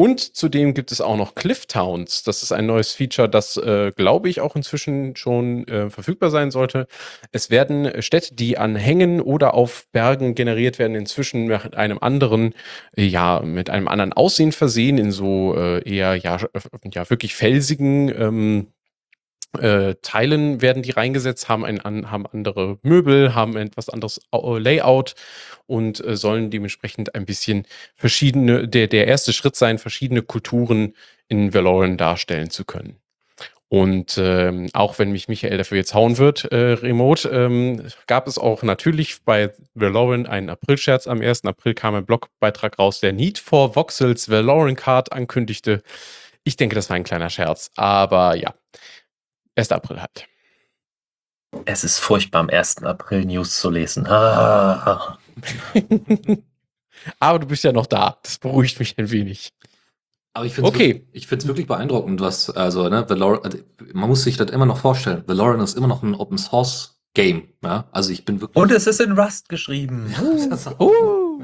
[0.00, 2.22] Und zudem gibt es auch noch Cliff Towns.
[2.22, 6.50] Das ist ein neues Feature, das, äh, glaube ich, auch inzwischen schon äh, verfügbar sein
[6.50, 6.86] sollte.
[7.32, 12.54] Es werden Städte, die an Hängen oder auf Bergen generiert werden, inzwischen mit einem anderen,
[12.96, 16.38] äh, ja, mit einem anderen Aussehen versehen, in so äh, eher, ja,
[16.94, 18.68] ja, wirklich felsigen ähm,
[19.58, 25.14] äh, Teilen werden die reingesetzt, haben, ein, an, haben andere Möbel, haben etwas anderes Layout
[25.66, 27.66] und äh, sollen dementsprechend ein bisschen
[27.96, 30.94] verschiedene, der, der erste Schritt sein, verschiedene Kulturen
[31.28, 33.00] in Valorant darstellen zu können.
[33.72, 38.36] Und ähm, auch wenn mich Michael dafür jetzt hauen wird, äh, remote, ähm, gab es
[38.36, 41.06] auch natürlich bei Valorant einen April-Scherz.
[41.06, 41.44] Am 1.
[41.44, 45.84] April kam ein Blogbeitrag raus, der Need for Voxels Valorant Card ankündigte.
[46.42, 47.70] Ich denke, das war ein kleiner Scherz.
[47.76, 48.54] Aber ja,
[49.60, 49.72] 1.
[49.72, 50.26] April halt.
[51.64, 52.82] Es ist furchtbar, am 1.
[52.84, 54.06] April News zu lesen.
[54.06, 55.18] Ah.
[57.18, 58.18] Aber du bist ja noch da.
[58.22, 59.50] Das beruhigt mich ein wenig.
[60.32, 61.06] Aber ich finde es Okay.
[61.12, 63.58] wirklich, wirklich beeindruckend, was, also, ne, Valorant, also,
[63.92, 65.24] man muss sich das immer noch vorstellen.
[65.26, 67.88] Valorant ist immer noch ein Open Source Game, ja.
[67.90, 68.56] Also ich bin wirklich.
[68.62, 70.14] Und es ist in Rust geschrieben.
[70.48, 71.42] Das- Uh.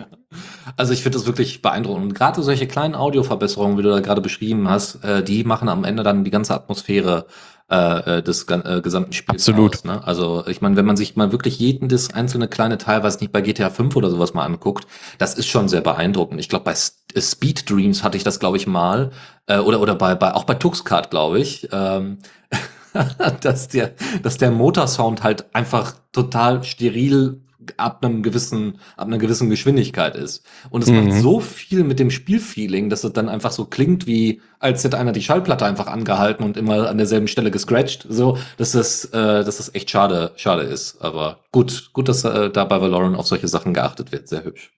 [0.76, 2.04] Also ich finde das wirklich beeindruckend.
[2.04, 5.82] Und gerade solche kleinen Audioverbesserungen, wie du da gerade beschrieben hast, äh, die machen am
[5.84, 7.26] Ende dann die ganze Atmosphäre
[7.68, 9.74] äh, äh, des äh, gesamten Spiels Absolut.
[9.74, 9.84] aus.
[9.84, 10.06] Ne?
[10.06, 13.40] Also ich meine, wenn man sich mal wirklich jedes einzelne kleine Teil, was nicht bei
[13.40, 14.86] GTA 5 oder sowas mal anguckt,
[15.18, 16.38] das ist schon sehr beeindruckend.
[16.38, 16.74] Ich glaube, bei
[17.14, 19.10] äh, Speed Dreams hatte ich das, glaube ich, mal.
[19.46, 21.68] Äh, oder oder bei, bei auch bei Tuxcart, glaube ich.
[21.72, 22.18] Ähm,
[23.40, 27.42] dass der, dass der Motorsound halt einfach total steril
[27.78, 30.44] ab einem gewissen, ab einer gewissen Geschwindigkeit ist.
[30.70, 31.08] Und es Mhm.
[31.08, 34.98] macht so viel mit dem Spielfeeling, dass es dann einfach so klingt, wie als hätte
[34.98, 38.06] einer die Schallplatte einfach angehalten und immer an derselben Stelle gescratcht.
[38.08, 41.00] So, dass das, äh, dass das echt schade, schade ist.
[41.02, 44.28] Aber gut, gut, dass äh, da bei Valorant auf solche Sachen geachtet wird.
[44.28, 44.72] Sehr hübsch.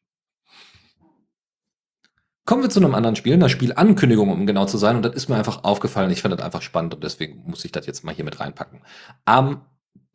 [2.45, 4.97] Kommen wir zu einem anderen Spiel, einer Spielankündigung, um genau zu sein.
[4.97, 6.11] Und das ist mir einfach aufgefallen.
[6.11, 8.81] Ich fand das einfach spannend und deswegen muss ich das jetzt mal hier mit reinpacken.
[9.27, 9.67] Am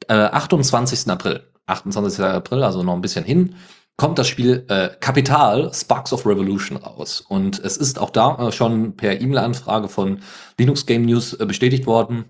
[0.08, 1.08] äh, 28.
[1.12, 2.24] April, 28.
[2.24, 3.56] April, also noch ein bisschen hin,
[3.98, 7.22] kommt das Spiel äh, Kapital Sparks of Revolution raus.
[7.22, 10.20] Und es ist auch da äh, schon per E-Mail-Anfrage von
[10.58, 12.26] Linux Game News äh, bestätigt worden.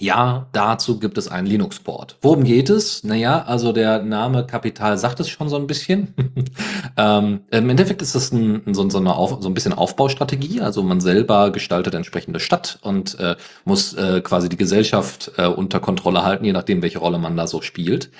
[0.00, 2.16] Ja, dazu gibt es einen Linux-Port.
[2.22, 3.04] Worum geht es?
[3.04, 6.14] Naja, also der Name Kapital sagt es schon so ein bisschen.
[6.96, 10.62] ähm, Im Endeffekt ist das ein, so, so, Auf, so ein bisschen Aufbaustrategie.
[10.62, 13.36] Also man selber gestaltet entsprechende Stadt und äh,
[13.66, 17.46] muss äh, quasi die Gesellschaft äh, unter Kontrolle halten, je nachdem, welche Rolle man da
[17.46, 18.10] so spielt.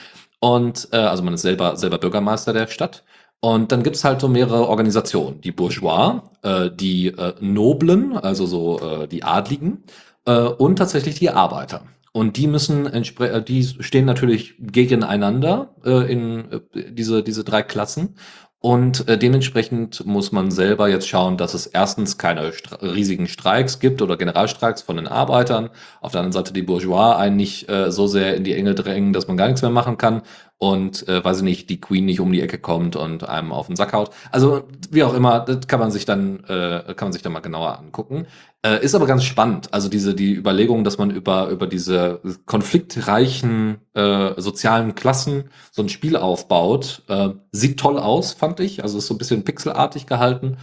[0.41, 3.05] Und äh, also man ist selber, selber Bürgermeister der Stadt.
[3.41, 5.41] Und dann gibt's halt so mehrere Organisationen.
[5.41, 9.85] Die Bourgeois, äh, die äh, Noblen, also so äh, die Adligen,
[10.27, 11.85] äh, und tatsächlich die Arbeiter.
[12.13, 16.61] Und die müssen äh, die stehen natürlich gegeneinander äh, in äh,
[16.93, 18.17] diese, diese drei Klassen.
[18.63, 23.79] Und äh, dementsprechend muss man selber jetzt schauen, dass es erstens keine Stra riesigen Streiks
[23.79, 25.71] gibt oder Generalstreiks von den Arbeitern.
[26.03, 29.15] Auf der anderen Seite die Bourgeois einen nicht äh, so sehr in die Enge drängen,
[29.15, 30.21] dass man gar nichts mehr machen kann.
[30.59, 33.69] Und äh, weiß ich nicht, die Queen nicht um die Ecke kommt und einem auf
[33.69, 34.11] den Sack haut.
[34.31, 37.41] Also wie auch immer, das kann man sich dann äh, kann man sich dann mal
[37.41, 38.27] genauer angucken.
[38.63, 39.73] Äh, ist aber ganz spannend.
[39.73, 45.89] Also diese die Überlegung, dass man über über diese konfliktreichen äh, sozialen Klassen so ein
[45.89, 48.83] Spiel aufbaut, äh, sieht toll aus, fand ich.
[48.83, 50.59] Also ist so ein bisschen pixelartig gehalten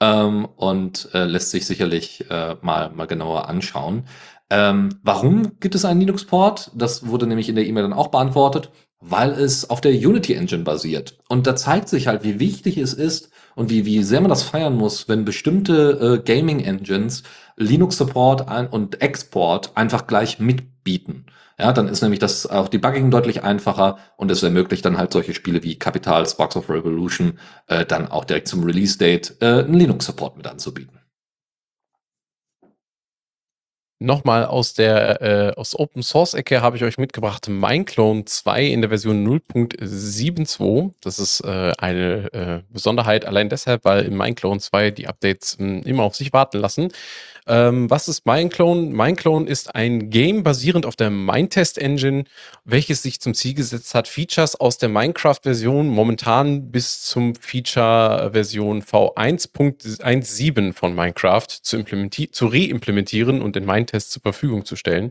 [0.00, 4.04] ähm, und äh, lässt sich sicherlich äh, mal mal genauer anschauen.
[4.50, 6.70] Ähm, warum gibt es einen Linux-Port?
[6.74, 8.70] Das wurde nämlich in der E-Mail dann auch beantwortet,
[9.00, 11.18] weil es auf der Unity Engine basiert.
[11.28, 14.42] Und da zeigt sich halt, wie wichtig es ist, und wie, wie sehr man das
[14.42, 17.22] feiern muss, wenn bestimmte äh, Gaming-Engines
[17.56, 21.26] Linux-Support und Export einfach gleich mitbieten.
[21.58, 25.34] Ja, dann ist nämlich das auch Debugging deutlich einfacher und es ermöglicht dann halt solche
[25.34, 30.38] Spiele wie Capital, Sparks of Revolution äh, dann auch direkt zum Release-Date äh, einen Linux-Support
[30.38, 30.99] mit anzubieten.
[34.02, 38.80] Nochmal aus der äh, aus Open Source Ecke habe ich euch mitgebracht Mineclone 2 in
[38.80, 40.94] der Version 0.72.
[41.02, 45.66] Das ist äh, eine äh, Besonderheit allein deshalb, weil in Mineclone 2 die Updates mh,
[45.66, 46.88] hm, immer auf sich warten lassen.
[47.50, 48.94] Ähm, was ist Mineclone?
[48.94, 52.22] Mineclone ist ein Game basierend auf der Mindtest Engine,
[52.64, 60.72] welches sich zum Ziel gesetzt hat, Features aus der Minecraft-Version momentan bis zum Feature-Version V1.17
[60.74, 61.82] von Minecraft zu,
[62.30, 65.10] zu reimplementieren und in Mindtest zur Verfügung zu stellen.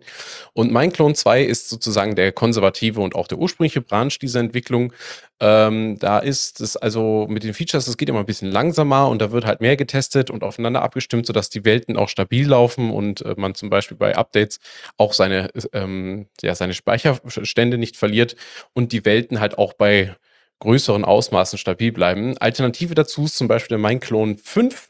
[0.54, 4.94] Und Mineclone 2 ist sozusagen der konservative und auch der ursprüngliche Branch dieser Entwicklung.
[5.42, 9.22] Ähm, da ist es also mit den Features, es geht immer ein bisschen langsamer und
[9.22, 13.22] da wird halt mehr getestet und aufeinander abgestimmt, sodass die Welten auch stabil laufen und
[13.22, 14.60] äh, man zum Beispiel bei Updates
[14.98, 18.36] auch seine, ähm, ja, seine Speicherstände nicht verliert
[18.74, 20.16] und die Welten halt auch bei
[20.60, 22.38] größeren Ausmaßen stabil bleiben.
[22.38, 24.89] Alternative dazu ist zum Beispiel der Mineclone 5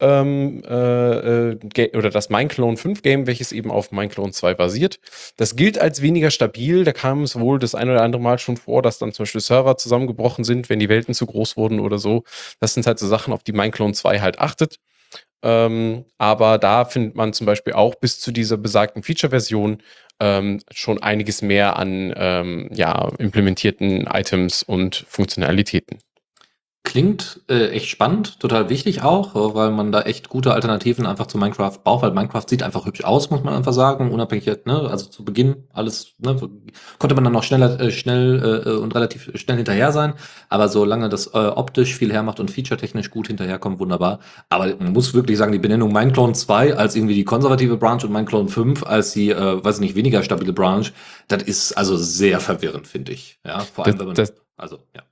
[0.00, 5.00] ähm, äh, äh oder das Mineclone 5 Game, welches eben auf Mineclone 2 basiert.
[5.36, 6.84] Das gilt als weniger stabil.
[6.84, 9.40] Da kam es wohl das ein oder andere Mal schon vor, dass dann zum Beispiel
[9.40, 12.24] Server zusammengebrochen sind, wenn die Welten zu groß wurden oder so.
[12.60, 14.78] Das sind halt so Sachen, auf die Mineclone 2 halt achtet.
[15.42, 19.82] Ähm, aber da findet man zum Beispiel auch bis zu dieser besagten Feature-Version
[20.20, 25.98] ähm, schon einiges mehr an ähm, ja, implementierten Items und Funktionalitäten.
[26.84, 31.26] Klingt äh, echt spannend, total wichtig auch, äh, weil man da echt gute Alternativen einfach
[31.26, 34.88] zu Minecraft braucht, weil Minecraft sieht einfach hübsch aus, muss man einfach sagen, unabhängig, ne,
[34.88, 36.36] also zu Beginn alles, ne,
[36.98, 40.14] konnte man dann noch schneller, äh, schnell äh, und relativ schnell hinterher sein,
[40.48, 44.20] aber solange das äh, optisch viel hermacht und featuretechnisch gut hinterherkommt, wunderbar.
[44.48, 48.12] Aber man muss wirklich sagen, die Benennung Mineclone 2 als irgendwie die konservative Branch und
[48.12, 50.86] Mineclone 5 als die, äh, weiß ich nicht, weniger stabile Branch,
[51.26, 53.40] das ist also sehr verwirrend, finde ich.
[53.44, 55.02] Ja, vor allem, das, wenn man, das, also, ja.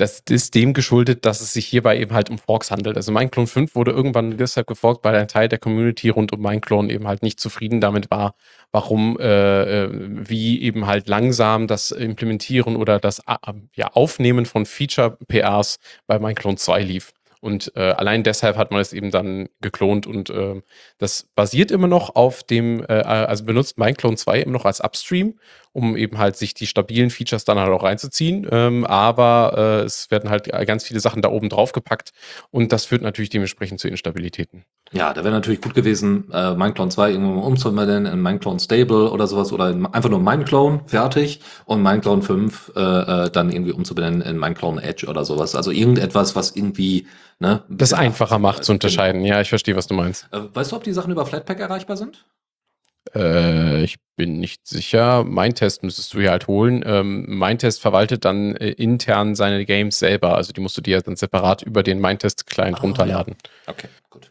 [0.00, 2.96] Das ist dem geschuldet, dass es sich hierbei eben halt um Forks handelt.
[2.96, 6.90] Also Mineclone 5 wurde irgendwann deshalb geforkt, weil ein Teil der Community rund um Mineclone
[6.90, 8.34] eben halt nicht zufrieden damit war,
[8.72, 14.64] warum, äh, äh wie eben halt langsam das Implementieren oder das äh, ja, Aufnehmen von
[14.64, 17.12] Feature-PRs bei Mineclone 2 lief.
[17.40, 20.60] Und äh, allein deshalb hat man es eben dann geklont und äh,
[20.98, 25.38] das basiert immer noch auf dem, äh, also benutzt Mineclone 2 immer noch als Upstream,
[25.72, 28.46] um eben halt sich die stabilen Features dann halt auch reinzuziehen.
[28.50, 32.12] Ähm, aber äh, es werden halt ganz viele Sachen da oben drauf gepackt
[32.50, 34.64] und das führt natürlich dementsprechend zu Instabilitäten.
[34.92, 39.10] Ja, da wäre natürlich gut gewesen, äh, Mineclone 2 irgendwann mal umzuwandeln in Mineclone Stable
[39.10, 43.70] oder sowas oder in, einfach nur Mineclone, fertig und Mineclone 5 äh, äh, dann irgendwie
[43.70, 45.54] umzubenennen in Mineclone Edge oder sowas.
[45.54, 47.06] Also irgendetwas, was irgendwie
[47.38, 49.24] ne, das einfacher macht zu unterscheiden.
[49.24, 50.26] Ja, ich verstehe, was du meinst.
[50.32, 52.24] Äh, weißt du, ob die Sachen über Flatpak erreichbar sind?
[53.14, 55.24] Äh, ich bin nicht sicher.
[55.24, 56.82] Mein Test müsstest du hier halt holen.
[56.86, 60.36] Ähm, mein Test verwaltet dann äh, intern seine Games selber.
[60.36, 63.36] Also die musst du dir dann separat über den Mindtest-Client oh, runterladen.
[63.66, 63.72] Ja.
[63.72, 64.30] Okay, gut.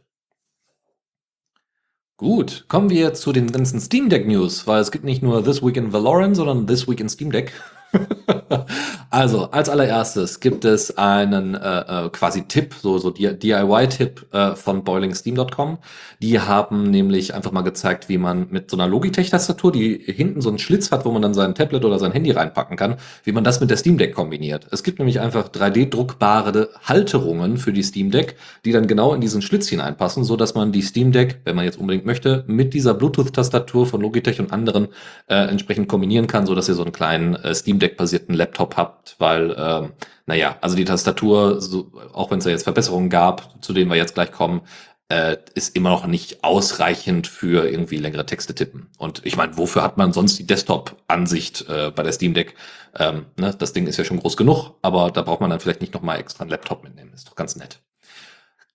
[2.17, 5.63] Gut, kommen wir zu den ganzen Steam Deck News, weil es gibt nicht nur This
[5.63, 7.53] Week in Valorant, sondern This Week in Steam Deck.
[9.09, 14.83] also, als allererstes gibt es einen äh, äh quasi Tipp, so, so DIY-Tipp äh, von
[14.83, 15.79] boilingsteam.com.
[16.21, 20.49] Die haben nämlich einfach mal gezeigt, wie man mit so einer Logitech-Tastatur, die hinten so
[20.49, 23.43] einen Schlitz hat, wo man dann sein Tablet oder sein Handy reinpacken kann, wie man
[23.43, 24.67] das mit der Steam Deck kombiniert.
[24.71, 28.35] Es gibt nämlich einfach 3D-druckbare Halterungen für die Steam Deck,
[28.65, 31.65] die dann genau in diesen Schlitz hineinpassen, so dass man die Steam Deck, wenn man
[31.65, 34.89] jetzt unbedingt möchte, mit dieser Bluetooth-Tastatur von Logitech und anderen
[35.27, 39.15] äh, entsprechend kombinieren kann, so dass ihr so einen kleinen äh, Steam Deck-basierten Laptop habt,
[39.19, 39.93] weil, ähm,
[40.25, 43.97] naja, also die Tastatur, so, auch wenn es da jetzt Verbesserungen gab, zu denen wir
[43.97, 44.61] jetzt gleich kommen,
[45.09, 48.89] äh, ist immer noch nicht ausreichend für irgendwie längere Texte tippen.
[48.97, 52.55] Und ich meine, wofür hat man sonst die Desktop-Ansicht äh, bei der Steam Deck?
[52.95, 53.55] Ähm, ne?
[53.57, 56.19] Das Ding ist ja schon groß genug, aber da braucht man dann vielleicht nicht nochmal
[56.19, 57.11] extra einen Laptop mitnehmen.
[57.13, 57.79] Ist doch ganz nett.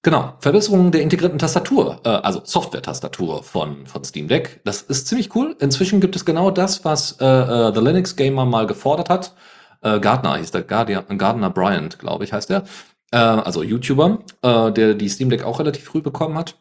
[0.04, 4.60] Genau, Verbesserung der integrierten Tastatur, äh, also Software-Tastatur von, von Steam Deck.
[4.62, 5.56] Das ist ziemlich cool.
[5.60, 9.34] Inzwischen gibt es genau das, was äh, äh, The Linux Gamer mal gefordert hat.
[9.80, 12.64] Äh, Gardner hieß der, Guardian, Gardner Bryant, glaube ich, heißt der.
[13.12, 16.56] Äh, also YouTuber, äh, der die Steam Deck auch relativ früh bekommen hat.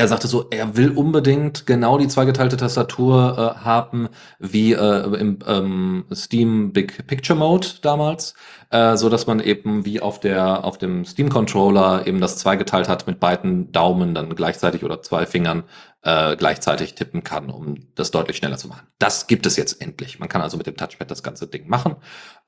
[0.00, 4.08] Er sagte so, er will unbedingt genau die zweigeteilte Tastatur äh, haben
[4.38, 8.32] wie äh, im ähm, Steam Big Picture Mode damals,
[8.70, 12.88] äh, so dass man eben wie auf der auf dem Steam Controller eben das zweigeteilt
[12.88, 15.64] hat mit beiden Daumen dann gleichzeitig oder zwei Fingern
[16.02, 18.86] äh, gleichzeitig tippen kann, um das deutlich schneller zu machen.
[18.98, 20.18] Das gibt es jetzt endlich.
[20.18, 21.96] Man kann also mit dem Touchpad das ganze Ding machen.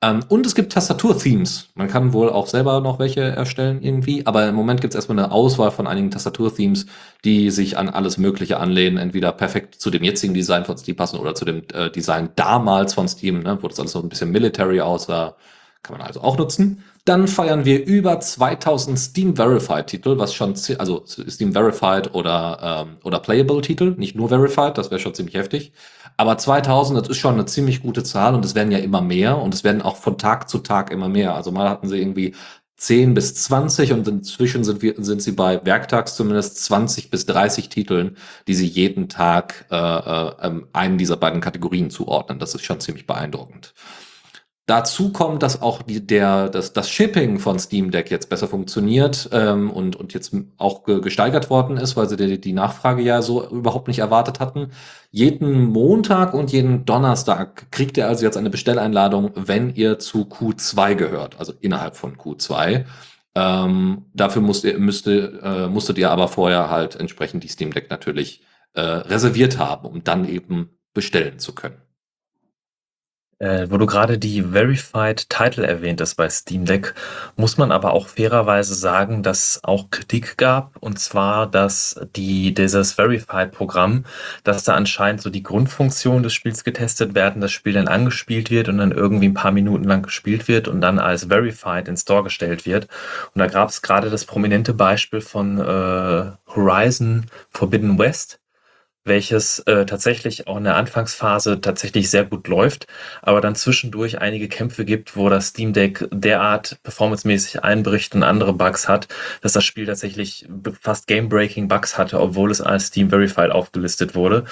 [0.01, 1.69] Ähm, und es gibt Tastatur-Themes.
[1.75, 5.19] Man kann wohl auch selber noch welche erstellen irgendwie, aber im Moment gibt es erstmal
[5.19, 6.87] eine Auswahl von einigen Tastatur-Themes,
[7.25, 11.19] die sich an alles Mögliche anlehnen, entweder perfekt zu dem jetzigen Design von Steam passen
[11.19, 14.31] oder zu dem äh, Design damals von Steam, ne, wo das alles so ein bisschen
[14.31, 15.35] military aussah.
[15.83, 16.83] Kann man also auch nutzen.
[17.05, 22.97] Dann feiern wir über 2000 Steam Verified Titel, was schon, also Steam Verified oder, ähm,
[23.03, 25.73] oder Playable Titel, nicht nur Verified, das wäre schon ziemlich heftig.
[26.15, 29.37] Aber 2000, das ist schon eine ziemlich gute Zahl und es werden ja immer mehr
[29.37, 31.35] und es werden auch von Tag zu Tag immer mehr.
[31.35, 32.35] Also mal hatten sie irgendwie
[32.77, 37.69] 10 bis 20 und inzwischen sind, wir, sind sie bei Werktags zumindest 20 bis 30
[37.69, 38.17] Titeln,
[38.47, 42.39] die sie jeden Tag äh, äh, ähm, einen dieser beiden Kategorien zuordnen.
[42.39, 43.73] Das ist schon ziemlich beeindruckend.
[44.65, 49.29] Dazu kommt, dass auch die, der, das, das Shipping von Steam Deck jetzt besser funktioniert
[49.33, 53.21] ähm, und, und jetzt auch ge gesteigert worden ist, weil sie die, die Nachfrage ja
[53.21, 54.71] so überhaupt nicht erwartet hatten.
[55.11, 60.95] Jeden Montag und jeden Donnerstag kriegt ihr also jetzt eine Bestelleinladung, wenn ihr zu Q2
[60.95, 62.85] gehört, also innerhalb von Q2.
[63.35, 67.89] Ähm, dafür musst ihr, müsste, äh, musstet ihr aber vorher halt entsprechend die Steam Deck
[67.89, 68.43] natürlich
[68.75, 71.81] äh, reserviert haben, um dann eben bestellen zu können.
[73.43, 76.93] Äh, wo du gerade die Verified Title erwähnt hast bei Steam Deck,
[77.35, 82.93] muss man aber auch fairerweise sagen, dass auch Kritik gab, und zwar, dass die, dieses
[82.93, 84.05] Verified-Programm,
[84.45, 88.69] dass da anscheinend so die Grundfunktionen des Spiels getestet werden, das Spiel dann angespielt wird
[88.69, 92.23] und dann irgendwie ein paar Minuten lang gespielt wird und dann als Verified in Store
[92.23, 92.87] gestellt wird.
[93.35, 98.39] Und da gab es gerade das prominente Beispiel von äh, Horizon Forbidden West,
[99.05, 102.87] welches äh, tatsächlich auch in der Anfangsphase tatsächlich sehr gut läuft,
[103.21, 108.53] aber dann zwischendurch einige Kämpfe gibt, wo das Steam Deck derart performancemäßig einbricht und andere
[108.53, 109.07] Bugs hat,
[109.41, 110.47] dass das Spiel tatsächlich
[110.81, 114.45] fast game-breaking Bugs hatte, obwohl es als Steam Verified aufgelistet wurde.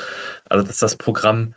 [0.49, 1.55] Also dass das Programm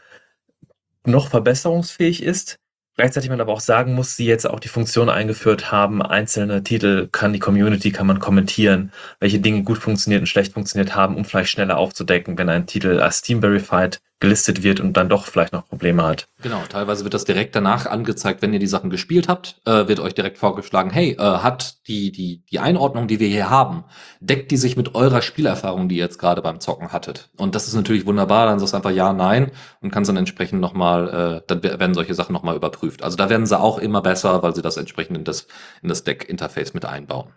[1.04, 2.58] noch verbesserungsfähig ist,
[2.96, 7.08] Gleichzeitig man aber auch sagen muss, sie jetzt auch die Funktion eingeführt haben, einzelne Titel
[7.10, 11.24] kann die Community, kann man kommentieren, welche Dinge gut funktioniert und schlecht funktioniert haben, um
[11.24, 15.52] vielleicht schneller aufzudecken, wenn ein Titel als Steam Verified gelistet wird und dann doch vielleicht
[15.52, 16.26] noch Probleme hat.
[16.42, 20.00] Genau, teilweise wird das direkt danach angezeigt, wenn ihr die Sachen gespielt habt, äh, wird
[20.00, 23.84] euch direkt vorgeschlagen, hey, äh, hat die, die, die Einordnung, die wir hier haben,
[24.20, 27.28] deckt die sich mit eurer Spielerfahrung, die ihr jetzt gerade beim Zocken hattet?
[27.36, 29.50] Und das ist natürlich wunderbar, dann sagst du einfach ja, nein
[29.82, 33.02] und kannst dann entsprechend nochmal, äh, dann werden solche Sachen nochmal überprüft.
[33.02, 35.46] Also da werden sie auch immer besser, weil sie das entsprechend in das,
[35.82, 37.28] in das Deck-Interface mit einbauen.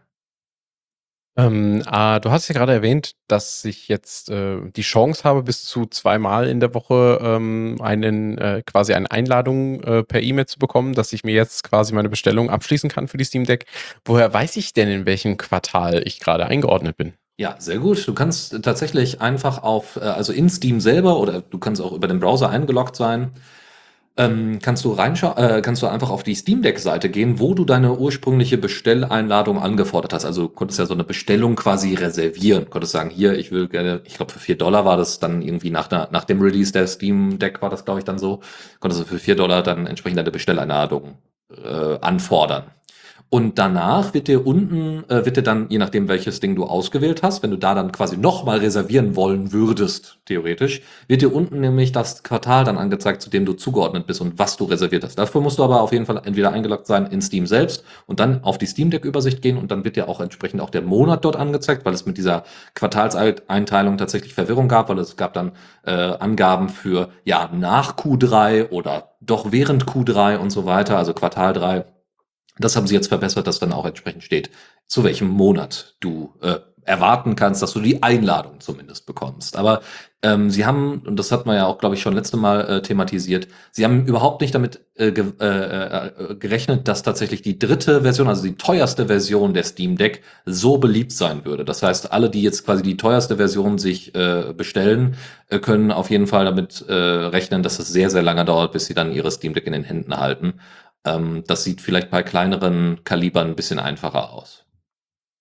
[1.37, 5.65] Ähm, ah, du hast ja gerade erwähnt, dass ich jetzt äh, die Chance habe, bis
[5.65, 10.57] zu zweimal in der Woche ähm, einen äh, quasi eine Einladung äh, per E-Mail zu
[10.57, 13.67] bekommen, dass ich mir jetzt quasi meine Bestellung abschließen kann für die Steam Deck.
[14.03, 17.13] Woher weiß ich denn, in welchem Quartal ich gerade eingeordnet bin?
[17.37, 18.07] Ja, sehr gut.
[18.07, 22.07] Du kannst tatsächlich einfach auf, äh, also in Steam selber oder du kannst auch über
[22.07, 23.31] den Browser eingeloggt sein
[24.17, 27.53] ähm, kannst du reinschauen, äh, kannst du einfach auf die Steam Deck Seite gehen, wo
[27.53, 30.25] du deine ursprüngliche Bestelleinladung angefordert hast.
[30.25, 32.69] Also konntest ja so eine Bestellung quasi reservieren.
[32.69, 35.69] Konntest sagen, hier, ich will gerne, ich glaube für vier Dollar war das dann irgendwie
[35.69, 38.41] nach, der, nach dem Release der Steam Deck war das glaube ich dann so,
[38.79, 41.15] konntest du für vier Dollar dann entsprechend deine Bestelleinladung
[41.51, 42.63] äh, anfordern.
[43.29, 47.23] Und danach wird dir unten, äh, wird dir dann, je nachdem welches Ding du ausgewählt
[47.23, 51.91] hast, wenn du da dann quasi nochmal reservieren wollen würdest, theoretisch, wird dir unten nämlich
[51.91, 55.19] das Quartal dann angezeigt, zu dem du zugeordnet bist und was du reserviert hast.
[55.19, 58.45] Dafür musst du aber auf jeden Fall entweder eingeloggt sein in Steam selbst und dann
[58.45, 61.25] auf die Steam Deck Übersicht gehen und dann wird dir auch entsprechend auch der Monat
[61.25, 62.43] dort angezeigt, weil es mit dieser
[62.75, 65.51] Quartalseinteilung tatsächlich Verwirrung gab, weil es gab dann
[65.85, 71.51] äh, Angaben für ja nach Q3 oder doch während Q3 und so weiter, also Quartal
[71.51, 71.85] 3
[72.59, 74.49] das haben sie jetzt verbessert, dass dann auch entsprechend steht,
[74.87, 79.57] zu welchem Monat du äh, erwarten kannst, dass du die Einladung zumindest bekommst.
[79.57, 79.81] Aber
[80.23, 82.81] Ähm, sie haben, und das hat man ja auch, glaube ich, schon letzte Mal äh,
[82.81, 88.01] thematisiert, sie haben überhaupt nicht damit äh, ge äh, äh, gerechnet, dass tatsächlich die dritte
[88.01, 91.63] Version, also die teuerste Version der Steam Deck, so beliebt sein würde.
[91.65, 95.17] Das heißt, alle, die jetzt quasi die teuerste Version sich äh, bestellen,
[95.49, 98.87] äh, können auf jeden Fall damit äh, rechnen, dass es sehr, sehr lange dauert, bis
[98.87, 100.53] sie dann ihre Steam Deck in den Händen halten.
[101.05, 104.67] Ähm, das sieht vielleicht bei kleineren Kalibern ein bisschen einfacher aus.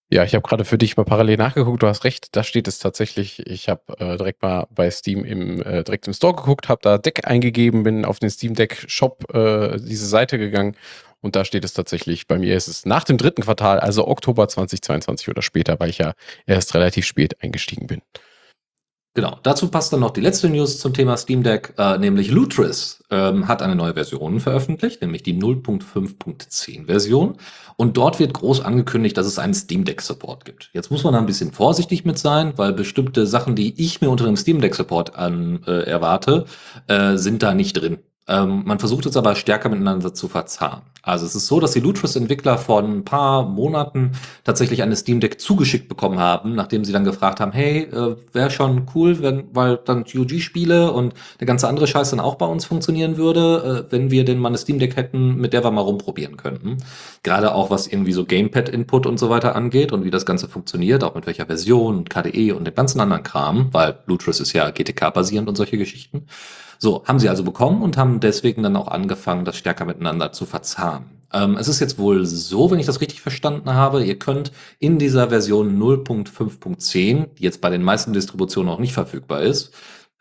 [0.08, 1.82] Ja, ich habe gerade für dich mal parallel nachgeguckt.
[1.82, 3.44] Du hast recht, da steht es tatsächlich.
[3.44, 6.96] Ich habe äh, direkt mal bei Steam im äh, direkt im Store geguckt, habe da
[6.96, 10.76] Deck eingegeben, bin auf den Steam Deck Shop äh, diese Seite gegangen
[11.22, 12.28] und da steht es tatsächlich.
[12.28, 15.98] Bei mir ist es nach dem dritten Quartal, also Oktober 2022 oder später, weil ich
[15.98, 16.14] ja
[16.46, 18.00] erst relativ spät eingestiegen bin.
[19.16, 23.02] Genau, dazu passt dann noch die letzte News zum Thema Steam Deck, äh, nämlich Lutris
[23.10, 27.38] ähm, hat eine neue Version veröffentlicht, nämlich die 0.5.10 Version.
[27.76, 30.68] Und dort wird groß angekündigt, dass es einen Steam Deck Support gibt.
[30.74, 34.10] Jetzt muss man da ein bisschen vorsichtig mit sein, weil bestimmte Sachen, die ich mir
[34.10, 36.44] unter dem Steam Deck Support an, äh, erwarte,
[36.86, 38.00] äh, sind da nicht drin.
[38.28, 40.82] Ähm, man versucht es aber stärker miteinander zu verzahnen.
[41.06, 44.10] Also es ist so, dass die Lutris-Entwickler vor ein paar Monaten
[44.42, 48.50] tatsächlich eine Steam Deck zugeschickt bekommen haben, nachdem sie dann gefragt haben, hey, äh, wäre
[48.50, 52.64] schon cool, wenn, weil dann GOG-Spiele und der ganze andere Scheiß dann auch bei uns
[52.64, 55.82] funktionieren würde, äh, wenn wir denn mal eine Steam Deck hätten, mit der wir mal
[55.82, 56.78] rumprobieren könnten.
[57.22, 61.04] Gerade auch was irgendwie so Gamepad-Input und so weiter angeht und wie das Ganze funktioniert,
[61.04, 65.48] auch mit welcher Version, KDE und dem ganzen anderen Kram, weil Lutris ist ja GTK-basierend
[65.48, 66.26] und solche Geschichten.
[66.78, 70.46] So, haben sie also bekommen und haben deswegen dann auch angefangen, das stärker miteinander zu
[70.46, 71.16] verzahnen.
[71.32, 74.98] Ähm, es ist jetzt wohl so, wenn ich das richtig verstanden habe, ihr könnt in
[74.98, 79.72] dieser Version 0.5.10, die jetzt bei den meisten Distributionen auch nicht verfügbar ist,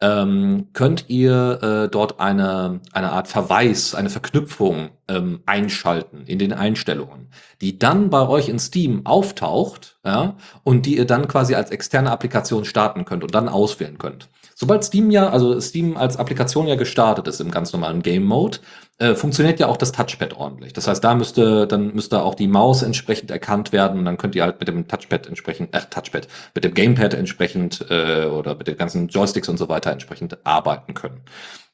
[0.02, 6.52] ähm, könnt ihr äh, dort eine, eine Art Verweis, eine Verknüpfung ähm, einschalten in den
[6.52, 7.30] Einstellungen,
[7.62, 12.12] die dann bei euch in Steam auftaucht ja, und die ihr dann quasi als externe
[12.12, 14.30] Applikation starten könnt und dann auswählen könnt.
[14.58, 18.60] Sobald Steam ja, also Steam als Applikation ja gestartet ist im ganz normalen Game Mode,
[19.00, 20.72] äh, funktioniert ja auch das Touchpad ordentlich.
[20.72, 24.34] Das heißt, da müsste, dann müsste auch die Maus entsprechend erkannt werden und dann könnt
[24.34, 28.68] ihr halt mit dem Touchpad entsprechend, äh, Touchpad, mit dem Gamepad entsprechend äh, oder mit
[28.68, 31.22] den ganzen Joysticks und so weiter entsprechend arbeiten können.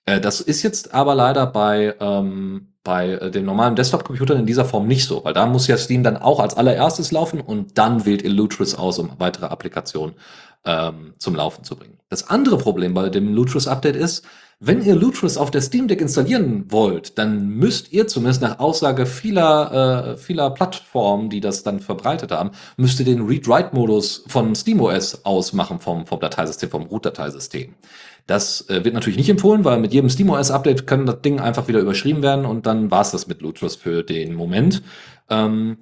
[0.06, 4.66] Äh, das ist jetzt aber leider bei, ähm, bei äh, den normalen Desktop-Computern in dieser
[4.66, 8.06] Form nicht so, weil da muss ja Steam dann auch als allererstes laufen und dann
[8.08, 10.16] wählt ihr Lutris aus, um weitere Applikationen
[10.66, 11.98] ähm, zum Laufen zu bringen.
[12.10, 14.26] Das andere Problem bei dem Lutris Update ist,
[14.64, 19.08] wenn ihr Lutris auf der Steam Deck installieren wollt, dann müsst ihr zumindest nach Aussage
[19.08, 25.26] vieler, äh, vieler Plattformen, die das dann verbreitet haben, müsst ihr den Read-Write-Modus von SteamOS
[25.26, 27.74] ausmachen vom, vom Dateisystem, vom Root-Dateisystem.
[28.28, 31.80] Das äh, wird natürlich nicht empfohlen, weil mit jedem SteamOS-Update kann das Ding einfach wieder
[31.80, 34.84] überschrieben werden und dann war es das mit Lutris für den Moment.
[35.28, 35.78] Ähm,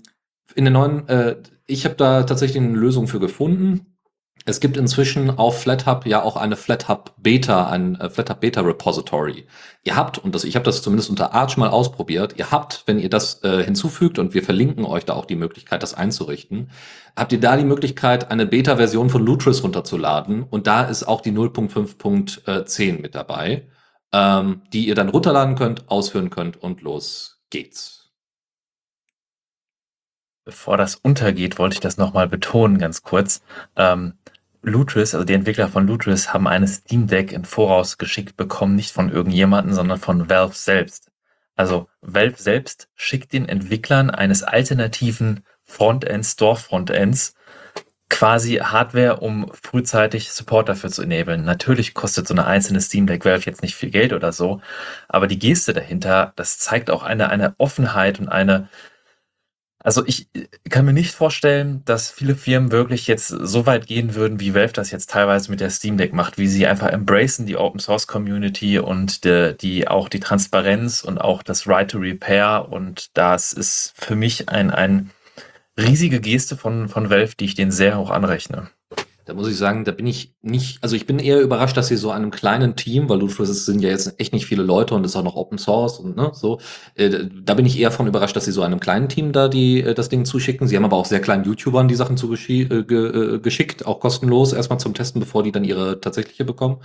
[0.56, 1.36] in den neuen, äh,
[1.68, 3.89] ich habe da tatsächlich eine Lösung für gefunden.
[4.50, 9.46] Es gibt inzwischen auf FlatHub ja auch eine FlatHub Beta, ein äh, FlatHub Beta Repository.
[9.84, 12.98] Ihr habt, und das, ich habe das zumindest unter Arch mal ausprobiert, ihr habt, wenn
[12.98, 16.72] ihr das äh, hinzufügt, und wir verlinken euch da auch die Möglichkeit, das einzurichten,
[17.16, 20.42] habt ihr da die Möglichkeit, eine Beta-Version von Lutris runterzuladen.
[20.42, 23.68] Und da ist auch die 0.5.10 mit dabei,
[24.12, 28.00] ähm, die ihr dann runterladen könnt, ausführen könnt und los geht's.
[30.50, 33.44] Bevor das untergeht, wollte ich das nochmal betonen, ganz kurz.
[33.76, 34.16] Ähm,
[34.61, 38.91] Lutris, also die Entwickler von Lutris, haben eine Steam Deck in Voraus geschickt bekommen, nicht
[38.91, 41.10] von irgendjemanden, sondern von Valve selbst.
[41.56, 47.36] Also Valve selbst schickt den Entwicklern eines alternativen Frontends, Store-Frontends,
[48.10, 51.45] quasi Hardware, um frühzeitig Support dafür zu enablen.
[51.45, 54.61] Natürlich kostet so eine einzelne Steam Deck Valve jetzt nicht viel Geld oder so,
[55.07, 58.68] aber die Geste dahinter, das zeigt auch eine, eine Offenheit und eine,
[59.82, 64.16] also ich äh, kann mir nicht vorstellen, dass viele Firmen wirklich jetzt so weit gehen
[64.16, 67.46] würden, wie Valve das jetzt teilweise mit der Steam Deck macht, wie sie einfach embracen
[67.46, 71.98] die Open Source Community und die, die auch die Transparenz und auch das Right to
[72.00, 75.12] Repair und das ist für mich ein, ein
[75.78, 78.70] riesige Geste von, von Valve, die ich denen sehr hoch anrechne.
[79.30, 81.98] Da muss ich sagen, da bin ich nicht, also ich bin eher überrascht, dass sie
[81.98, 85.16] so einem kleinen Team, weil Ludwig sind ja jetzt echt nicht viele Leute und ist
[85.16, 86.60] auch noch Open Source und ne, so.
[86.96, 89.84] Äh, da bin ich eher von überrascht, dass sie so einem kleinen Team da die
[89.84, 90.68] äh, das Ding zuschicken.
[90.68, 94.96] Sie haben aber auch sehr kleinen YouTubern die Sachen zugeschickt, äh, auch kostenlos erstmal zum
[94.96, 96.78] Testen, bevor die dann ihre tatsächliche bekommen.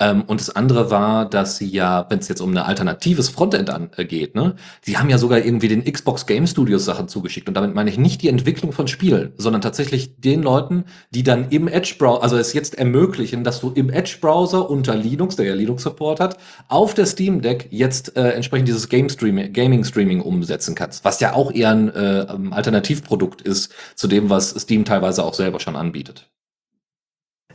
[0.00, 3.70] Ähm, und das andere war, dass sie ja, wenn es jetzt um ein alternatives Frontend
[3.70, 7.46] angeht, äh, ne, sie haben ja sogar irgendwie den Xbox Game Studios Sachen zugeschickt.
[7.46, 11.48] Und damit meine ich nicht die Entwicklung von Spielen, sondern tatsächlich den Leuten, die dann
[11.50, 15.46] im Edge Browser, also es jetzt ermöglichen, dass du im Edge Browser unter Linux, der
[15.46, 16.38] ja Linux Support hat,
[16.68, 21.20] auf der Steam Deck jetzt äh, entsprechend dieses Game Streaming, Gaming Streaming umsetzen kannst, was
[21.20, 25.76] ja auch eher ein äh, Alternativprodukt ist zu dem, was Steam teilweise auch selber schon
[25.76, 26.30] anbietet.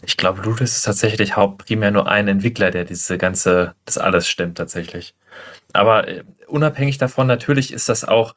[0.04, 4.28] Ich glaube, Ludus ist tatsächlich haupt primär nur ein Entwickler, der diese ganze das alles
[4.28, 5.16] stemmt tatsächlich.
[5.74, 8.36] Aber, äh, unabhängig davon, natürlich ist das auch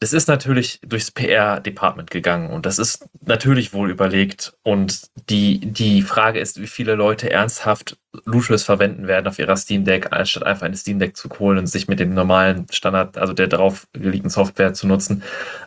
[0.00, 4.54] es ist natürlich durchs PR-Department gegangen und das ist natürlich wohl überlegt.
[4.62, 9.84] Und die, die Frage ist, wie viele Leute ernsthaft Lucius verwenden werden auf ihrer Steam
[9.84, 13.34] Deck, anstatt einfach eine Steam Deck zu holen und sich mit dem normalen Standard, also
[13.34, 15.22] der darauf gelegten Software zu nutzen.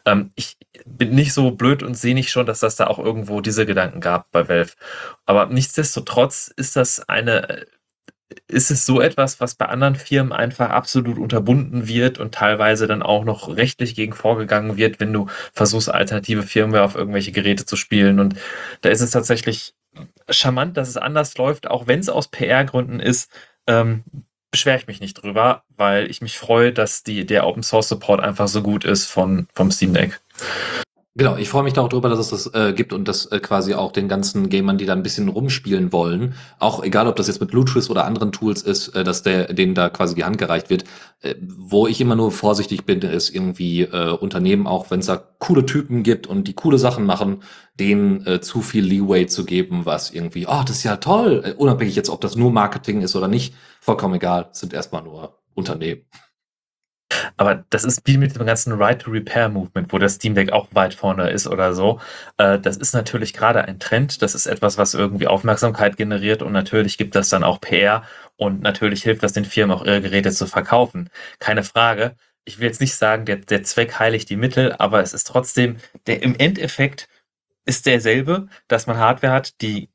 [0.05, 3.41] Ähm, ich bin nicht so blöd und sehe nicht schon, dass das da auch irgendwo
[3.41, 4.73] diese Gedanken gab bei Valve.
[5.25, 7.65] Aber nichtsdestotrotz ist das eine
[8.47, 13.01] ist es so etwas, was bei anderen Firmen einfach absolut unterbunden wird und teilweise dann
[13.01, 17.75] auch noch rechtlich gegen vorgegangen wird, wenn du versuchst, alternative Firmware auf irgendwelche Geräte zu
[17.75, 18.19] spielen.
[18.19, 18.35] Und
[18.81, 19.73] da ist es tatsächlich
[20.31, 23.31] charmant, dass es anders läuft, auch wenn es aus PR-Gründen ist.
[23.67, 24.03] Ähm,
[24.51, 28.21] beschwere ich mich nicht drüber, weil ich mich freue, dass die, der Open Source Support
[28.21, 30.19] einfach so gut ist von, vom Steam Deck.
[31.13, 33.73] Genau, ich freue mich auch drüber, dass es das äh, gibt und das äh, quasi
[33.73, 37.41] auch den ganzen Gamern, die da ein bisschen rumspielen wollen, auch egal, ob das jetzt
[37.41, 40.69] mit Lutris oder anderen Tools ist, äh, dass der denen da quasi die Hand gereicht
[40.69, 40.85] wird.
[41.19, 45.17] Äh, wo ich immer nur vorsichtig bin, ist irgendwie äh, Unternehmen, auch wenn es da
[45.39, 47.43] coole Typen gibt und die coole Sachen machen,
[47.77, 51.53] denen äh, zu viel Leeway zu geben, was irgendwie, oh, das ist ja toll, äh,
[51.55, 56.03] unabhängig jetzt, ob das nur Marketing ist oder nicht, vollkommen egal, sind erstmal nur Unternehmen.
[57.37, 61.29] Aber das ist wie mit dem ganzen Right-to-Repair-Movement, wo das Steam Deck auch weit vorne
[61.29, 61.99] ist oder so.
[62.37, 64.21] Äh, das ist natürlich gerade ein Trend.
[64.21, 68.03] Das ist etwas, was irgendwie Aufmerksamkeit generiert und natürlich gibt das dann auch PR
[68.37, 71.09] und natürlich hilft das den Firmen auch ihre Geräte zu verkaufen.
[71.39, 72.15] Keine Frage.
[72.43, 75.77] Ich will jetzt nicht sagen, der, der Zweck heiligt die Mittel, aber es ist trotzdem,
[76.07, 77.07] der im Endeffekt
[77.65, 79.90] ist derselbe, dass man Hardware hat, die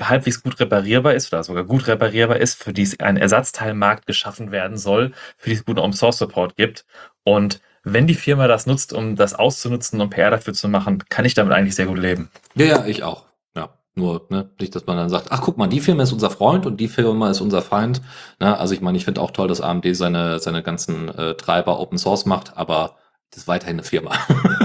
[0.00, 4.76] halbwegs gut reparierbar ist oder sogar gut reparierbar ist, für die ein Ersatzteilmarkt geschaffen werden
[4.76, 6.84] soll, für die es guten Open Source Support gibt.
[7.24, 11.24] Und wenn die Firma das nutzt, um das auszunutzen und PR dafür zu machen, kann
[11.24, 12.30] ich damit eigentlich sehr gut leben.
[12.54, 13.24] Ja, ja, ich auch.
[13.56, 16.30] Ja, nur ne, nicht, dass man dann sagt, ach guck mal, die Firma ist unser
[16.30, 18.00] Freund und die Firma ist unser Feind.
[18.38, 21.80] Ne, also ich meine, ich finde auch toll, dass AMD seine, seine ganzen äh, Treiber
[21.80, 22.96] Open Source macht, aber
[23.30, 24.12] das ist weiterhin eine Firma.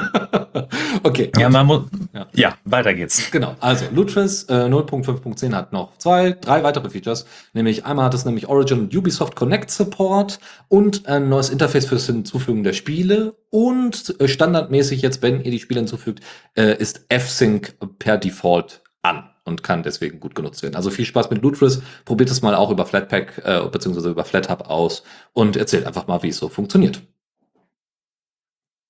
[1.04, 1.32] okay.
[1.38, 1.84] Ja, man muss.
[2.14, 2.28] Ja.
[2.34, 2.58] ja.
[2.66, 3.32] weiter geht's.
[3.32, 3.56] Genau.
[3.60, 7.26] Also, Lutris äh, 0.5.10 hat noch zwei, drei weitere Features.
[7.54, 12.06] Nämlich einmal hat es nämlich Origin und Ubisoft Connect Support und ein neues Interface fürs
[12.06, 13.36] Hinzufügen der Spiele.
[13.50, 16.22] Und äh, standardmäßig jetzt, wenn ihr die Spiele hinzufügt,
[16.56, 20.76] äh, ist F-Sync per Default an und kann deswegen gut genutzt werden.
[20.76, 21.82] Also viel Spaß mit Lutris.
[22.06, 24.10] Probiert es mal auch über Flatpak äh, bzw.
[24.10, 25.04] über FlatHub aus
[25.34, 27.02] und erzählt einfach mal, wie es so funktioniert.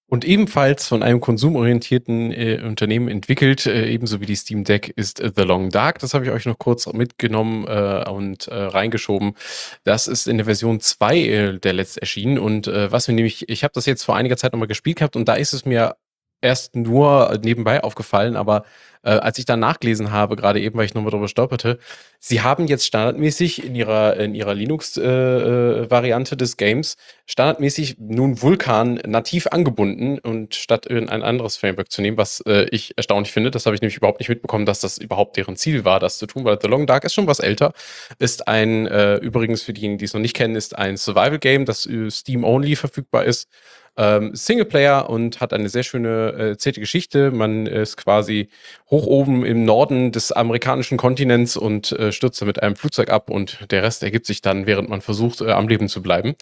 [0.09, 5.17] Und ebenfalls von einem konsumorientierten äh, Unternehmen entwickelt, äh, ebenso wie die Steam Deck, ist
[5.17, 5.99] The Long Dark.
[5.99, 9.33] Das habe ich euch noch kurz mitgenommen äh, und äh, reingeschoben.
[9.83, 12.39] Das ist in der Version 2 äh, der letzt erschienen.
[12.39, 15.17] Und äh, was mir nämlich, ich habe das jetzt vor einiger Zeit nochmal gespielt gehabt
[15.17, 15.97] und da ist es mir
[16.41, 18.63] erst nur nebenbei aufgefallen, aber
[19.03, 21.79] äh, als ich dann nachgelesen habe, gerade eben, weil ich nochmal drüber stolperte,
[22.19, 28.41] sie haben jetzt standardmäßig in ihrer, in ihrer Linux-Variante äh, äh des Games standardmäßig nun
[28.41, 33.51] Vulkan nativ angebunden und statt ein anderes Framework zu nehmen, was äh, ich erstaunlich finde.
[33.51, 36.25] Das habe ich nämlich überhaupt nicht mitbekommen, dass das überhaupt deren Ziel war, das zu
[36.27, 37.73] tun, weil The Long Dark ist schon was älter.
[38.19, 41.87] Ist ein, äh, übrigens für diejenigen, die es noch nicht kennen, ist ein Survival-Game, das
[42.09, 43.47] Steam-only verfügbar ist
[43.97, 47.31] ähm, Singleplayer und hat eine sehr schöne äh, erzählte Geschichte.
[47.31, 48.49] Man ist quasi
[48.89, 53.71] hoch oben im Norden des amerikanischen Kontinents und äh, stürzt mit einem Flugzeug ab und
[53.71, 56.35] der Rest ergibt sich dann, während man versucht, äh, am Leben zu bleiben.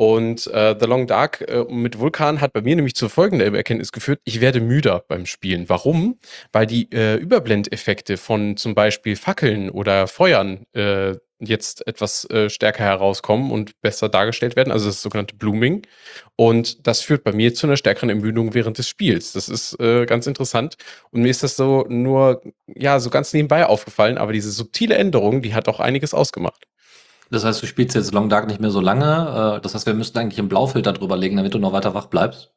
[0.00, 3.92] Und äh, The Long Dark äh, mit Vulkan hat bei mir nämlich zur folgenden Erkenntnis
[3.92, 5.68] geführt, ich werde müder beim Spielen.
[5.68, 6.18] Warum?
[6.52, 12.84] Weil die äh, Überblendeffekte von zum Beispiel Fackeln oder Feuern äh, jetzt etwas äh, stärker
[12.84, 15.86] herauskommen und besser dargestellt werden, also das sogenannte Blooming.
[16.36, 19.32] Und das führt bei mir zu einer stärkeren Ermüdung während des Spiels.
[19.32, 20.76] Das ist äh, ganz interessant.
[21.10, 25.42] Und mir ist das so nur, ja, so ganz nebenbei aufgefallen, aber diese subtile Änderung,
[25.42, 26.66] die hat auch einiges ausgemacht.
[27.30, 29.56] Das heißt, du spielst jetzt Long Dark nicht mehr so lange.
[29.56, 32.06] Äh, das heißt, wir müssten eigentlich einen Blaufilter drüber legen, damit du noch weiter wach
[32.06, 32.52] bleibst.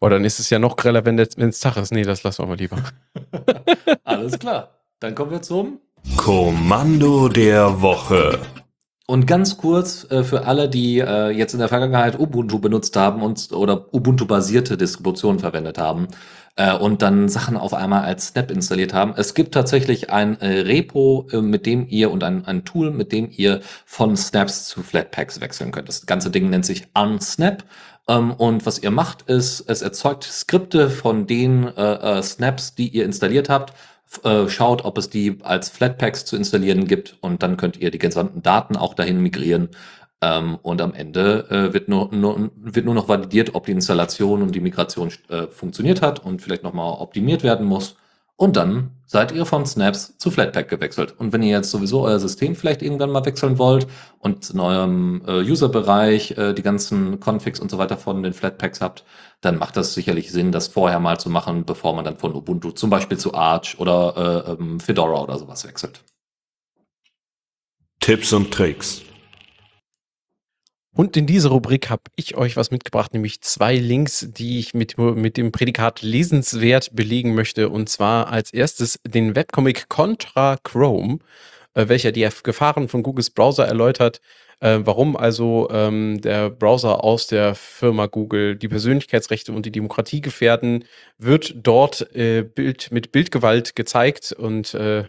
[0.00, 1.92] Oh, dann ist es ja noch greller, wenn es Tag ist.
[1.92, 2.76] Nee, das lassen wir mal lieber.
[4.04, 4.80] Alles klar.
[5.00, 5.80] Dann kommen wir zum
[6.14, 8.38] Kommando der Woche.
[9.06, 13.22] Und ganz kurz äh, für alle, die äh, jetzt in der Vergangenheit Ubuntu benutzt haben
[13.22, 16.08] und oder Ubuntu-basierte Distributionen verwendet haben
[16.56, 19.14] äh, und dann Sachen auf einmal als Snap installiert haben.
[19.16, 23.12] Es gibt tatsächlich ein äh, Repo, äh, mit dem ihr und ein, ein Tool, mit
[23.12, 25.88] dem ihr von Snaps zu Flatpaks wechseln könnt.
[25.88, 27.64] Das ganze Ding nennt sich Unsnap.
[28.08, 33.04] Ähm, und was ihr macht, ist, es erzeugt Skripte von den äh, Snaps, die ihr
[33.04, 33.72] installiert habt
[34.22, 37.98] äh, schaut, ob es die als Flatpaks zu installieren gibt und dann könnt ihr die
[37.98, 39.70] gesamten Daten auch dahin migrieren.
[40.22, 44.42] Ähm, und am Ende äh, wird, nur, nur, wird nur noch validiert, ob die Installation
[44.42, 47.96] und die Migration äh, funktioniert hat und vielleicht nochmal optimiert werden muss.
[48.36, 51.14] Und dann seid ihr von Snaps zu Flatpak gewechselt.
[51.18, 53.86] Und wenn ihr jetzt sowieso euer System vielleicht irgendwann mal wechseln wollt
[54.18, 58.80] und in eurem äh, User-Bereich äh, die ganzen Configs und so weiter von den Flatpaks
[58.80, 59.04] habt,
[59.40, 62.72] dann macht das sicherlich Sinn, das vorher mal zu machen, bevor man dann von Ubuntu
[62.72, 66.04] zum Beispiel zu Arch oder äh, ähm, Fedora oder sowas wechselt.
[68.00, 69.05] Tipps und Tricks.
[70.96, 74.96] Und in dieser Rubrik habe ich euch was mitgebracht, nämlich zwei Links, die ich mit,
[74.96, 77.68] mit dem Prädikat lesenswert belegen möchte.
[77.68, 81.18] Und zwar als erstes den Webcomic Contra Chrome,
[81.74, 84.22] äh, welcher die Gefahren von Googles Browser erläutert.
[84.60, 90.22] Äh, warum also ähm, der Browser aus der Firma Google die Persönlichkeitsrechte und die Demokratie
[90.22, 90.84] gefährden,
[91.18, 95.04] wird dort äh, Bild, mit Bildgewalt gezeigt und äh,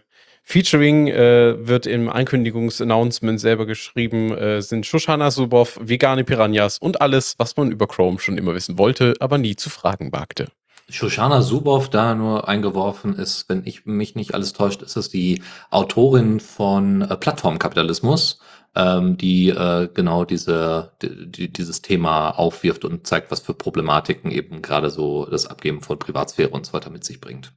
[0.49, 7.35] Featuring äh, wird im Ankündigungsannouncement selber geschrieben, äh, sind Shoshana Subov, vegane Piranhas und alles,
[7.37, 10.47] was man über Chrome schon immer wissen wollte, aber nie zu fragen wagte.
[10.87, 15.43] Shoshana Subov da nur eingeworfen ist, wenn ich mich nicht alles täuscht, ist es die
[15.69, 18.39] Autorin von äh, Plattformkapitalismus,
[18.73, 24.61] ähm, die äh, genau diese, die, dieses Thema aufwirft und zeigt, was für Problematiken eben
[24.61, 27.51] gerade so das Abgeben von Privatsphäre und so weiter mit sich bringt.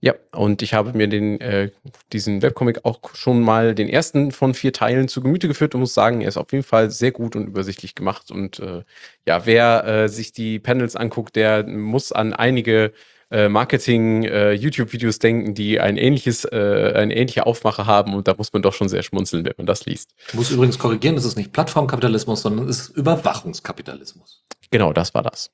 [0.00, 1.70] Ja, und ich habe mir den, äh,
[2.12, 5.94] diesen Webcomic auch schon mal den ersten von vier Teilen zu Gemüte geführt und muss
[5.94, 8.30] sagen, er ist auf jeden Fall sehr gut und übersichtlich gemacht.
[8.30, 8.82] Und äh,
[9.26, 12.92] ja, wer äh, sich die Panels anguckt, der muss an einige
[13.30, 18.14] äh, Marketing-YouTube-Videos äh, denken, die ein ähnliches, äh, eine ähnliche Aufmache haben.
[18.14, 20.14] Und da muss man doch schon sehr schmunzeln, wenn man das liest.
[20.28, 24.44] Ich muss übrigens korrigieren, das ist nicht Plattformkapitalismus, sondern es ist Überwachungskapitalismus.
[24.70, 25.50] Genau, das war das.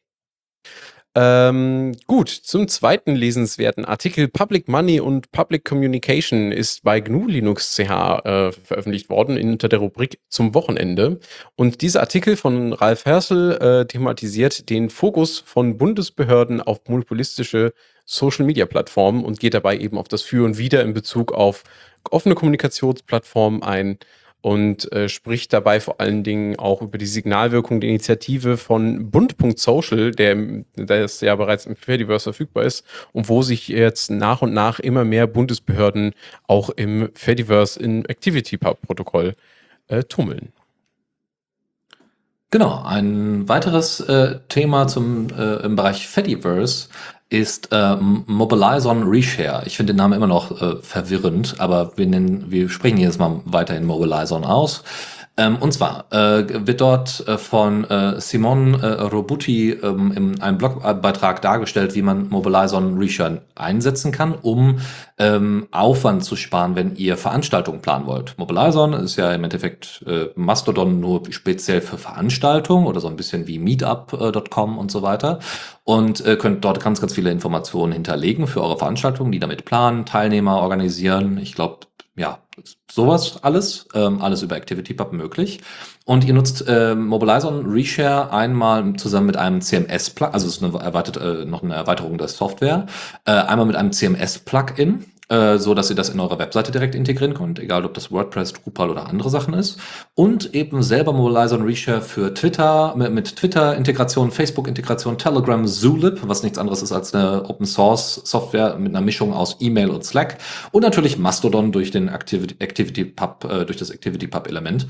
[1.15, 7.77] Ähm, gut, zum zweiten lesenswerten Artikel Public Money und Public Communication ist bei GNU Linux
[7.77, 11.21] CH äh, veröffentlicht worden unter der Rubrik zum Wochenende.
[11.55, 17.75] Und dieser Artikel von Ralf Hersel äh, thematisiert den Fokus von Bundesbehörden auf monopolistische
[18.07, 21.63] Social-Media-Plattformen und geht dabei eben auf das Für und Wider in Bezug auf
[22.11, 23.99] offene Kommunikationsplattformen ein
[24.43, 30.11] und äh, spricht dabei vor allen Dingen auch über die Signalwirkung der Initiative von Bund.social,
[30.11, 30.37] der,
[30.77, 35.05] der ja bereits im Fediverse verfügbar ist und wo sich jetzt nach und nach immer
[35.05, 36.13] mehr Bundesbehörden
[36.49, 39.35] auch im Fediverse in ActivityPub-Protokoll
[39.87, 40.53] äh, tummeln.
[42.51, 46.89] Genau, ein weiteres äh, Thema zum, äh, im Bereich Fediverse
[47.33, 49.63] ist äh, Mobilizon Reshare.
[49.65, 53.41] Ich finde den Namen immer noch äh, verwirrend, aber wir, nennen, wir sprechen jedes Mal
[53.47, 54.85] weiterhin Mobilizon aus.
[55.39, 60.59] Ähm, und zwar äh, wird dort äh, von äh, Simon äh, Robuti ähm, in einem
[60.59, 64.81] Blogbeitrag dargestellt, wie man Mobilizon Reshare einsetzen kann, um
[65.17, 68.35] ähm, Aufwand zu sparen, wenn ihr Veranstaltungen planen wollt.
[68.37, 73.47] Mobilizon ist ja im Endeffekt äh, Mastodon nur speziell für Veranstaltungen oder so ein bisschen
[73.47, 75.39] wie Meetup.com und so weiter.
[75.85, 80.05] Und äh, könnt dort ganz, ganz viele Informationen hinterlegen für eure Veranstaltungen, die damit planen,
[80.05, 81.39] Teilnehmer organisieren.
[81.39, 81.79] Ich glaube,
[82.17, 82.43] ja,
[82.91, 85.61] sowas alles, ähm, alles über ActivityPub möglich.
[86.05, 90.77] Und ihr nutzt äh, Mobilizon Reshare einmal zusammen mit einem CMS-Plugin, also es ist eine
[90.83, 92.87] erweitert, äh, noch eine Erweiterung der Software,
[93.25, 97.33] äh, einmal mit einem CMS-Plugin äh, so dass ihr das in eurer Webseite direkt integrieren
[97.33, 99.79] könnt, egal ob das WordPress, Drupal oder andere Sachen ist.
[100.15, 106.43] Und eben selber Mobilizer und Reshare für Twitter, mit, mit Twitter-Integration, Facebook-Integration, Telegram, Zulip, was
[106.43, 110.37] nichts anderes ist als eine Open-Source-Software mit einer Mischung aus E-Mail und Slack.
[110.71, 114.87] Und natürlich Mastodon durch den Activity, Activity Pub, äh, durch das Activity Pub-Element.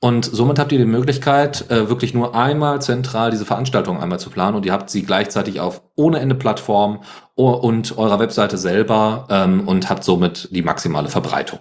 [0.00, 4.30] Und somit habt ihr die Möglichkeit, äh, wirklich nur einmal zentral diese Veranstaltung einmal zu
[4.30, 7.00] planen und ihr habt sie gleichzeitig auf ohne Ende Plattform
[7.34, 11.60] und eurer Webseite selber ähm, und habt somit die maximale Verbreitung.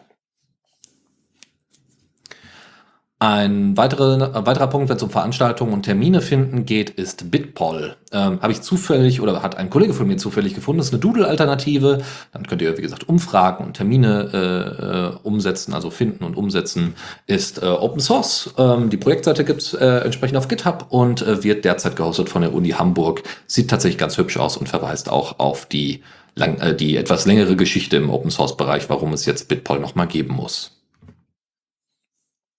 [3.17, 7.95] Ein weiterer, ein weiterer Punkt, wenn es um Veranstaltungen und Termine finden geht, ist Bitpoll.
[8.11, 10.79] Ähm, Habe ich zufällig oder hat ein Kollege von mir zufällig gefunden.
[10.79, 11.99] Das ist eine Doodle-Alternative.
[12.33, 16.95] Dann könnt ihr, wie gesagt, Umfragen und Termine äh, äh, umsetzen, also finden und umsetzen.
[17.25, 18.53] Ist äh, Open Source.
[18.57, 22.53] Ähm, die Projektseite gibt's äh, entsprechend auf GitHub und äh, wird derzeit gehostet von der
[22.53, 23.23] Uni Hamburg.
[23.47, 26.03] Sieht tatsächlich ganz hübsch aus und verweist auch auf die,
[26.35, 30.35] lang, äh, die etwas längere Geschichte im Open Source-Bereich, warum es jetzt Bitpoll nochmal geben
[30.35, 30.75] muss.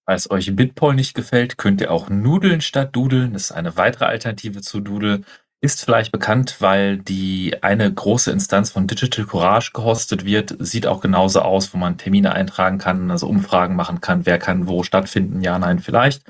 [0.07, 3.33] Falls euch Bitpoll nicht gefällt, könnt ihr auch Nudeln statt Dudeln.
[3.33, 5.23] Das ist eine weitere Alternative zu Doodle.
[5.61, 10.55] Ist vielleicht bekannt, weil die eine große Instanz von Digital Courage gehostet wird.
[10.61, 14.69] Sieht auch genauso aus, wo man Termine eintragen kann, also Umfragen machen kann, wer kann
[14.69, 16.23] wo stattfinden, ja, nein, vielleicht.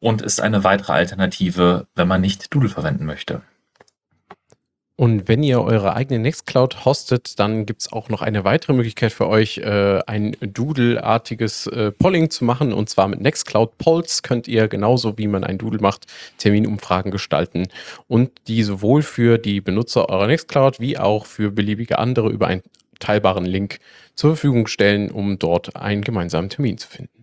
[0.00, 3.40] Und ist eine weitere Alternative, wenn man nicht Doodle verwenden möchte.
[4.96, 9.12] Und wenn ihr eure eigene Nextcloud hostet, dann gibt es auch noch eine weitere Möglichkeit
[9.12, 12.72] für euch, äh, ein Doodle-artiges äh, Polling zu machen.
[12.72, 16.06] Und zwar mit Nextcloud Polls könnt ihr genauso wie man ein Doodle macht,
[16.38, 17.66] Terminumfragen gestalten
[18.06, 22.62] und die sowohl für die Benutzer eurer Nextcloud wie auch für beliebige andere über einen
[23.00, 23.80] teilbaren Link
[24.14, 27.13] zur Verfügung stellen, um dort einen gemeinsamen Termin zu finden.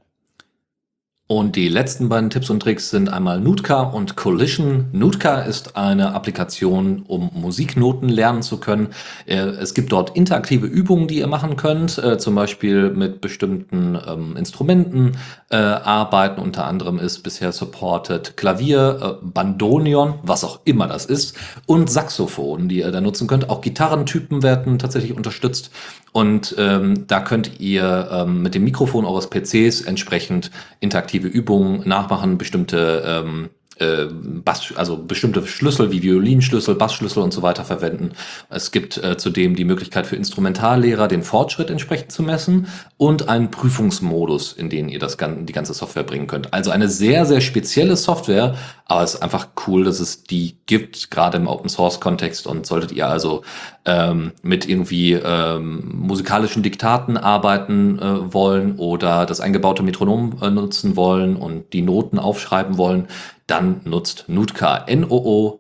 [1.32, 4.88] Und die letzten beiden Tipps und Tricks sind einmal Nutka und Collision.
[4.92, 8.90] Nutka ist eine Applikation, um Musiknoten lernen zu können.
[9.26, 13.98] Äh, es gibt dort interaktive Übungen, die ihr machen könnt, äh, zum Beispiel mit bestimmten
[14.06, 15.14] ähm, Instrumenten
[15.50, 16.42] äh, arbeiten.
[16.42, 22.80] Unter anderem ist bisher supported Klavier, Bandonion, was auch immer das ist, und Saxophon, die
[22.80, 23.50] ihr da nutzen könnt.
[23.50, 25.72] Auch Gitarrentypen werden tatsächlich unterstützt.
[26.12, 30.52] Und ähm, da könnt ihr ähm, mit dem Mikrofon eures PCs entsprechend
[30.82, 37.42] interaktive Übungen nachmachen, bestimmte ähm, äh, Bass, also bestimmte Schlüssel wie Violinschlüssel, Bassschlüssel und so
[37.42, 38.12] weiter verwenden.
[38.50, 42.68] Es gibt äh, zudem die Möglichkeit für Instrumentallehrer, den Fortschritt entsprechend zu messen
[42.98, 46.54] und einen Prüfungsmodus, in den ihr das, die ganze Software bringen könnt.
[46.54, 51.12] Also eine sehr, sehr spezielle Software, aber es ist einfach cool, dass es die gibt,
[51.12, 53.44] gerade im Open Source Kontext und solltet ihr also
[53.86, 60.96] ähm, mit irgendwie ähm, musikalischen Diktaten arbeiten äh, wollen oder das eingebaute Metronom äh, nutzen
[60.96, 63.08] wollen und die Noten aufschreiben wollen,
[63.52, 64.86] dann nutzt Nutka.
[64.88, 65.52] N-O-O-T-K-A.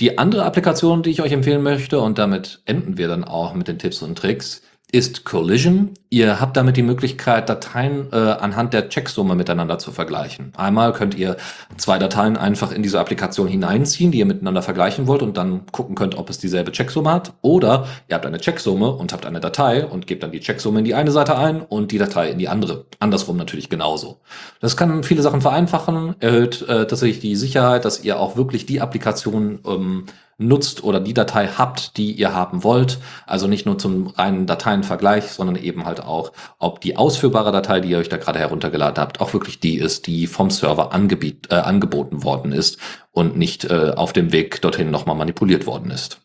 [0.00, 3.68] Die andere Applikation, die ich euch empfehlen möchte, und damit enden wir dann auch mit
[3.68, 5.90] den Tipps und Tricks, ist Collision.
[6.08, 10.52] Ihr habt damit die Möglichkeit, Dateien äh, anhand der Checksumme miteinander zu vergleichen.
[10.56, 11.36] Einmal könnt ihr
[11.76, 15.94] zwei Dateien einfach in diese Applikation hineinziehen, die ihr miteinander vergleichen wollt und dann gucken
[15.94, 17.34] könnt, ob es dieselbe Checksumme hat.
[17.42, 20.86] Oder ihr habt eine Checksumme und habt eine Datei und gebt dann die Checksumme in
[20.86, 22.86] die eine Seite ein und die Datei in die andere.
[22.98, 24.20] Andersrum natürlich genauso.
[24.60, 28.80] Das kann viele Sachen vereinfachen, erhöht äh, tatsächlich die Sicherheit, dass ihr auch wirklich die
[28.80, 30.06] Applikation ähm,
[30.38, 32.98] nutzt oder die Datei habt, die ihr haben wollt.
[33.26, 37.90] Also nicht nur zum reinen Dateienvergleich, sondern eben halt auch, ob die ausführbare Datei, die
[37.90, 41.56] ihr euch da gerade heruntergeladen habt, auch wirklich die ist, die vom Server angebiet, äh,
[41.56, 42.78] angeboten worden ist
[43.10, 46.20] und nicht äh, auf dem Weg dorthin nochmal manipuliert worden ist.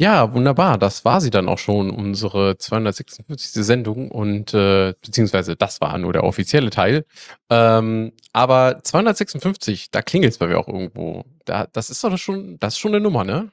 [0.00, 0.78] Ja, wunderbar.
[0.78, 3.62] Das war sie dann auch schon, unsere 256.
[3.62, 7.04] Sendung und äh, beziehungsweise das war nur der offizielle Teil.
[7.50, 11.26] Ähm, aber 256, da klingelt es bei mir auch irgendwo.
[11.44, 13.50] Da, das ist doch schon, das ist schon eine Nummer, ne?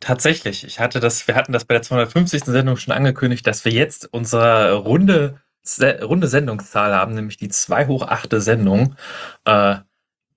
[0.00, 0.64] Tatsächlich.
[0.64, 2.46] Ich hatte das, wir hatten das bei der 250.
[2.46, 7.86] Sendung schon angekündigt, dass wir jetzt unsere runde, se runde Sendungszahl haben, nämlich die 2
[7.86, 8.42] hoch 8.
[8.42, 8.96] Sendung.
[9.44, 9.76] Äh,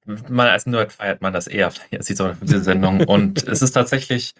[0.06, 2.60] man als Nerd feiert man das eher als die 250.
[2.60, 3.04] Sendung.
[3.04, 4.36] Und es ist tatsächlich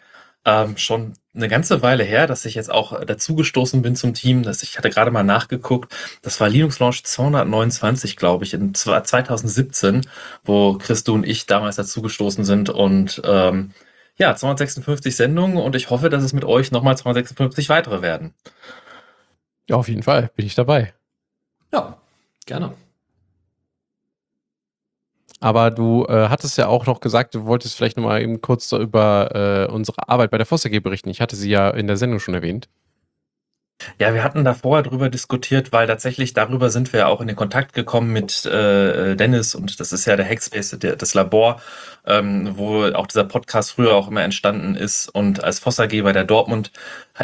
[0.48, 4.44] ähm, schon eine ganze Weile her, dass ich jetzt auch dazugestoßen bin zum Team.
[4.44, 5.94] Dass ich hatte gerade mal nachgeguckt.
[6.22, 10.08] Das war Linux Launch 229, glaube ich, in 2017,
[10.46, 12.70] wo Christo und ich damals dazugestoßen sind.
[12.70, 13.74] Und ähm,
[14.16, 18.34] ja, 256 Sendungen und ich hoffe, dass es mit euch nochmal 256 weitere werden.
[19.68, 20.94] Ja, auf jeden Fall bin ich dabei.
[21.74, 21.98] Ja,
[22.46, 22.74] gerne.
[25.40, 28.72] Aber du äh, hattest ja auch noch gesagt, du wolltest vielleicht noch mal eben kurz
[28.72, 31.10] über äh, unsere Arbeit bei der VOSAG berichten.
[31.10, 32.70] Ich hatte sie ja in der Sendung schon erwähnt.
[34.00, 37.36] Ja, wir hatten da vorher drüber diskutiert, weil tatsächlich darüber sind wir auch in den
[37.36, 41.62] Kontakt gekommen mit äh, Dennis und das ist ja der Hackspace, der, das Labor,
[42.06, 45.10] ähm, wo auch dieser Podcast früher auch immer entstanden ist.
[45.10, 46.72] Und als VOSAG bei der Dortmund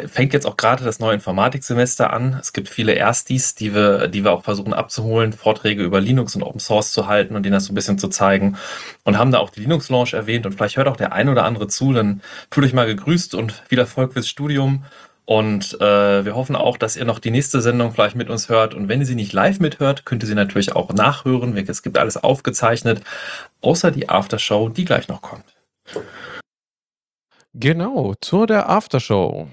[0.08, 2.38] fängt jetzt auch gerade das neue Informatiksemester an.
[2.40, 6.44] Es gibt viele Erstis, die wir, die wir auch versuchen abzuholen, Vorträge über Linux und
[6.44, 8.58] Open Source zu halten und denen das so ein bisschen zu zeigen.
[9.04, 11.46] Und haben da auch die Linux Launch erwähnt und vielleicht hört auch der ein oder
[11.46, 12.22] andere zu, dann
[12.52, 14.86] fühlt euch mal gegrüßt und viel Erfolg fürs Studium.
[15.26, 18.74] Und äh, wir hoffen auch, dass ihr noch die nächste Sendung vielleicht mit uns hört.
[18.74, 21.56] Und wenn ihr sie nicht live mithört, könnt ihr sie natürlich auch nachhören.
[21.56, 23.02] Es gibt alles aufgezeichnet,
[23.62, 25.45] außer die Aftershow, die gleich noch kommt.
[27.54, 29.48] Genau, zur der Aftershow.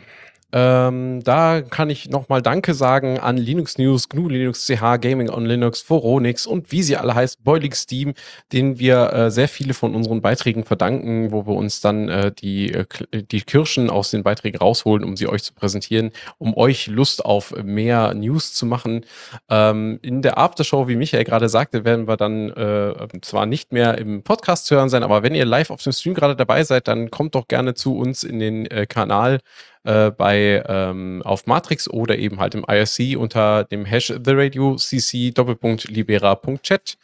[0.53, 5.47] Ähm, da kann ich nochmal Danke sagen an Linux News, GNU Linux CH, Gaming on
[5.47, 8.15] Linux, Foronix und wie sie alle heißt, Boiling Steam,
[8.53, 12.73] denen wir äh, sehr viele von unseren Beiträgen verdanken, wo wir uns dann äh, die,
[12.73, 17.25] äh, die Kirschen aus den Beiträgen rausholen, um sie euch zu präsentieren, um euch Lust
[17.25, 19.05] auf mehr News zu machen.
[19.49, 23.99] Ähm, in der Aftershow, wie Michael gerade sagte, werden wir dann äh, zwar nicht mehr
[23.99, 26.89] im Podcast zu hören sein, aber wenn ihr live auf dem Stream gerade dabei seid,
[26.89, 29.39] dann kommt doch gerne zu uns in den äh, Kanal
[29.85, 34.77] äh, bei ähm, auf Matrix oder eben halt im IRC unter dem Hash The Radio
[34.77, 36.99] CC Doppelpunkt Libera.chat.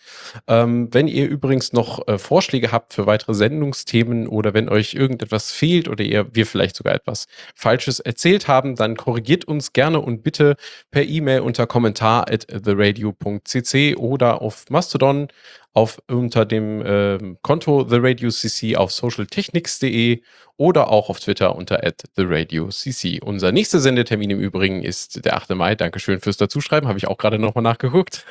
[0.46, 5.52] Ähm, wenn ihr übrigens noch äh, Vorschläge habt für weitere Sendungsthemen oder wenn euch irgendetwas
[5.52, 10.22] fehlt oder ihr wir vielleicht sogar etwas Falsches erzählt haben, dann korrigiert uns gerne und
[10.22, 10.56] bitte
[10.90, 15.28] per E-Mail unter kommentar at theradio.cc oder auf Mastodon
[15.76, 20.22] auf, unter dem ähm, Konto The Radio CC auf socialtechnics.de
[20.56, 21.80] oder auch auf Twitter unter
[22.16, 23.20] @theradiocc.
[23.22, 25.50] Unser nächster Sendetermin im Übrigen ist der 8.
[25.50, 25.74] Mai.
[25.74, 28.24] Dankeschön fürs Dazuschreiben, habe ich auch gerade nochmal nachgeguckt.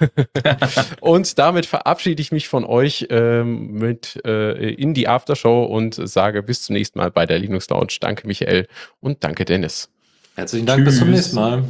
[1.01, 6.41] und damit verabschiede ich mich von euch ähm, mit äh, in die Aftershow und sage
[6.41, 7.97] bis zum nächsten Mal bei der Linux Lounge.
[8.01, 8.67] Danke Michael
[9.01, 9.91] und danke Dennis.
[10.33, 11.15] Herzlichen Dank, bis zum Tschüss.
[11.15, 11.63] nächsten Mal.